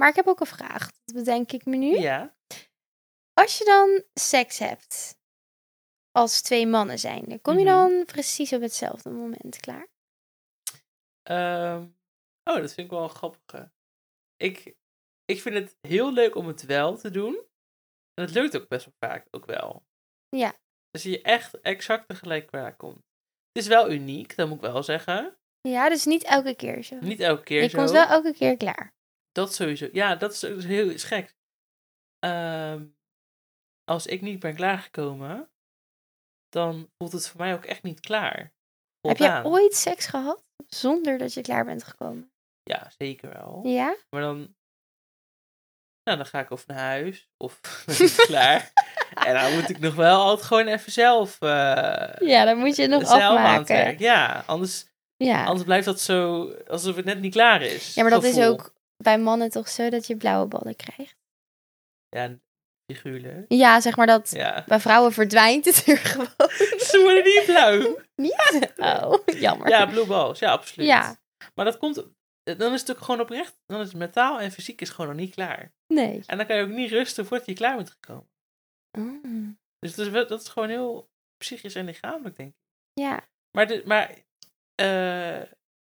Maar 0.00 0.08
ik 0.08 0.16
heb 0.16 0.26
ook 0.26 0.40
een 0.40 0.46
vraag. 0.46 0.90
Dat 1.04 1.14
bedenk 1.14 1.52
ik 1.52 1.64
me 1.66 1.76
nu. 1.76 1.98
Ja. 1.98 2.36
Als 3.32 3.58
je 3.58 3.64
dan 3.64 4.02
seks 4.14 4.58
hebt 4.58 5.18
als 6.10 6.42
twee 6.42 6.66
mannen 6.66 6.98
zijn, 6.98 7.40
kom 7.40 7.58
je 7.58 7.64
Mhm. 7.64 7.74
dan 7.74 8.04
precies 8.04 8.52
op 8.52 8.60
hetzelfde 8.60 9.10
moment 9.10 9.60
klaar? 9.60 9.86
Ehm, 11.22 11.82
oh, 12.44 12.56
dat 12.56 12.72
vind 12.72 12.86
ik 12.86 12.90
wel 12.90 13.02
een 13.02 13.08
grappige. 13.10 13.70
Ik, 14.36 14.76
ik 15.24 15.40
vind 15.40 15.54
het 15.54 15.76
heel 15.80 16.12
leuk 16.12 16.34
om 16.34 16.46
het 16.46 16.62
wel 16.62 16.96
te 16.96 17.10
doen. 17.10 17.34
En 18.14 18.24
het 18.24 18.34
lukt 18.34 18.56
ook 18.56 18.68
best 18.68 18.84
wel 18.84 19.10
vaak 19.10 19.26
ook 19.30 19.46
wel. 19.46 19.86
Ja. 20.28 20.54
Dus 20.90 21.02
je 21.02 21.22
echt 21.22 21.60
exact 21.60 22.08
tegelijk 22.08 22.46
klaar 22.46 22.76
komt. 22.76 22.96
Het 23.52 23.62
is 23.62 23.66
wel 23.66 23.90
uniek, 23.90 24.36
dat 24.36 24.48
moet 24.48 24.56
ik 24.56 24.70
wel 24.72 24.82
zeggen. 24.82 25.38
Ja, 25.60 25.88
dus 25.88 26.04
niet 26.04 26.24
elke 26.24 26.54
keer 26.54 26.82
zo. 26.82 26.96
Niet 27.00 27.20
elke 27.20 27.42
keer 27.42 27.62
je 27.62 27.68
zo. 27.68 27.78
komt 27.78 27.90
wel 27.90 28.06
elke 28.06 28.32
keer 28.32 28.56
klaar. 28.56 28.94
Dat 29.38 29.54
sowieso. 29.54 29.88
Ja, 29.92 30.14
dat 30.16 30.32
is 30.32 30.44
ook 30.44 30.60
heel 30.62 30.88
is 30.90 31.04
gek. 31.04 31.36
Ehm, 32.18 32.84
als 33.84 34.06
ik 34.06 34.20
niet 34.20 34.38
ben 34.40 34.54
klaargekomen, 34.54 35.50
dan 36.48 36.90
voelt 36.96 37.12
het 37.12 37.28
voor 37.28 37.40
mij 37.40 37.54
ook 37.54 37.64
echt 37.64 37.82
niet 37.82 38.00
klaar. 38.00 38.52
Heb 39.00 39.16
jij 39.16 39.26
Voldaan. 39.32 39.46
ooit 39.52 39.74
seks 39.74 40.06
gehad 40.06 40.44
zonder 40.66 41.18
dat 41.18 41.34
je 41.34 41.40
klaar 41.40 41.64
bent 41.64 41.84
gekomen? 41.84 42.32
Ja, 42.62 42.90
zeker 42.98 43.32
wel. 43.32 43.60
Ja? 43.64 43.96
Maar 44.10 44.20
dan, 44.20 44.36
nou, 46.02 46.16
dan 46.16 46.26
ga 46.26 46.40
ik 46.40 46.50
of 46.50 46.66
naar 46.66 46.78
huis 46.78 47.28
of 47.36 47.60
ben 47.86 48.02
ik 48.04 48.12
klaar. 48.16 48.72
En 49.14 49.34
dan 49.34 49.52
moet 49.54 49.68
ik 49.68 49.78
nog 49.78 49.94
wel 49.94 50.20
altijd 50.20 50.46
gewoon 50.46 50.66
even 50.66 50.92
zelf, 50.92 51.40
eh 51.40 51.48
Ja, 52.28 52.44
dan 52.44 52.58
moet 52.58 52.76
je 52.76 52.82
het 52.82 52.90
nog 52.90 53.06
zelf 53.06 53.22
afmaken. 53.38 53.98
Ja, 53.98 54.42
anders, 54.46 54.86
Ja. 55.16 55.44
anders 55.44 55.64
blijft 55.64 55.84
dat 55.86 56.00
zo 56.00 56.50
alsof 56.52 56.96
het 56.96 57.04
net 57.04 57.20
niet 57.20 57.32
klaar 57.32 57.62
is. 57.62 57.94
ja, 57.94 58.02
maar 58.02 58.10
dat 58.10 58.24
is 58.24 58.38
ook 58.38 58.76
bij 59.02 59.18
mannen 59.18 59.50
toch 59.50 59.68
zo 59.68 59.90
dat 59.90 60.06
je 60.06 60.16
blauwe 60.16 60.46
ballen 60.46 60.76
krijgt? 60.76 61.16
Ja, 62.08 62.38
figuurlijk. 62.92 63.44
Ja, 63.48 63.80
zeg 63.80 63.96
maar 63.96 64.06
dat 64.06 64.30
Ja. 64.30 64.64
bij 64.66 64.80
vrouwen 64.80 65.12
verdwijnt 65.12 65.64
het 65.64 65.86
er 65.86 65.96
gewoon. 65.96 66.50
Ze 66.80 67.00
worden 67.02 67.24
niet 67.24 67.44
blauw. 67.46 68.00
Niet? 68.26 68.72
Oh, 68.76 69.14
jammer. 69.26 69.68
Ja, 69.68 69.86
blue 69.86 70.06
balls. 70.06 70.38
Ja, 70.38 70.50
absoluut. 70.50 70.88
Ja. 70.88 71.16
Maar 71.54 71.64
dat 71.64 71.78
komt, 71.78 72.04
dan 72.42 72.72
is 72.72 72.80
het 72.80 72.90
ook 72.90 73.02
gewoon 73.02 73.20
oprecht, 73.20 73.60
dan 73.66 73.80
is 73.80 73.88
het 73.88 73.96
mentaal 73.96 74.40
en 74.40 74.50
fysiek 74.52 74.80
is 74.80 74.90
gewoon 74.90 75.06
nog 75.06 75.16
niet 75.16 75.34
klaar. 75.34 75.72
Nee. 75.86 76.22
En 76.26 76.36
dan 76.36 76.46
kan 76.46 76.56
je 76.56 76.62
ook 76.62 76.68
niet 76.68 76.90
rusten 76.90 77.26
voordat 77.26 77.46
je 77.46 77.54
klaar 77.54 77.76
bent 77.76 77.90
gekomen. 77.90 78.30
Oh. 78.98 79.48
Dus 79.78 79.94
dat 79.94 80.06
is, 80.06 80.12
dat 80.12 80.40
is 80.40 80.48
gewoon 80.48 80.68
heel 80.68 81.10
psychisch 81.36 81.74
en 81.74 81.84
lichamelijk, 81.84 82.36
denk 82.36 82.48
ik. 82.48 82.56
Ja. 82.92 83.28
Maar, 83.56 83.66
de, 83.66 83.82
maar 83.84 84.14
eh, 84.74 85.42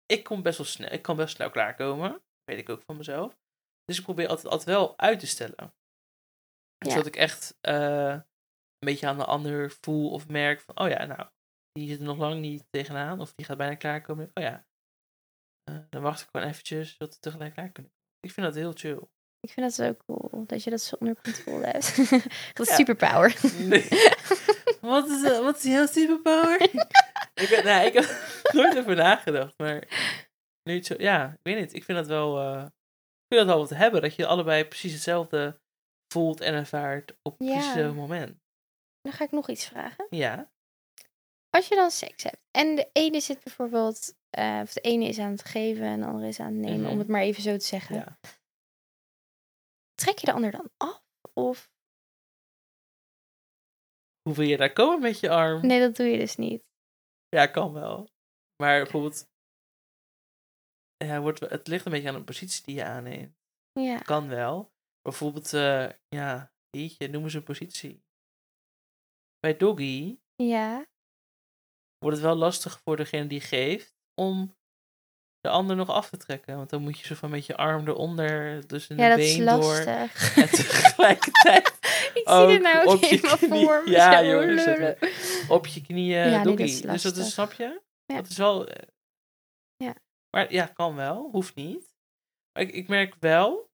ik 0.05 0.23
kom 0.23 0.41
best 0.41 0.57
wel 0.57 0.67
snel, 0.67 0.91
ik 0.91 1.01
kan 1.01 1.15
best 1.15 1.35
snel 1.35 1.49
klaarkomen. 1.49 2.21
Weet 2.51 2.59
ik 2.59 2.69
ook 2.69 2.81
van 2.81 2.97
mezelf. 2.97 3.37
Dus 3.83 3.97
ik 3.97 4.03
probeer 4.03 4.27
altijd, 4.27 4.47
altijd 4.47 4.69
wel 4.77 4.97
uit 4.97 5.19
te 5.19 5.27
stellen. 5.27 5.73
Ja. 6.77 6.89
Zodat 6.89 7.05
ik 7.05 7.15
echt 7.15 7.57
eh, 7.61 8.09
een 8.11 8.85
beetje 8.85 9.07
aan 9.07 9.17
de 9.17 9.25
ander 9.25 9.71
voel 9.81 10.11
of 10.11 10.27
merk 10.27 10.61
van, 10.61 10.79
oh 10.79 10.89
ja, 10.89 11.05
nou, 11.05 11.29
die 11.71 11.87
zit 11.87 11.99
er 11.99 12.05
nog 12.05 12.17
lang 12.17 12.41
niet 12.41 12.63
tegenaan. 12.69 13.19
Of 13.19 13.33
die 13.33 13.45
gaat 13.45 13.57
bijna 13.57 13.75
klaarkomen. 13.75 14.31
Oh 14.33 14.43
ja, 14.43 14.65
Eh, 15.63 15.77
dan 15.89 16.01
wacht 16.01 16.21
ik 16.21 16.27
gewoon 16.31 16.47
eventjes 16.47 16.91
zodat 16.91 17.13
we 17.13 17.19
tegelijk 17.19 17.53
klaar 17.53 17.69
kunnen. 17.69 17.91
Ik 18.19 18.31
vind 18.31 18.45
dat 18.45 18.55
heel 18.55 18.71
chill. 18.73 19.01
Ik 19.39 19.51
vind 19.51 19.65
dat 19.65 19.73
zo 19.73 19.95
cool, 20.05 20.45
dat 20.45 20.63
je 20.63 20.69
dat 20.69 20.81
zo 20.81 20.95
onder 20.99 21.21
controle 21.21 21.65
hebt. 21.65 21.95
dat 22.55 22.67
is 22.67 22.75
superpower. 22.75 23.39
Nee. 23.59 23.87
wat, 24.93 25.07
is, 25.09 25.21
wat 25.21 25.57
is 25.57 25.63
jouw 25.63 25.85
superpower? 25.85 26.61
ik, 27.43 27.49
heb, 27.49 27.63
nou, 27.63 27.85
ik 27.85 27.93
heb 27.93 28.05
nooit 28.53 28.77
over 28.77 28.95
nagedacht, 28.95 29.57
maar 29.57 29.87
nu 30.63 30.83
zo, 30.83 30.95
ja, 30.97 31.31
ik 31.31 31.39
weet 31.43 31.59
niet. 31.59 31.73
Ik 31.73 31.83
vind 31.83 31.97
dat 31.97 32.07
wel, 32.07 32.39
eh, 32.39 32.63
ik 32.65 33.27
vind 33.27 33.39
dat 33.41 33.45
wel 33.45 33.57
wat 33.57 33.67
te 33.67 33.75
hebben, 33.75 34.01
dat 34.01 34.15
je 34.15 34.25
allebei 34.27 34.65
precies 34.65 34.93
hetzelfde 34.93 35.59
voelt 36.13 36.41
en 36.41 36.53
ervaart 36.53 37.11
op 37.21 37.35
Ja. 37.39 37.45
precies 37.47 37.65
hetzelfde 37.65 37.99
moment. 37.99 38.39
Dan 39.01 39.11
ga 39.13 39.23
ik 39.23 39.31
nog 39.31 39.49
iets 39.49 39.65
vragen. 39.67 40.07
Ja, 40.09 40.51
Als 41.49 41.67
je 41.67 41.75
dan 41.75 41.91
seks 41.91 42.23
hebt 42.23 42.41
en 42.51 42.75
de 42.75 42.89
ene 42.93 43.19
zit 43.19 43.43
bijvoorbeeld, 43.43 44.15
eh, 44.29 44.59
of 44.63 44.73
de 44.73 44.81
ene 44.81 45.05
is 45.05 45.19
aan 45.19 45.31
het 45.31 45.43
geven 45.45 45.83
en 45.85 45.99
de 45.99 46.05
andere 46.05 46.27
is 46.27 46.39
aan 46.39 46.53
het 46.53 46.61
nemen, 46.65 46.81
Mhm. 46.81 46.91
om 46.91 46.99
het 46.99 47.07
maar 47.07 47.21
even 47.21 47.43
zo 47.43 47.57
te 47.57 47.65
zeggen. 47.65 47.95
ja. 47.95 48.17
Trek 49.93 50.17
je 50.17 50.25
de 50.25 50.31
ander 50.33 50.51
dan 50.51 50.69
af? 50.77 51.01
Of 51.33 51.69
Hoe 54.21 54.33
wil 54.35 54.45
je 54.47 54.57
daar 54.57 54.73
komen 54.73 55.01
met 55.01 55.19
je 55.19 55.29
arm? 55.29 55.67
nee, 55.67 55.79
dat 55.79 55.95
doe 55.95 56.05
je 56.05 56.17
dus 56.17 56.35
niet. 56.35 56.63
Ja, 57.29 57.47
kan 57.47 57.73
wel. 57.73 58.09
Maar 58.63 58.81
bijvoorbeeld, 58.83 59.27
ja, 61.05 61.21
wordt, 61.21 61.39
het 61.39 61.67
ligt 61.67 61.85
een 61.85 61.91
beetje 61.91 62.07
aan 62.07 62.15
de 62.15 62.23
positie 62.23 62.63
die 62.65 62.75
je 62.75 62.83
aanneemt. 62.85 63.35
Ja. 63.79 63.97
Kan 63.97 64.27
wel. 64.27 64.71
Bijvoorbeeld, 65.01 65.53
eh 65.53 65.89
ja, 66.07 66.51
jeetje, 66.69 67.07
noem 67.07 67.23
eens 67.23 67.33
een 67.33 67.43
positie. 67.43 68.03
Bij 69.39 69.57
doggy 69.57 70.19
Ja. 70.35 70.85
wordt 71.97 72.17
het 72.17 72.25
wel 72.25 72.35
lastig 72.35 72.79
voor 72.79 72.95
degene 72.97 73.27
die 73.27 73.41
geeft 73.41 73.95
om 74.21 74.55
de 75.39 75.49
ander 75.49 75.75
nog 75.75 75.89
af 75.89 76.09
te 76.09 76.17
trekken. 76.17 76.57
Want 76.57 76.69
dan 76.69 76.81
moet 76.81 76.99
je 76.99 77.05
zo 77.05 77.15
van 77.15 77.29
met 77.29 77.45
je 77.45 77.57
arm 77.57 77.87
eronder, 77.87 78.67
dus 78.67 78.89
een 78.89 78.97
Ja, 78.97 79.09
dat 79.09 79.17
is 79.19 79.37
been 79.37 79.45
door. 79.45 79.83
lastig. 79.83 80.35
En 80.37 80.49
tegelijkertijd 80.49 81.67
Ik 82.13 82.29
zie 82.29 82.47
dit 82.47 82.61
nou 82.61 82.87
ook 82.87 82.99
helemaal 82.99 83.37
voor 83.37 83.83
me. 83.83 83.89
Ja, 83.91 84.19
is 84.19 84.65
lullen. 84.65 84.97
op 85.49 85.67
je 85.67 85.81
knieën 85.81 86.17
Ja, 86.17 86.23
nee, 86.25 86.33
dat 86.33 86.43
doggy. 86.43 86.61
is 86.63 86.81
dus 86.81 87.01
dat 87.01 87.17
is, 87.17 87.33
snap 87.33 87.53
je? 87.53 87.81
Ja. 88.05 88.15
Dat 88.15 88.27
is 88.27 88.37
wel... 88.37 88.67
eh, 88.67 88.87
Ja. 89.75 89.95
Maar 90.31 90.51
ja, 90.53 90.65
kan 90.65 90.95
wel. 90.95 91.29
Hoeft 91.29 91.55
niet. 91.55 91.95
Maar 92.51 92.63
ik, 92.63 92.71
ik 92.71 92.87
merk 92.87 93.15
wel... 93.15 93.69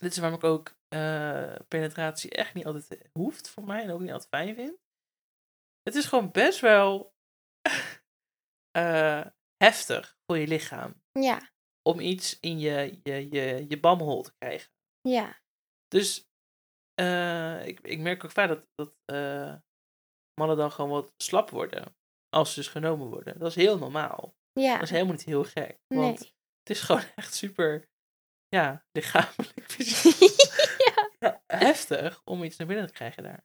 Dit 0.00 0.10
is 0.10 0.18
waarom 0.18 0.38
ik 0.38 0.44
ook 0.44 0.78
eh, 0.88 1.54
penetratie 1.68 2.30
echt 2.30 2.54
niet 2.54 2.66
altijd 2.66 2.88
eh, 2.88 3.10
hoeft 3.12 3.50
voor 3.50 3.64
mij. 3.64 3.82
En 3.82 3.90
ook 3.90 4.00
niet 4.00 4.10
altijd 4.12 4.28
fijn 4.28 4.54
vind. 4.54 4.78
Het 5.82 5.94
is 5.94 6.06
gewoon 6.06 6.30
best 6.30 6.60
wel... 6.60 7.14
eh, 8.78 9.26
heftig 9.56 10.18
voor 10.26 10.38
je 10.38 10.46
lichaam. 10.46 11.02
Ja, 11.12 11.50
Om 11.82 12.00
iets 12.00 12.40
in 12.40 12.58
je, 12.58 13.00
je, 13.02 13.30
je, 13.30 13.64
je 13.68 13.80
bamhol 13.80 14.22
te 14.22 14.34
krijgen. 14.38 14.70
ja, 15.00 15.40
Dus 15.88 16.26
ik, 17.64 17.80
ik 17.80 17.98
merk 17.98 18.24
ook 18.24 18.30
vaak 18.30 18.48
dat, 18.48 18.68
dat 18.74 18.94
mannen 20.34 20.56
dan 20.56 20.72
gewoon 20.72 20.90
wat 20.90 21.12
slap 21.16 21.50
worden. 21.50 21.96
Als 22.28 22.48
ze 22.48 22.60
dus 22.60 22.68
genomen 22.68 23.06
worden. 23.06 23.38
Dat 23.38 23.48
is 23.48 23.54
heel 23.54 23.78
normaal. 23.78 24.37
Ja. 24.58 24.72
Dat 24.74 24.82
is 24.82 24.90
helemaal 24.90 25.12
niet 25.12 25.24
heel 25.24 25.44
gek. 25.44 25.78
Want 25.86 26.18
Nee. 26.20 26.32
het 26.62 26.70
is 26.76 26.80
gewoon 26.80 27.02
echt 27.14 27.34
super, 27.34 27.88
ja, 28.48 28.84
lichamelijk 28.92 29.70
ja. 30.86 31.10
ja, 31.18 31.42
heftig 31.46 32.20
om 32.24 32.42
iets 32.44 32.56
naar 32.56 32.66
binnen 32.66 32.86
te 32.86 32.92
krijgen 32.92 33.22
daar. 33.22 33.44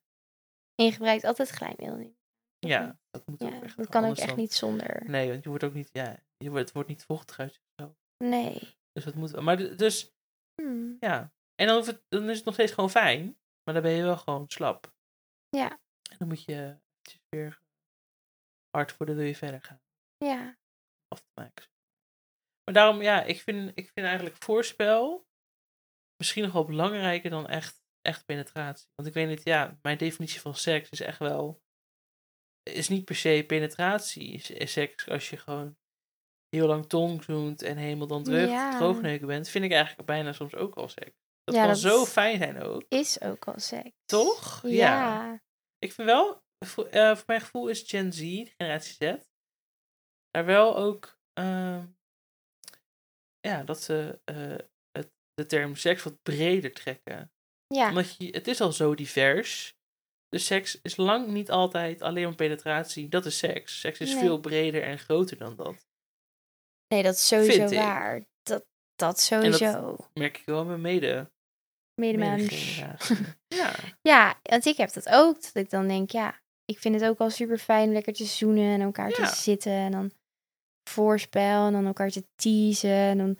En 0.76 0.86
je 0.86 0.91
gebruikt 0.91 1.24
altijd 1.24 1.49
glijmiddel. 1.49 1.95
niet? 1.95 2.16
Ja, 2.59 2.99
dat 3.09 3.28
moet 3.28 3.41
ook 3.43 3.64
echt. 3.64 3.78
dat 3.78 3.89
kan 3.89 4.05
ook 4.05 4.18
echt 4.18 4.28
dan- 4.28 4.38
niet 4.38 4.53
zonder. 4.53 5.09
Nee, 5.09 5.30
want 5.30 5.43
je 5.43 5.49
wordt 5.49 5.64
ook 5.64 5.74
niet, 5.74 5.89
ja, 5.91 6.20
je 6.38 6.49
wordt, 6.49 6.64
het 6.66 6.74
wordt 6.74 6.89
niet 6.89 7.03
vochtig 7.03 7.39
uit 7.39 7.59
jezelf. 7.76 7.95
Nee. 8.18 8.76
Dus 8.91 9.03
dat 9.03 9.14
moet 9.16 9.32
wel. 9.32 9.41
Maar 9.41 9.57
dus, 9.57 10.11
Hm. 10.61 10.93
ja. 10.99 11.34
En 11.55 11.68
dan, 11.68 11.86
het- 11.86 12.03
dan 12.09 12.30
is 12.30 12.36
het 12.36 12.45
nog 12.45 12.53
steeds 12.53 12.72
gewoon 12.72 12.89
fijn. 12.89 13.38
Maar 13.64 13.74
dan 13.74 13.84
ben 13.84 13.91
je 13.91 14.03
wel 14.03 14.18
gewoon 14.18 14.45
slap. 14.49 14.93
Ja. 15.49 15.70
En 16.11 16.18
dan 16.18 16.28
moet 16.28 16.43
je 16.43 16.78
weer 17.30 17.59
hard 18.70 18.97
worden, 18.97 19.16
wil 19.16 19.26
je 19.26 19.36
verder 19.36 19.61
gaan. 19.61 19.82
Ja. 20.18 20.57
Af 21.14 21.20
te 21.22 21.32
maken. 21.41 21.66
Maar 22.64 22.74
daarom, 22.74 23.01
ja, 23.01 23.24
ik 23.24 23.41
vind, 23.41 23.72
ik 23.76 23.91
vind 23.93 24.05
eigenlijk 24.05 24.36
voorspel 24.43 25.28
misschien 26.18 26.43
nog 26.43 26.53
wel 26.53 26.66
belangrijker 26.66 27.30
dan 27.30 27.47
echt, 27.47 27.82
echt 28.01 28.26
penetratie. 28.26 28.88
Want 28.95 29.07
ik 29.07 29.14
weet 29.14 29.28
niet, 29.28 29.43
ja, 29.43 29.78
mijn 29.82 29.97
definitie 29.97 30.39
van 30.41 30.55
seks 30.55 30.89
is 30.89 30.99
echt 30.99 31.20
wel, 31.20 31.61
is 32.64 32.89
niet 32.89 33.05
per 33.05 33.16
se 33.16 33.43
penetratie. 33.47 34.34
Is, 34.34 34.49
is 34.51 34.72
seks 34.72 35.09
als 35.09 35.30
je 35.30 35.38
gewoon 35.38 35.78
heel 36.49 36.68
lang 36.68 36.88
tongzoent 36.89 37.61
en 37.61 37.78
helemaal 37.78 38.07
dan 38.07 38.24
druk 38.24 38.49
Ja. 38.49 38.78
droogneuken 38.78 39.28
bent, 39.28 39.49
vind 39.49 39.66
ik 39.66 39.72
eigenlijk 39.72 40.07
bijna 40.07 40.34
soms 40.34 40.55
ook 40.55 40.76
al 40.76 40.89
seks. 40.89 41.22
Dat 41.43 41.55
Ja, 41.55 41.61
kan 41.61 41.70
dat 41.70 41.80
zo 41.80 42.05
fijn 42.05 42.38
zijn 42.38 42.61
ook. 42.61 42.84
Is 42.88 43.22
ook 43.22 43.47
al 43.47 43.59
seks. 43.59 43.91
Toch? 44.05 44.61
Ja. 44.68 45.34
Ik 45.78 45.91
vind 45.93 46.07
wel, 46.07 46.41
voor, 46.66 46.86
eh, 46.86 47.16
voor 47.16 47.24
mijn 47.28 47.41
gevoel 47.41 47.68
is 47.68 47.82
Gen 47.82 48.14
Z, 48.14 48.20
generatie 48.57 48.93
Z, 48.93 49.16
er 50.38 50.45
wel 50.45 50.77
ook, 50.77 51.17
ehm, 51.34 51.86
ja, 53.39 53.63
dat 53.63 53.81
ze 53.81 54.19
eh, 54.25 54.55
het, 54.91 55.11
de 55.34 55.45
term 55.45 55.75
seks 55.75 56.03
wat 56.03 56.21
breder 56.21 56.73
trekken. 56.73 57.31
Ja. 57.67 57.89
Omdat 57.89 58.15
je, 58.15 58.29
het 58.29 58.47
is 58.47 58.61
al 58.61 58.71
zo 58.71 58.95
divers. 58.95 59.75
Dus 60.29 60.45
seks 60.45 60.81
is 60.81 60.95
lang 60.95 61.27
niet 61.27 61.51
altijd 61.51 62.01
alleen 62.01 62.23
maar 62.23 62.36
penetratie. 62.36 63.09
Dat 63.09 63.25
is 63.25 63.38
seks. 63.38 63.79
Seks 63.79 63.99
is 63.99 64.11
Nee. 64.13 64.19
veel 64.19 64.39
breder 64.39 64.84
en 64.84 64.99
groter 64.99 65.38
dan 65.38 65.55
dat. 65.55 65.88
Nee, 66.88 67.03
dat 67.03 67.13
is 67.13 67.27
sowieso 67.27 67.75
waar. 67.75 68.25
Dat, 68.43 68.65
dat 68.95 69.19
sowieso. 69.19 69.97
Merk 70.13 70.38
ik 70.38 70.45
wel 70.45 70.65
met 70.65 70.79
mede, 70.79 71.31
Medemens. 72.01 72.75
ja. 73.59 73.75
Ja, 74.01 74.39
want 74.43 74.65
ik 74.65 74.77
heb 74.77 74.93
dat 74.93 75.09
ook. 75.09 75.41
Dat 75.41 75.55
ik 75.55 75.69
dan 75.69 75.88
denk, 75.88 76.11
ja, 76.11 76.41
ik 76.65 76.79
vind 76.79 76.99
het 77.01 77.09
ook 77.09 77.19
al 77.19 77.29
super 77.29 77.57
fijn 77.57 77.91
lekker 77.91 78.13
te 78.13 78.25
zoenen 78.25 78.73
en 78.73 78.81
elkaar 78.81 79.09
Ja. 79.09 79.15
te 79.29 79.36
zitten. 79.36 79.71
En 79.71 79.91
dan 79.91 80.11
voorspel 80.89 81.65
en 81.67 81.73
dan 81.73 81.86
elkaar 81.86 82.09
te 82.09 82.25
teasen. 82.36 82.89
En 82.89 83.17
dan 83.17 83.38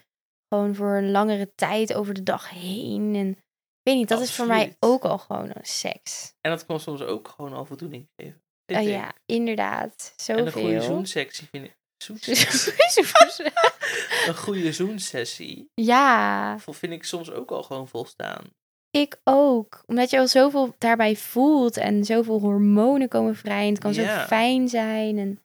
gewoon 0.49 0.75
voor 0.75 0.95
een 0.95 1.11
langere 1.11 1.51
tijd 1.55 1.93
over 1.93 2.13
de 2.13 2.23
dag 2.23 2.49
heen. 2.49 3.15
En 3.15 3.29
ik 3.29 3.37
weet 3.83 3.95
niet, 3.95 4.09
dat 4.09 4.21
is 4.21 4.33
voor 4.33 4.47
mij 4.47 4.75
ook 4.79 5.03
al 5.03 5.17
gewoon 5.17 5.49
een 5.53 5.65
seks. 5.65 6.33
En 6.41 6.51
dat 6.51 6.65
kan 6.65 6.79
soms 6.79 7.01
ook 7.01 7.27
gewoon 7.27 7.53
al 7.53 7.65
voldoening 7.65 8.07
geven. 8.15 8.41
Oh 8.65 8.83
ja, 8.83 9.13
inderdaad. 9.25 10.13
En 10.27 10.37
een 10.37 10.51
goede 10.51 10.67
Zoveel. 10.67 10.81
zoensectie 10.81 11.47
vind 11.51 11.65
ik. 11.65 11.75
een 14.27 14.35
goede 14.35 14.71
zoensessie 14.73 15.69
ja, 15.73 16.59
vind 16.59 16.93
ik 16.93 17.03
soms 17.03 17.31
ook 17.31 17.51
al 17.51 17.63
gewoon 17.63 17.87
volstaan. 17.87 18.43
ik 18.91 19.17
ook. 19.23 19.83
Omdat 19.85 20.09
je 20.09 20.19
al 20.19 20.27
zoveel 20.27 20.75
daarbij 20.77 21.15
voelt 21.15 21.77
en 21.77 22.05
zoveel 22.05 22.39
hormonen 22.39 23.07
komen 23.09 23.35
vrij. 23.35 23.63
En 23.65 23.69
het 23.73 23.79
kan 23.79 23.93
Ja. 23.93 24.19
zo 24.19 24.25
fijn 24.25 24.69
zijn. 24.69 25.17
En 25.17 25.42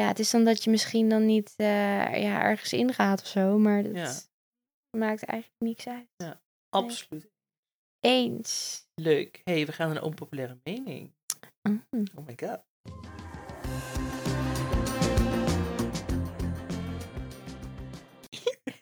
ja, 0.00 0.06
het 0.06 0.18
is 0.18 0.30
dan 0.30 0.44
dat 0.44 0.64
je 0.64 0.70
misschien 0.70 1.08
dan 1.08 1.26
niet 1.26 1.54
eh, 1.56 2.22
ja, 2.22 2.42
ergens 2.42 2.72
ingaat 2.72 3.20
of 3.20 3.26
zo. 3.26 3.58
Maar 3.58 3.82
dat 3.82 3.94
Ja. 3.94 4.12
maakt 4.98 5.24
eigenlijk 5.24 5.60
niks 5.60 5.86
uit. 5.88 6.36
Absoluut. 6.68 7.30
Eens. 8.00 8.84
Leuk. 8.94 9.40
hey, 9.44 9.66
we 9.66 9.72
gaan 9.72 9.88
naar 9.88 9.96
een 9.96 10.02
onpopulaire 10.02 10.58
mening. 10.64 11.12
Mhm. 11.62 12.04
Oh 12.14 12.26
my 12.26 12.34
god. 12.36 12.64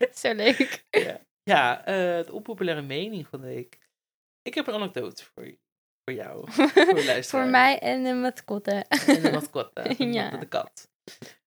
Zo 0.15 0.33
leuk. 0.35 0.85
Ja, 0.91 1.21
ja 1.43 1.85
eh, 1.85 2.25
de 2.27 2.33
onpopulaire 2.33 2.83
mening 2.83 3.29
van 3.29 3.41
de 3.41 3.47
week. 3.47 3.79
Ik 4.43 4.55
heb 4.55 4.67
een 4.67 4.75
anekdote 4.75 5.25
voor, 5.25 5.47
je, 5.47 5.59
voor 6.05 6.15
jou. 6.19 6.51
Voor. 6.51 7.23
Voor 7.25 7.47
mij 7.47 7.79
en 7.79 8.03
de 8.05 8.13
mascotte. 8.15 8.85
En 9.07 9.23
de 9.23 9.31
mascotte. 9.33 9.95
De, 9.97 10.05
Ja. 10.13 10.37
de 10.37 10.49
kat. 10.49 10.91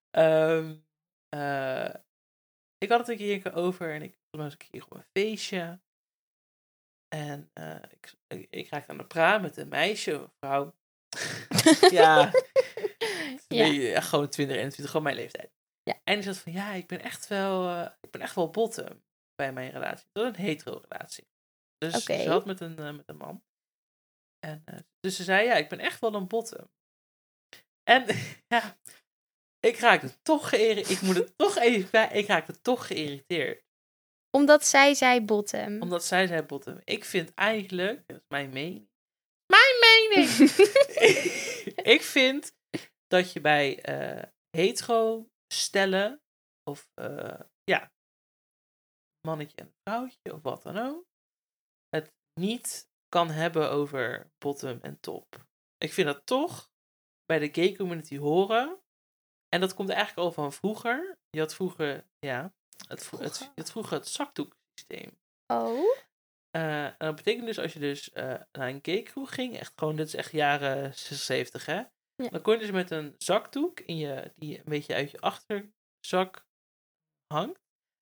Ehm, 0.10 0.76
eh, 1.30 1.94
ik 2.78 2.90
had 2.90 3.00
het 3.00 3.08
een 3.10 3.18
keer 3.18 3.54
over 3.54 3.94
en 3.94 4.02
ik 4.02 4.20
was 4.30 4.52
een 4.52 4.58
keer 4.58 4.84
op 4.84 4.94
een 4.96 5.06
feestje. 5.14 5.80
En 7.08 7.50
eh, 7.54 7.76
ik, 7.90 8.14
ik, 8.28 8.48
ik 8.50 8.70
raakte 8.70 8.92
aan 8.92 8.98
de 8.98 9.06
praat 9.08 9.42
met 9.42 9.58
een 9.58 9.68
meisje, 9.68 10.12
een 10.14 10.32
vrouw. 10.40 10.76
ja, 11.92 12.32
Ja. 13.48 14.02
gewoon 14.02 14.30
20, 14.30 14.56
21, 14.56 14.86
gewoon 14.86 15.04
mijn 15.04 15.16
leeftijd. 15.16 15.52
Ja. 15.84 16.00
En 16.04 16.14
die 16.14 16.24
zat 16.24 16.38
van, 16.38 16.52
ja, 16.52 16.74
ik 16.74 16.88
ben 16.88 17.02
echt 17.02 17.28
wel, 17.28 17.70
eh, 17.70 17.92
ik 18.02 18.12
ben 18.12 18.22
echt 18.22 18.36
wel 18.36 18.50
bottom 18.50 19.04
bij 19.36 19.54
mijn 19.54 19.72
relatie. 19.72 20.08
Dat 20.12 20.24
is 20.26 20.38
een 20.38 20.46
hetero 20.46 20.84
relatie. 20.90 21.28
Dus 21.78 21.96
Oké. 21.96 22.22
ze 22.22 22.30
had 22.30 22.46
met 22.46 22.60
een, 22.60 22.76
met 22.96 23.08
een 23.10 23.18
man. 23.18 23.44
En, 24.40 24.64
dus 25.00 25.16
ze 25.16 25.24
zei, 25.24 25.46
ja, 25.46 25.54
ik 25.56 25.70
ben 25.70 25.80
echt 25.80 26.00
wel 26.00 26.14
een 26.14 26.28
bottom. 26.28 26.70
En 27.84 28.06
ja, 28.56 28.78
ik 29.68 29.78
raakte 29.78 30.22
toch 30.22 30.50
geïrriteerd. 30.50 30.90
Ik 30.90 31.02
moet 31.02 31.16
het 31.16 31.38
toch 31.38 31.58
even 31.58 31.90
bij, 31.92 32.10
ik 32.12 32.28
raakte 32.28 32.62
toch 32.62 32.88
geïrriteerd. 32.88 33.66
Omdat 34.32 34.66
zij 34.66 34.94
zei 34.94 35.22
bottom. 35.22 35.82
Omdat 35.82 36.06
zij 36.06 36.28
zei 36.28 36.42
bottom. 36.42 36.82
Ik 36.84 37.06
vind 37.06 37.34
eigenlijk, 37.34 38.08
dat 38.08 38.18
is 38.18 38.26
mijn 38.28 38.50
mening. 38.50 38.90
Mijn 39.46 39.80
mening! 39.80 40.30
ik 41.96 42.02
vind 42.02 42.56
dat 43.08 43.34
je 43.34 43.42
bij 43.42 43.82
eh 43.82 44.24
hetero 44.58 45.30
stellen, 45.54 46.22
of 46.64 46.90
eh, 46.94 47.40
ja, 47.64 47.92
mannetje 49.28 49.56
en 49.56 49.74
vrouwtje, 49.84 50.34
of 50.34 50.42
wat 50.42 50.64
dan 50.64 50.78
ook, 50.78 51.06
het 51.90 52.14
niet 52.40 52.90
kan 53.08 53.30
hebben 53.30 53.72
over 53.72 54.32
bottom 54.38 54.80
en 54.82 55.00
top. 55.00 55.46
Ik 55.78 55.94
vind 55.94 56.08
dat 56.08 56.26
toch 56.26 56.72
bij 57.26 57.40
de 57.40 57.50
gay 57.52 57.76
community 57.76 58.18
horen. 58.18 58.82
En 59.58 59.64
dat 59.64 59.74
komt 59.74 59.90
eigenlijk 59.90 60.20
al 60.28 60.32
van 60.32 60.54
vroeger. 60.54 61.18
Je 61.30 61.40
had 61.40 61.56
vroeger, 61.56 62.08
ja, 62.20 62.54
het, 62.88 63.06
vro- 63.06 63.20
het, 63.20 63.38
Vroeger? 63.38 63.66
vroeger 63.66 63.98
het 63.98 64.08
zakdoeksysteem. 64.08 65.20
Oh? 65.54 65.98
Eh, 66.50 66.86
en 66.86 66.96
dat 66.98 67.16
betekent 67.16 67.46
dus 67.46 67.60
als 67.60 67.74
je 67.74 67.80
dus 67.80 68.12
eh, 68.12 68.24
naar 68.52 68.68
een 68.70 68.80
gay-kroeg 68.82 69.34
ging, 69.34 69.58
echt 69.58 69.74
gewoon, 69.76 69.96
dit 69.96 70.08
is 70.08 70.14
echt 70.14 70.32
jaren 70.32 70.94
76, 70.96 71.66
hè? 71.66 71.76
Ja. 72.16 72.30
Dan 72.30 72.42
kon 72.42 72.54
je 72.54 72.60
dus 72.60 72.72
met 72.72 72.92
een 72.92 73.16
zakdoek 73.18 73.80
in 73.80 73.98
je, 73.98 74.34
die 74.36 74.58
een 74.58 74.64
beetje 74.66 74.94
uit 74.94 75.12
je 75.12 75.20
achterzak 75.20 76.46
hangt, 77.34 77.62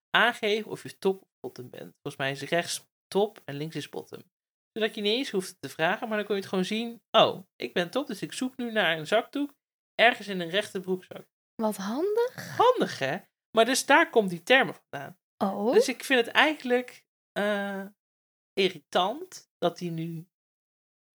aangeven 0.09 0.71
of 0.71 0.83
je 0.83 0.97
top 0.97 1.21
of 1.21 1.27
bottom 1.39 1.69
bent. 1.69 1.91
Volgens 1.93 2.15
mij 2.17 2.31
is 2.31 2.41
rechts 2.41 2.87
top 3.07 3.41
en 3.45 3.55
links 3.55 3.75
is 3.75 3.89
bottom. 3.89 4.23
Zodat 4.71 4.95
je 4.95 5.01
niet 5.01 5.13
eens 5.17 5.31
hoeft 5.31 5.55
te 5.59 5.69
vragen, 5.69 6.07
maar 6.07 6.17
dan 6.17 6.25
kon 6.25 6.35
je 6.35 6.41
het 6.41 6.49
gewoon 6.49 6.65
zien. 6.65 7.01
Oh, 7.11 7.47
ik 7.55 7.73
ben 7.73 7.91
top, 7.91 8.07
dus 8.07 8.21
ik 8.21 8.33
zoek 8.33 8.57
nu 8.57 8.71
naar 8.71 8.97
een 8.97 9.07
zakdoek 9.07 9.53
ergens 9.93 10.27
in 10.27 10.39
een 10.39 10.49
rechte 10.49 10.79
broekzak. 10.79 11.27
Wat 11.55 11.75
handig. 11.77 12.57
Handig, 12.57 12.99
hè? 12.99 13.17
Maar 13.57 13.65
dus 13.65 13.85
daar 13.85 14.09
komt 14.09 14.29
die 14.29 14.43
termen 14.43 14.75
vandaan. 14.75 15.17
Oh? 15.37 15.73
Dus 15.73 15.87
ik 15.87 16.03
vind 16.03 16.25
het 16.25 16.35
eigenlijk 16.35 17.05
eh, 17.31 17.85
irritant 18.53 19.49
dat 19.57 19.79
hij 19.79 19.89
nu. 19.89 20.27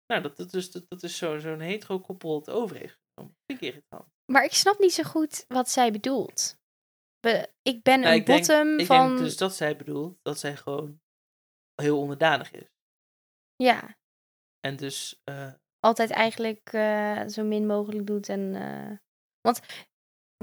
Nou, 0.05 0.21
dat, 0.21 0.37
dat, 0.37 0.53
is, 0.53 0.71
dat, 0.71 0.89
dat 0.89 1.03
is 1.03 1.17
zo- 1.17 1.37
zo'n 1.39 1.59
hetero 1.59 1.99
koppel 1.99 2.35
het 2.35 2.49
over 2.49 2.75
heeft 2.77 2.99
genomen. 3.13 3.37
Vind 3.45 3.61
ik 3.61 3.67
irritant. 3.67 4.07
Maar 4.31 4.43
ik 4.43 4.53
snap 4.53 4.79
niet 4.79 4.93
zo 4.93 5.03
goed 5.03 5.45
wat 5.47 5.69
zij 5.69 5.91
bedoelt. 5.91 6.57
be- 7.19 7.53
ik 7.61 7.83
ben 7.83 7.99
Nou, 7.99 8.13
een 8.13 8.19
ik 8.19 8.25
denk- 8.25 8.39
bottom 8.47 8.79
Ik 8.79 8.85
van... 8.85 9.07
denk 9.07 9.19
dus 9.19 9.37
dat 9.37 9.55
zij 9.55 9.77
bedoelt 9.77 10.19
dat 10.21 10.39
zij 10.39 10.55
gewoon 10.57 11.01
heel 11.81 11.99
onderdanig 11.99 12.51
is. 12.51 12.69
Ja, 13.55 13.97
En 14.59 14.75
dus, 14.75 15.21
eh, 15.23 15.53
altijd 15.79 16.09
eigenlijk 16.11 16.73
eh, 16.73 17.27
zo 17.27 17.43
min 17.43 17.65
mogelijk 17.65 18.07
doet. 18.07 18.29
En, 18.29 18.51
want 19.41 19.59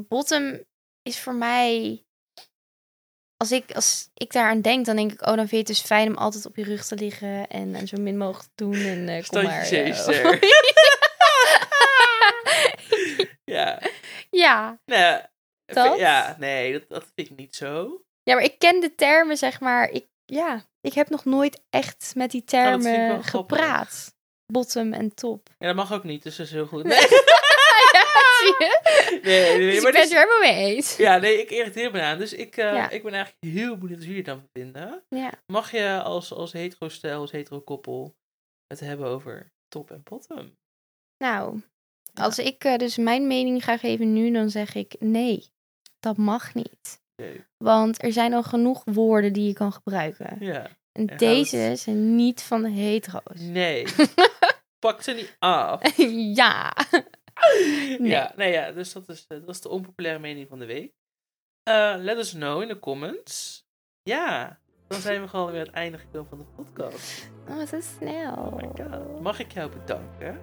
bottom 0.09 0.64
is 1.03 1.20
voor 1.20 1.34
mij... 1.34 1.99
Als 3.36 3.53
ik, 3.53 3.72
als 3.74 4.11
ik 4.14 4.32
daaraan 4.32 4.61
denk, 4.61 4.86
dan 4.86 4.97
denk 4.97 5.12
ik... 5.12 5.20
Oh, 5.20 5.26
dan 5.26 5.36
vind 5.36 5.51
je 5.51 5.57
het 5.57 5.66
dus 5.66 5.80
fijn 5.80 6.09
om 6.09 6.16
altijd 6.16 6.47
op 6.47 6.57
je 6.57 6.64
rug 6.64 6.84
te 6.86 6.95
liggen. 6.97 7.49
En, 7.49 7.74
en 7.74 7.86
zo 7.88 7.97
min 8.01 8.18
mogelijk 8.18 8.49
te 8.55 8.64
doen. 8.64 8.74
En 8.74 9.24
kom 9.26 9.42
maar... 9.42 9.62
eh, 9.62 9.95
ja. 13.45 13.80
ja. 14.30 14.78
Ja, 14.84 15.30
Dat? 15.66 15.99
ja, 15.99 16.36
nee, 16.38 16.72
dat, 16.72 16.82
dat 16.88 17.05
vind 17.14 17.30
ik 17.30 17.36
niet 17.36 17.55
zo. 17.55 18.03
ja, 18.22 18.34
maar 18.34 18.45
ik 18.45 18.59
ken 18.59 18.80
de 18.80 18.95
termen, 18.95 19.36
zeg 19.36 19.61
maar. 19.61 19.90
Ik, 19.90 20.07
ja, 20.24 20.64
ik 20.80 20.95
heb 20.95 21.09
nog 21.11 21.24
nooit 21.24 21.62
echt 21.70 22.12
met 22.16 22.30
die 22.30 22.40
Oh, 22.40 22.47
termen 22.47 23.24
gepraat. 23.24 24.14
Bottom 24.53 24.92
en 24.92 25.14
top. 25.14 25.49
Ja, 25.59 25.66
dat 25.66 25.76
mag 25.76 25.92
ook 25.92 26.05
niet, 26.05 26.22
dus 26.22 26.36
dat 26.36 26.47
is 26.47 26.53
heel 26.53 26.66
goed. 26.66 26.84
Nee. 26.84 26.99
Zie 28.41 28.55
je? 28.59 28.81
nee, 29.23 29.59
nee, 29.59 29.71
Dus 29.71 29.83
maar 29.83 29.93
ik 29.93 29.93
ben 29.93 29.93
dus- 29.93 30.03
het 30.03 30.12
er 30.12 30.19
helemaal 30.29 30.53
mee 30.55 30.75
eens. 30.75 30.97
Ja, 30.97 31.17
nee, 31.17 31.41
ik 31.41 31.51
irriteer 31.51 31.91
me 31.91 32.01
aan. 32.01 32.19
Dus 32.19 32.33
ik, 32.33 32.57
eh, 32.57 32.65
Ja. 32.75 32.91
ik 32.91 33.03
ben 33.03 33.12
eigenlijk 33.12 33.55
heel 33.57 33.77
benieuwd 33.79 33.99
wat 33.99 34.07
jullie 34.09 34.23
dan 34.23 34.49
vinden. 34.53 35.03
Ja. 35.09 35.31
Mag 35.47 35.71
je 35.71 36.01
als, 36.03 36.33
als 36.33 36.53
hetero-stijl, 36.53 37.21
als 37.21 37.31
hetero-koppel 37.31 38.15
het 38.67 38.81
hebben 38.81 39.07
over 39.07 39.53
top 39.69 39.91
en 39.91 40.01
bottom? 40.05 40.57
Nou, 41.19 41.61
als 42.15 42.39
ik 42.39 42.65
eh, 42.65 42.77
dus 42.77 42.97
mijn 42.97 43.27
mening 43.27 43.65
ga 43.65 43.77
geven 43.77 44.12
nu, 44.12 44.31
dan 44.33 44.51
zeg 44.51 44.75
ik 44.75 44.95
nee, 44.99 45.47
dat 46.01 46.17
mag 46.17 46.55
niet. 46.55 47.03
Nee. 47.23 47.45
Want 47.57 48.03
er 48.03 48.12
zijn 48.12 48.33
al 48.35 48.43
genoeg 48.43 48.83
woorden 48.85 49.33
die 49.33 49.47
je 49.47 49.53
kan 49.53 49.73
gebruiken. 49.73 50.37
Ja. 50.41 50.67
En 50.93 51.07
En 51.07 51.17
deze 51.17 51.73
zijn 51.77 52.17
niet 52.17 52.43
van 52.43 52.62
de 52.62 52.71
hetero's. 52.71 53.41
Nee. 53.41 53.87
Pak 54.87 55.03
ze 55.03 55.12
niet 55.12 55.37
af. 55.39 55.97
ja. 56.37 56.73
Nee. 57.99 58.09
Ja, 58.11 58.32
nee, 58.37 58.53
ja, 58.53 58.72
dus 58.72 58.93
dat 58.93 59.09
is, 59.09 59.24
eh, 59.28 59.39
dat 59.41 59.49
is 59.49 59.61
de 59.61 59.68
onpopulaire 59.68 60.20
mening 60.20 60.49
van 60.49 60.59
de 60.59 60.66
week. 60.66 60.93
Eh, 61.62 61.95
let 61.99 62.18
us 62.18 62.32
know 62.32 62.62
in 62.62 62.68
de 62.68 62.78
comments. 62.78 63.64
Ja, 64.03 64.59
dan 64.89 65.01
zijn 65.01 65.20
we 65.22 65.28
gewoon 65.28 65.51
weer 65.51 65.61
aan 65.61 65.66
het 65.66 65.74
einde 65.74 65.99
gekomen 65.99 66.28
van 66.28 66.39
de 66.39 66.45
podcast. 66.62 67.30
Oh, 67.49 67.66
zo 67.66 67.80
snel. 67.80 68.32
Oh 68.35 68.55
my 68.57 68.68
god. 68.85 69.20
Mag 69.20 69.39
ik 69.39 69.53
jou 69.53 69.70
bedanken 69.70 70.41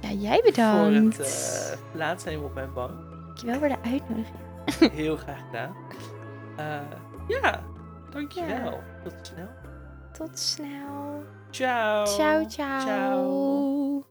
Ja, 0.00 0.10
jij 0.10 0.34
voor 0.42 0.50
bedankt. 0.50 1.16
het 1.16 1.76
uh, 1.78 1.92
plaatsnemen 1.92 2.44
op 2.44 2.54
mijn 2.54 2.72
bank. 2.72 3.10
Dankjewel 3.26 3.58
voor 3.58 3.68
de 3.68 3.80
uitnodiging. 3.82 4.92
Heel 5.02 5.16
graag 5.16 5.40
gedaan. 5.46 5.76
Eh, 6.56 6.98
ja, 7.28 7.64
dankjewel. 8.10 8.70
Ja. 8.72 8.84
Tot 9.04 9.14
snel. 9.26 9.48
Tot 10.12 10.38
snel. 10.38 11.24
Ciao. 11.50 12.06
Ciao, 12.06 12.46
ciao. 12.48 12.80
Ciao. 12.80 14.09